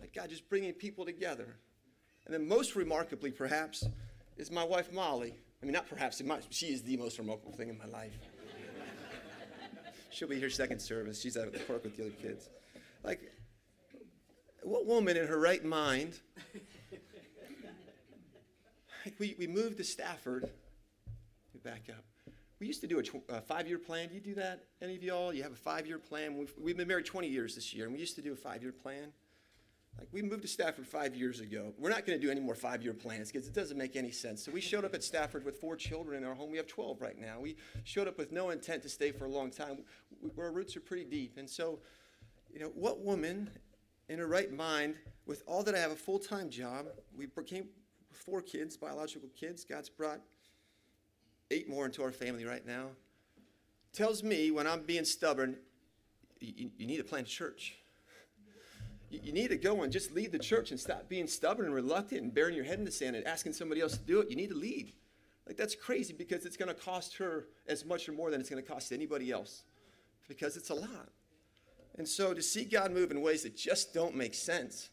Like 0.01 0.15
God 0.15 0.31
just 0.31 0.49
bringing 0.49 0.73
people 0.73 1.05
together. 1.05 1.57
And 2.25 2.33
then, 2.33 2.49
most 2.49 2.75
remarkably, 2.75 3.31
perhaps, 3.31 3.87
is 4.39 4.51
my 4.51 4.65
wife 4.65 4.91
Molly. 4.93 5.35
I 5.63 5.67
mean, 5.67 5.75
not 5.75 5.91
perhaps, 5.91 6.23
she 6.49 6.67
is 6.69 6.83
the 6.83 6.97
most 6.97 7.19
remarkable 7.19 7.53
thing 7.53 7.69
in 7.69 7.77
my 7.77 7.85
life. 7.85 8.15
She'll 10.11 10.29
be 10.29 10.39
here 10.39 10.49
second 10.49 10.81
service. 10.81 11.21
She's 11.21 11.37
out 11.37 11.49
at 11.49 11.53
the 11.53 11.59
park 11.61 11.85
with 11.85 11.99
the 11.99 12.05
other 12.05 12.13
kids. 12.13 12.49
Like, 13.05 13.31
what 14.63 14.87
woman 14.87 15.17
in 15.17 15.27
her 15.27 15.39
right 15.39 15.65
mind? 15.65 16.19
Like 19.05 19.15
we, 19.19 19.35
we 19.39 19.47
moved 19.47 19.79
to 19.79 19.85
Stafford. 19.85 20.51
Back 21.65 21.89
up. 21.89 22.05
We 22.59 22.67
used 22.67 22.83
to 22.83 22.87
do 22.87 22.99
a, 22.99 23.03
tw- 23.03 23.25
a 23.29 23.41
five 23.41 23.67
year 23.67 23.79
plan. 23.79 24.09
Do 24.09 24.15
you 24.15 24.21
do 24.21 24.35
that? 24.35 24.65
Any 24.83 24.95
of 24.95 25.03
y'all? 25.03 25.33
You 25.33 25.43
have 25.43 25.53
a 25.53 25.57
five 25.57 25.87
year 25.87 25.99
plan? 25.99 26.37
We've, 26.37 26.53
we've 26.61 26.77
been 26.77 26.89
married 26.89 27.07
20 27.07 27.27
years 27.27 27.55
this 27.55 27.73
year, 27.75 27.87
and 27.87 27.95
we 27.95 27.99
used 28.01 28.15
to 28.17 28.23
do 28.23 28.33
a 28.33 28.37
five 28.37 28.63
year 28.63 28.73
plan. 28.73 29.13
Like 29.99 30.09
we 30.13 30.23
moved 30.23 30.43
to 30.43 30.49
Stafford 30.49 30.87
five 30.87 31.15
years 31.15 31.41
ago. 31.41 31.73
We're 31.79 31.91
not 31.91 32.07
going 32.07 32.19
to 32.19 32.25
do 32.25 32.31
any 32.31 32.41
more 32.41 32.55
five-year 32.55 32.95
plans 32.95 33.31
because 33.31 33.49
it 33.49 33.55
doesn't 33.55 33.77
make 33.77 33.97
any 33.97 34.11
sense. 34.11 34.45
So 34.45 34.53
we 34.53 34.61
showed 34.61 34.85
up 34.85 34.95
at 34.95 35.03
Stafford 35.03 35.45
with 35.45 35.57
four 35.57 35.77
children 35.77 36.23
in 36.23 36.29
our 36.29 36.35
home. 36.35 36.51
We 36.51 36.57
have 36.59 36.69
12 36.69 37.01
right 37.01 37.19
now. 37.19 37.41
We 37.41 37.57
showed 37.85 38.07
up 38.07 38.17
with 38.17 38.33
no 38.33 38.51
intent 38.51 38.83
to 38.85 38.89
stay 38.89 39.11
for 39.11 39.25
a 39.25 39.29
long 39.29 39.51
time. 39.51 39.79
We, 40.23 40.31
our 40.43 40.53
roots 40.53 40.77
are 40.77 40.81
pretty 40.81 41.05
deep, 41.05 41.37
and 41.37 41.51
so, 41.51 41.81
you 42.53 42.61
know, 42.61 42.71
what 42.75 43.01
woman 43.01 43.51
in 44.11 44.19
her 44.19 44.27
right 44.27 44.53
mind, 44.53 44.97
with 45.25 45.43
all 45.47 45.63
that 45.63 45.75
I 45.75 45.79
have 45.79 45.93
a 45.93 45.97
full-time 45.97 46.51
job, 46.51 46.87
we 47.17 47.27
became 47.27 47.69
four 48.11 48.43
kids, 48.43 48.77
biological 48.77 49.29
kids. 49.39 49.65
God's 49.65 49.89
brought 49.89 50.21
eight 51.51 51.69
more 51.69 51.87
into 51.87 52.03
our 52.03 52.13
family 52.13 52.45
right 52.45 52.67
now. 52.67 52.89
Tells 53.93 54.23
me 54.23 54.51
when 54.51 54.67
I'm 54.67 54.83
being 54.83 55.05
stubborn, 55.05 55.57
you, 56.41 56.71
you 56.77 56.87
need 56.87 56.99
to 56.99 57.05
plant 57.05 57.27
a 57.27 57.31
church 57.31 57.81
you, 59.11 59.21
you 59.25 59.33
need 59.33 59.49
to 59.49 59.57
go 59.57 59.83
and 59.83 59.93
just 59.93 60.13
lead 60.13 60.33
the 60.33 60.39
church 60.39 60.71
and 60.71 60.81
stop 60.81 61.09
being 61.09 61.27
stubborn 61.27 61.67
and 61.67 61.75
reluctant 61.75 62.23
and 62.23 62.35
burying 62.35 62.57
your 62.57 62.65
head 62.65 62.79
in 62.79 62.85
the 62.85 62.91
sand 62.91 63.17
and 63.17 63.27
asking 63.27 63.53
somebody 63.53 63.81
else 63.81 63.99
to 63.99 64.05
do 64.05 64.21
it. 64.21 64.31
You 64.31 64.37
need 64.37 64.51
to 64.51 64.57
lead. 64.57 64.93
Like, 65.47 65.57
that's 65.57 65.75
crazy 65.75 66.15
because 66.15 66.47
it's 66.47 66.57
going 66.57 66.69
to 66.69 66.81
cost 66.81 67.17
her 67.19 67.47
as 67.67 67.85
much 67.85 68.09
or 68.09 68.13
more 68.13 68.31
than 68.31 68.41
it's 68.41 68.49
going 68.49 68.63
to 68.63 68.69
cost 68.69 68.93
anybody 68.93 69.33
else 69.33 69.65
because 70.29 70.57
it's 70.57 70.71
a 70.71 70.75
lot. 70.75 71.09
And 72.01 72.09
so 72.09 72.33
to 72.33 72.41
see 72.41 72.65
God 72.65 72.93
move 72.93 73.11
in 73.11 73.21
ways 73.21 73.43
that 73.43 73.55
just 73.55 73.93
don't 73.93 74.17
make 74.17 74.33
sense. 74.33 74.89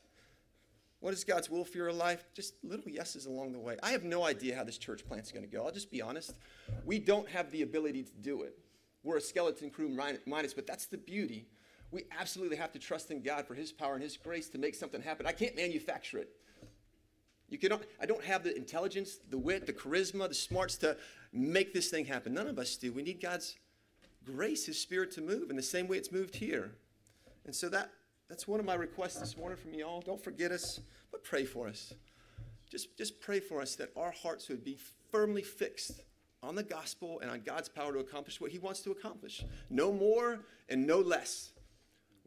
What 0.99 1.13
is 1.13 1.23
God's 1.23 1.49
will 1.49 1.63
for 1.63 1.77
your 1.77 1.93
life? 1.93 2.25
Just 2.33 2.55
little 2.65 2.91
yeses 2.91 3.27
along 3.27 3.53
the 3.53 3.59
way. 3.59 3.77
I 3.81 3.91
have 3.91 4.03
no 4.03 4.25
idea 4.25 4.57
how 4.57 4.65
this 4.65 4.77
church 4.77 5.07
plant's 5.07 5.31
going 5.31 5.45
to 5.45 5.49
go. 5.49 5.63
I'll 5.65 5.71
just 5.71 5.89
be 5.89 6.01
honest. 6.01 6.33
We 6.83 6.99
don't 6.99 7.29
have 7.29 7.49
the 7.51 7.61
ability 7.61 8.03
to 8.03 8.11
do 8.21 8.41
it. 8.41 8.59
We're 9.05 9.15
a 9.15 9.21
skeleton 9.21 9.69
crew 9.69 9.87
minus, 10.25 10.53
but 10.53 10.67
that's 10.67 10.87
the 10.87 10.97
beauty 10.97 11.47
we 11.91 12.03
absolutely 12.19 12.57
have 12.57 12.73
to 12.73 12.79
trust 12.79 13.09
in 13.09 13.21
God 13.21 13.47
for 13.47 13.53
His 13.53 13.71
power 13.71 13.93
and 13.93 14.03
His 14.03 14.17
grace 14.17 14.49
to 14.49 14.57
make 14.57 14.75
something 14.75 15.01
happen. 15.01 15.25
I 15.25 15.31
can't 15.31 15.55
manufacture 15.55 16.17
it. 16.17 16.29
You 17.47 17.57
cannot, 17.57 17.83
I 18.01 18.05
don't 18.05 18.25
have 18.25 18.43
the 18.43 18.53
intelligence, 18.53 19.19
the 19.29 19.37
wit, 19.37 19.65
the 19.65 19.71
charisma, 19.71 20.27
the 20.27 20.35
smarts 20.35 20.75
to 20.79 20.97
make 21.31 21.73
this 21.73 21.87
thing 21.87 22.03
happen. 22.03 22.33
None 22.33 22.47
of 22.47 22.59
us 22.59 22.75
do. 22.75 22.91
We 22.91 23.03
need 23.03 23.21
God's 23.21 23.55
grace, 24.25 24.65
His 24.65 24.77
Spirit 24.77 25.11
to 25.11 25.21
move 25.21 25.49
in 25.49 25.55
the 25.55 25.63
same 25.63 25.87
way 25.87 25.95
it's 25.95 26.11
moved 26.11 26.35
here. 26.35 26.73
And 27.47 27.55
so 27.55 27.69
that, 27.69 27.91
that's 28.29 28.47
one 28.47 28.59
of 28.59 28.65
my 28.65 28.75
requests 28.75 29.15
this 29.15 29.37
morning 29.37 29.57
from 29.57 29.73
y'all. 29.73 30.01
Don't 30.01 30.21
forget 30.21 30.51
us, 30.51 30.81
but 31.11 31.23
pray 31.23 31.45
for 31.45 31.67
us. 31.67 31.93
Just, 32.69 32.97
just 32.97 33.21
pray 33.21 33.39
for 33.39 33.61
us 33.61 33.75
that 33.77 33.89
our 33.95 34.11
hearts 34.11 34.49
would 34.49 34.63
be 34.63 34.77
firmly 35.09 35.41
fixed 35.41 36.01
on 36.43 36.53
the 36.53 36.63
gospel 36.63 37.19
and 37.21 37.31
on 37.31 37.41
God's 37.41 37.69
power 37.69 37.93
to 37.93 37.99
accomplish 37.99 38.41
what 38.41 38.51
He 38.51 38.59
wants 38.59 38.81
to 38.81 38.91
accomplish. 38.91 39.45
No 39.69 39.93
more 39.93 40.41
and 40.67 40.85
no 40.85 40.99
less. 40.99 41.51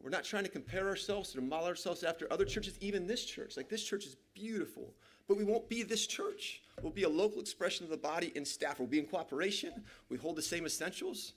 We're 0.01 0.09
not 0.09 0.23
trying 0.23 0.43
to 0.43 0.49
compare 0.49 0.87
ourselves 0.87 1.35
or 1.35 1.41
model 1.41 1.67
ourselves 1.67 2.03
after 2.03 2.27
other 2.33 2.45
churches, 2.45 2.75
even 2.81 3.05
this 3.05 3.23
church. 3.23 3.55
Like 3.55 3.69
this 3.69 3.83
church 3.83 4.05
is 4.05 4.15
beautiful, 4.33 4.95
but 5.27 5.37
we 5.37 5.43
won't 5.43 5.69
be 5.69 5.83
this 5.83 6.07
church. 6.07 6.63
We'll 6.81 6.91
be 6.91 7.03
a 7.03 7.09
local 7.09 7.39
expression 7.39 7.83
of 7.83 7.91
the 7.91 7.97
body 7.97 8.33
and 8.35 8.47
staff. 8.47 8.79
We'll 8.79 8.87
be 8.87 8.97
in 8.97 9.05
cooperation. 9.05 9.83
We 10.09 10.17
hold 10.17 10.35
the 10.37 10.41
same 10.41 10.65
essentials. 10.65 11.33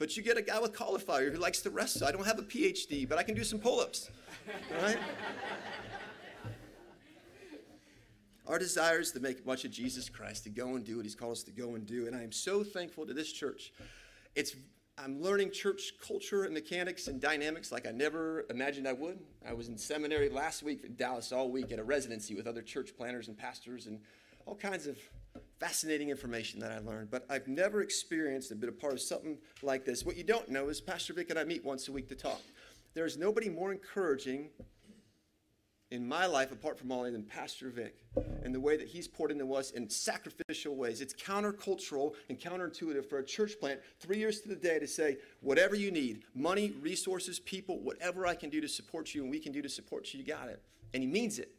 But 0.00 0.16
you 0.16 0.22
get 0.22 0.38
a 0.38 0.42
guy 0.42 0.58
with 0.58 0.72
cauliflower 0.72 1.28
who 1.30 1.36
likes 1.36 1.60
to 1.60 1.68
wrestle. 1.68 2.08
I 2.08 2.12
don't 2.12 2.24
have 2.24 2.38
a 2.38 2.42
PhD, 2.42 3.06
but 3.06 3.18
I 3.18 3.22
can 3.22 3.34
do 3.34 3.44
some 3.44 3.58
pull 3.58 3.80
ups. 3.80 4.10
Right? 4.82 4.96
Our 8.46 8.58
desire 8.58 9.00
is 9.00 9.12
to 9.12 9.20
make 9.20 9.44
much 9.44 9.66
of 9.66 9.70
Jesus 9.70 10.08
Christ, 10.08 10.44
to 10.44 10.50
go 10.50 10.74
and 10.76 10.86
do 10.86 10.96
what 10.96 11.04
He's 11.04 11.14
called 11.14 11.32
us 11.32 11.42
to 11.42 11.50
go 11.50 11.74
and 11.74 11.86
do. 11.86 12.06
And 12.06 12.16
I 12.16 12.22
am 12.22 12.32
so 12.32 12.64
thankful 12.64 13.06
to 13.06 13.12
this 13.12 13.30
church. 13.30 13.74
It's 14.34 14.56
I'm 14.96 15.20
learning 15.20 15.50
church 15.52 15.92
culture 16.04 16.44
and 16.44 16.54
mechanics 16.54 17.06
and 17.06 17.20
dynamics 17.20 17.70
like 17.70 17.86
I 17.86 17.90
never 17.90 18.46
imagined 18.48 18.88
I 18.88 18.94
would. 18.94 19.18
I 19.46 19.52
was 19.52 19.68
in 19.68 19.76
seminary 19.76 20.30
last 20.30 20.62
week 20.62 20.82
in 20.82 20.96
Dallas 20.96 21.30
all 21.30 21.50
week 21.50 21.72
at 21.72 21.78
a 21.78 21.84
residency 21.84 22.34
with 22.34 22.46
other 22.46 22.62
church 22.62 22.96
planners 22.96 23.28
and 23.28 23.36
pastors 23.36 23.86
and 23.86 24.00
all 24.46 24.54
kinds 24.54 24.86
of 24.86 24.98
fascinating 25.60 26.08
information 26.08 26.58
that 26.60 26.72
I 26.72 26.78
learned. 26.78 27.10
But 27.10 27.26
I've 27.28 27.46
never 27.46 27.82
experienced 27.82 28.50
and 28.50 28.58
been 28.58 28.70
a 28.70 28.72
part 28.72 28.94
of 28.94 29.00
something 29.00 29.38
like 29.62 29.84
this. 29.84 30.04
What 30.04 30.16
you 30.16 30.24
don't 30.24 30.48
know 30.48 30.68
is 30.70 30.80
Pastor 30.80 31.12
Vic 31.12 31.30
and 31.30 31.38
I 31.38 31.44
meet 31.44 31.64
once 31.64 31.86
a 31.88 31.92
week 31.92 32.08
to 32.08 32.14
talk. 32.14 32.40
There's 32.94 33.18
nobody 33.18 33.48
more 33.50 33.70
encouraging 33.70 34.48
in 35.90 36.06
my 36.06 36.24
life, 36.24 36.52
apart 36.52 36.78
from 36.78 36.88
Molly, 36.88 37.10
than 37.10 37.24
Pastor 37.24 37.68
Vic 37.68 38.04
and 38.44 38.54
the 38.54 38.60
way 38.60 38.76
that 38.76 38.86
he's 38.86 39.06
poured 39.06 39.30
into 39.30 39.52
us 39.54 39.72
in 39.72 39.90
sacrificial 39.90 40.76
ways. 40.76 41.00
It's 41.00 41.12
countercultural 41.12 42.14
and 42.28 42.38
counterintuitive 42.38 43.06
for 43.06 43.18
a 43.18 43.24
church 43.24 43.58
plant 43.60 43.80
three 43.98 44.18
years 44.18 44.40
to 44.42 44.48
the 44.48 44.56
day 44.56 44.78
to 44.78 44.86
say, 44.86 45.18
whatever 45.40 45.74
you 45.74 45.90
need 45.90 46.22
money, 46.34 46.72
resources, 46.80 47.38
people, 47.40 47.80
whatever 47.80 48.26
I 48.26 48.34
can 48.34 48.50
do 48.50 48.60
to 48.60 48.68
support 48.68 49.14
you 49.14 49.22
and 49.22 49.30
we 49.30 49.40
can 49.40 49.52
do 49.52 49.62
to 49.62 49.68
support 49.68 50.12
you, 50.14 50.20
you 50.20 50.26
got 50.26 50.48
it. 50.48 50.62
And 50.94 51.02
he 51.02 51.08
means 51.08 51.38
it. 51.38 51.52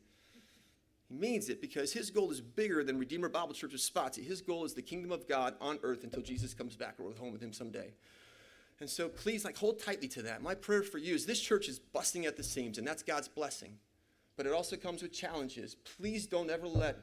He 1.11 1.17
means 1.17 1.49
it 1.49 1.59
because 1.59 1.91
his 1.91 2.09
goal 2.09 2.31
is 2.31 2.39
bigger 2.39 2.83
than 2.83 2.97
Redeemer 2.97 3.27
Bible 3.27 3.53
Church's 3.53 3.83
spots. 3.83 4.17
His 4.17 4.41
goal 4.41 4.63
is 4.63 4.73
the 4.73 4.81
kingdom 4.81 5.11
of 5.11 5.27
God 5.27 5.55
on 5.59 5.77
earth 5.83 6.05
until 6.05 6.21
Jesus 6.21 6.53
comes 6.53 6.77
back 6.77 6.95
or 6.99 7.07
we're 7.07 7.15
home 7.15 7.33
with 7.33 7.41
him 7.41 7.51
someday. 7.51 7.93
And 8.79 8.89
so 8.89 9.09
please, 9.09 9.43
like, 9.43 9.57
hold 9.57 9.79
tightly 9.79 10.07
to 10.07 10.21
that. 10.23 10.41
My 10.41 10.55
prayer 10.55 10.83
for 10.83 10.97
you 10.97 11.13
is 11.13 11.25
this 11.25 11.41
church 11.41 11.67
is 11.67 11.79
busting 11.79 12.25
at 12.25 12.37
the 12.37 12.43
seams, 12.43 12.77
and 12.77 12.87
that's 12.87 13.03
God's 13.03 13.27
blessing 13.27 13.77
but 14.41 14.47
it 14.47 14.53
also 14.53 14.75
comes 14.75 15.03
with 15.03 15.11
challenges. 15.11 15.75
Please 15.75 16.25
don't 16.25 16.49
ever 16.49 16.67
let 16.67 16.97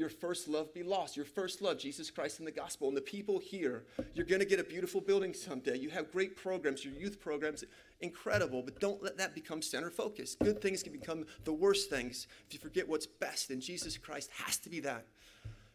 your 0.00 0.08
first 0.08 0.48
love 0.48 0.72
be 0.72 0.82
lost. 0.82 1.14
Your 1.14 1.26
first 1.26 1.60
love, 1.60 1.78
Jesus 1.78 2.10
Christ 2.10 2.38
and 2.38 2.48
the 2.48 2.52
gospel. 2.52 2.88
And 2.88 2.96
the 2.96 3.02
people 3.02 3.38
here, 3.38 3.84
you're 4.14 4.24
going 4.24 4.40
to 4.40 4.46
get 4.46 4.58
a 4.58 4.64
beautiful 4.64 5.00
building 5.00 5.34
someday. 5.34 5.76
You 5.76 5.90
have 5.90 6.10
great 6.10 6.36
programs, 6.36 6.84
your 6.84 6.94
youth 6.94 7.20
programs, 7.20 7.64
incredible, 8.00 8.62
but 8.62 8.80
don't 8.80 9.02
let 9.02 9.18
that 9.18 9.34
become 9.34 9.60
center 9.60 9.90
focus. 9.90 10.36
Good 10.42 10.62
things 10.62 10.82
can 10.82 10.92
become 10.92 11.26
the 11.44 11.52
worst 11.52 11.90
things 11.90 12.26
if 12.46 12.54
you 12.54 12.58
forget 12.58 12.88
what's 12.88 13.06
best, 13.06 13.50
and 13.50 13.60
Jesus 13.60 13.98
Christ 13.98 14.30
has 14.44 14.56
to 14.58 14.70
be 14.70 14.80
that. 14.80 15.04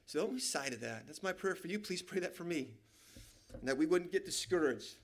So 0.08 0.20
don't 0.20 0.32
lose 0.32 0.50
sight 0.50 0.74
of 0.74 0.82
that. 0.82 1.04
That's 1.06 1.24
my 1.24 1.32
prayer 1.32 1.56
for 1.56 1.68
you. 1.68 1.80
Please 1.80 2.02
pray 2.02 2.20
that 2.20 2.36
for 2.36 2.44
me. 2.44 2.70
And 3.60 3.70
that 3.70 3.78
we 3.78 3.86
wouldn't 3.86 4.12
get 4.12 4.26
discouraged. 4.26 4.96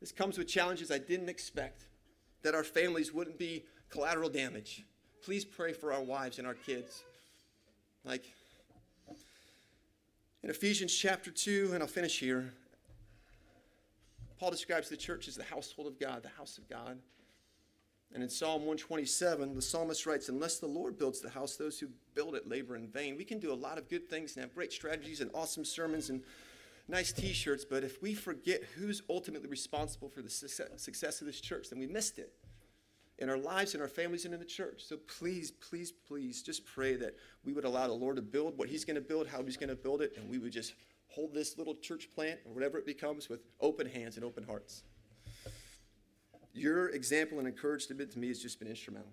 This 0.00 0.12
comes 0.12 0.38
with 0.38 0.46
challenges 0.46 0.90
I 0.90 0.98
didn't 0.98 1.28
expect, 1.28 1.86
that 2.42 2.54
our 2.54 2.64
families 2.64 3.12
wouldn't 3.12 3.38
be 3.38 3.64
collateral 3.88 4.28
damage. 4.28 4.84
Please 5.24 5.44
pray 5.44 5.72
for 5.72 5.92
our 5.92 6.02
wives 6.02 6.38
and 6.38 6.46
our 6.46 6.54
kids. 6.54 7.02
Like 8.04 8.24
in 10.42 10.50
Ephesians 10.50 10.94
chapter 10.94 11.30
2, 11.30 11.70
and 11.74 11.82
I'll 11.82 11.88
finish 11.88 12.18
here, 12.18 12.52
Paul 14.38 14.50
describes 14.50 14.88
the 14.88 14.96
church 14.96 15.28
as 15.28 15.36
the 15.36 15.44
household 15.44 15.86
of 15.86 16.00
God, 16.00 16.22
the 16.22 16.30
house 16.30 16.56
of 16.56 16.68
God. 16.68 16.98
And 18.12 18.22
in 18.22 18.28
Psalm 18.28 18.62
127, 18.62 19.54
the 19.54 19.62
psalmist 19.62 20.06
writes, 20.06 20.28
Unless 20.28 20.58
the 20.58 20.66
Lord 20.66 20.98
builds 20.98 21.20
the 21.20 21.28
house, 21.28 21.56
those 21.56 21.78
who 21.78 21.88
build 22.14 22.34
it 22.34 22.48
labor 22.48 22.74
in 22.74 22.88
vain. 22.88 23.16
We 23.16 23.24
can 23.24 23.38
do 23.38 23.52
a 23.52 23.54
lot 23.54 23.78
of 23.78 23.88
good 23.88 24.08
things 24.08 24.34
and 24.34 24.42
have 24.42 24.54
great 24.54 24.72
strategies 24.72 25.20
and 25.20 25.30
awesome 25.34 25.64
sermons 25.64 26.10
and 26.10 26.22
nice 26.88 27.12
t 27.12 27.32
shirts, 27.32 27.64
but 27.64 27.84
if 27.84 28.02
we 28.02 28.14
forget 28.14 28.62
who's 28.76 29.02
ultimately 29.08 29.48
responsible 29.48 30.08
for 30.08 30.22
the 30.22 30.30
success 30.30 31.20
of 31.20 31.26
this 31.26 31.40
church, 31.40 31.70
then 31.70 31.78
we 31.78 31.86
missed 31.86 32.18
it 32.18 32.32
in 33.20 33.28
our 33.28 33.36
lives, 33.36 33.74
in 33.74 33.80
our 33.80 33.88
families, 33.88 34.24
and 34.24 34.34
in 34.34 34.40
the 34.40 34.46
church. 34.46 34.82
So 34.84 34.96
please, 35.18 35.50
please, 35.50 35.92
please 35.92 36.42
just 36.42 36.64
pray 36.64 36.96
that 36.96 37.14
we 37.44 37.52
would 37.52 37.64
allow 37.64 37.86
the 37.86 37.92
Lord 37.92 38.16
to 38.16 38.22
build 38.22 38.56
what 38.58 38.68
He's 38.68 38.84
going 38.84 38.96
to 38.96 39.00
build, 39.00 39.28
how 39.28 39.42
He's 39.42 39.56
going 39.56 39.68
to 39.68 39.76
build 39.76 40.00
it, 40.00 40.14
and 40.16 40.28
we 40.28 40.38
would 40.38 40.52
just 40.52 40.74
hold 41.08 41.34
this 41.34 41.58
little 41.58 41.74
church 41.74 42.08
plant 42.14 42.40
or 42.46 42.52
whatever 42.52 42.78
it 42.78 42.86
becomes 42.86 43.28
with 43.28 43.40
open 43.60 43.86
hands 43.86 44.16
and 44.16 44.24
open 44.24 44.44
hearts. 44.44 44.84
Your 46.52 46.88
example 46.90 47.38
and 47.38 47.46
encouragement 47.46 48.10
to 48.12 48.18
me 48.18 48.28
has 48.28 48.40
just 48.40 48.58
been 48.58 48.68
instrumental. 48.68 49.12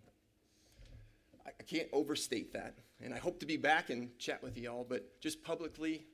I, 1.46 1.64
can't 1.64 1.88
overstate 1.94 2.54
that. 2.54 2.76
And 3.02 3.14
I 3.14 3.20
hope 3.20 3.40
to 3.40 3.46
be 3.46 3.58
back 3.58 3.90
and 3.90 4.18
chat 4.20 4.42
with 4.42 4.58
y'all, 4.58 4.86
but 4.88 5.20
just 5.22 5.44
publicly 5.44 6.06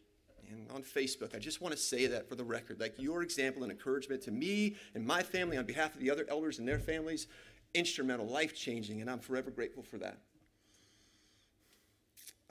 and 0.49 0.69
on 0.71 0.83
Facebook, 0.83 1.35
I 1.35 1.39
just 1.39 1.61
want 1.61 1.73
to 1.73 1.79
say 1.79 2.07
that 2.07 2.27
for 2.27 2.35
the 2.35 2.43
record. 2.43 2.79
Like 2.79 2.95
your 2.97 3.23
example 3.23 3.63
and 3.63 3.71
encouragement 3.71 4.21
to 4.23 4.31
me 4.31 4.75
and 4.93 5.05
my 5.05 5.23
family 5.23 5.57
on 5.57 5.65
behalf 5.65 5.93
of 5.93 6.01
the 6.01 6.11
other 6.11 6.25
elders 6.29 6.59
and 6.59 6.67
their 6.67 6.79
families, 6.79 7.27
instrumental, 7.73 8.27
life 8.27 8.55
changing, 8.55 9.01
and 9.01 9.09
I'm 9.09 9.19
forever 9.19 9.51
grateful 9.51 9.83
for 9.83 9.97
that. 9.99 10.17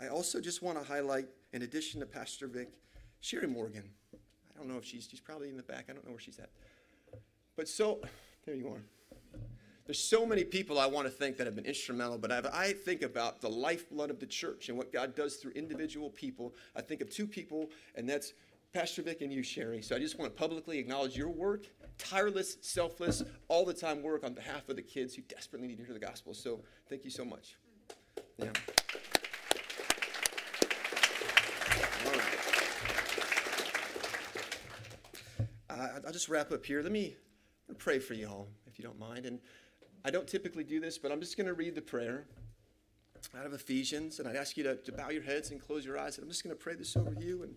I 0.00 0.08
also 0.08 0.40
just 0.40 0.62
want 0.62 0.78
to 0.78 0.84
highlight, 0.84 1.26
in 1.52 1.62
addition 1.62 2.00
to 2.00 2.06
Pastor 2.06 2.46
Vic, 2.46 2.70
Sherry 3.20 3.46
Morgan. 3.46 3.84
I 4.12 4.58
don't 4.58 4.68
know 4.68 4.78
if 4.78 4.84
she's, 4.84 5.08
she's 5.08 5.20
probably 5.20 5.48
in 5.48 5.56
the 5.56 5.62
back. 5.62 5.86
I 5.88 5.92
don't 5.92 6.04
know 6.04 6.10
where 6.12 6.20
she's 6.20 6.38
at. 6.38 6.50
But 7.56 7.68
so, 7.68 8.00
there 8.44 8.54
you 8.54 8.68
are. 8.68 8.82
There's 9.86 9.98
so 9.98 10.24
many 10.24 10.44
people 10.44 10.78
I 10.78 10.86
want 10.86 11.06
to 11.06 11.12
thank 11.12 11.36
that 11.38 11.46
have 11.46 11.56
been 11.56 11.66
instrumental, 11.66 12.16
but 12.16 12.30
I've, 12.30 12.46
I 12.46 12.72
think 12.72 13.02
about 13.02 13.40
the 13.40 13.48
lifeblood 13.48 14.10
of 14.10 14.20
the 14.20 14.26
church 14.26 14.68
and 14.68 14.78
what 14.78 14.92
God 14.92 15.14
does 15.14 15.36
through 15.36 15.52
individual 15.52 16.08
people. 16.10 16.54
I 16.76 16.82
think 16.82 17.00
of 17.00 17.10
two 17.10 17.26
people, 17.26 17.68
and 17.96 18.08
that's 18.08 18.32
Pastor 18.72 19.02
Vic 19.02 19.20
and 19.20 19.32
you, 19.32 19.42
Sherry. 19.42 19.82
So 19.82 19.94
I 19.94 19.98
just 19.98 20.18
want 20.18 20.34
to 20.34 20.38
publicly 20.38 20.78
acknowledge 20.78 21.16
your 21.16 21.28
work, 21.28 21.66
tireless, 22.02 22.58
selfless, 22.60 23.22
all 23.48 23.64
the 23.64 23.74
time 23.74 24.02
work 24.02 24.24
on 24.24 24.34
behalf 24.34 24.68
of 24.68 24.76
the 24.76 24.82
kids 24.82 25.14
who 25.14 25.22
desperately 25.22 25.68
need 25.68 25.78
to 25.78 25.84
hear 25.84 25.94
the 25.94 26.00
gospel. 26.00 26.34
So 26.34 26.60
thank 26.88 27.04
you 27.04 27.10
so 27.10 27.24
much. 27.24 27.56
Yeah. 28.38 28.50
I'll 36.12 36.12
just 36.12 36.28
wrap 36.28 36.52
up 36.52 36.66
here. 36.66 36.82
Let 36.82 36.92
me 36.92 37.16
pray 37.78 37.98
for 37.98 38.12
you 38.12 38.26
all, 38.26 38.48
if 38.66 38.78
you 38.78 38.84
don't 38.84 38.98
mind. 38.98 39.24
And 39.24 39.38
I 40.04 40.10
don't 40.10 40.26
typically 40.26 40.64
do 40.64 40.78
this, 40.78 40.98
but 40.98 41.10
I'm 41.10 41.20
just 41.20 41.38
going 41.38 41.46
to 41.46 41.54
read 41.54 41.74
the 41.74 41.80
prayer 41.80 42.26
out 43.38 43.46
of 43.46 43.54
Ephesians. 43.54 44.18
And 44.18 44.28
I'd 44.28 44.36
ask 44.36 44.56
you 44.56 44.64
to, 44.64 44.76
to 44.76 44.92
bow 44.92 45.08
your 45.08 45.22
heads 45.22 45.50
and 45.50 45.60
close 45.60 45.86
your 45.86 45.98
eyes. 45.98 46.18
And 46.18 46.24
I'm 46.24 46.30
just 46.30 46.44
going 46.44 46.54
to 46.54 46.62
pray 46.62 46.74
this 46.74 46.96
over 46.96 47.14
you. 47.18 47.44
And 47.44 47.54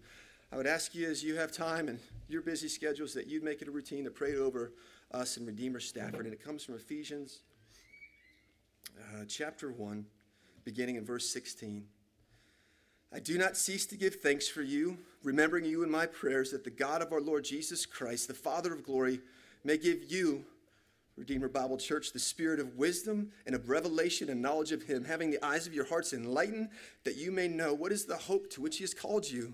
I 0.52 0.58
would 0.58 0.68
ask 0.68 0.94
you, 0.94 1.10
as 1.10 1.24
you 1.24 1.36
have 1.36 1.52
time 1.52 1.88
and 1.88 2.00
your 2.28 2.42
busy 2.42 2.68
schedules, 2.68 3.14
that 3.14 3.28
you'd 3.28 3.44
make 3.44 3.62
it 3.62 3.68
a 3.68 3.72
routine 3.72 4.04
to 4.06 4.12
pray 4.12 4.36
over 4.36 4.72
us 5.12 5.38
and 5.38 5.48
Redeemer 5.48 5.80
Stafford. 5.80 6.26
And 6.26 6.34
it 6.34 6.44
comes 6.44 6.64
from 6.64 6.76
Ephesians 6.76 7.40
uh, 9.00 9.26
chapter 9.28 9.72
1, 9.72 10.06
beginning 10.64 10.96
in 10.96 11.06
verse 11.06 11.30
16. 11.30 11.86
I 13.14 13.20
do 13.20 13.38
not 13.38 13.58
cease 13.58 13.86
to 13.88 13.98
give 13.98 14.16
thanks 14.16 14.48
for 14.48 14.62
you, 14.62 14.98
remembering 15.24 15.66
you 15.66 15.84
in 15.84 15.92
my 15.92 16.06
prayers, 16.06 16.52
that 16.52 16.64
the 16.64 16.70
God 16.70 17.02
of 17.02 17.12
our 17.12 17.22
Lord 17.22 17.44
Jesus 17.44 17.86
Christ, 17.86 18.28
the 18.28 18.34
Father 18.34 18.74
of 18.74 18.84
glory, 18.84 19.22
may 19.64 19.78
give 19.78 20.12
you 20.12 20.46
Redeemer 21.16 21.48
Bible 21.48 21.78
Church, 21.78 22.12
the 22.12 22.20
spirit 22.20 22.60
of 22.60 22.76
wisdom 22.76 23.32
and 23.46 23.56
of 23.56 23.70
revelation 23.70 24.30
and 24.30 24.42
knowledge 24.42 24.74
of 24.74 24.84
Him, 24.84 25.06
having 25.06 25.32
the 25.32 25.44
eyes 25.44 25.66
of 25.66 25.74
your 25.74 25.86
hearts 25.86 26.12
enlightened, 26.12 26.70
that 27.06 27.16
you 27.16 27.32
may 27.32 27.48
know 27.48 27.74
what 27.74 27.94
is 27.94 28.06
the 28.06 28.18
hope 28.18 28.50
to 28.52 28.62
which 28.62 28.78
He 28.78 28.84
has 28.84 28.94
called 28.94 29.30
you, 29.30 29.54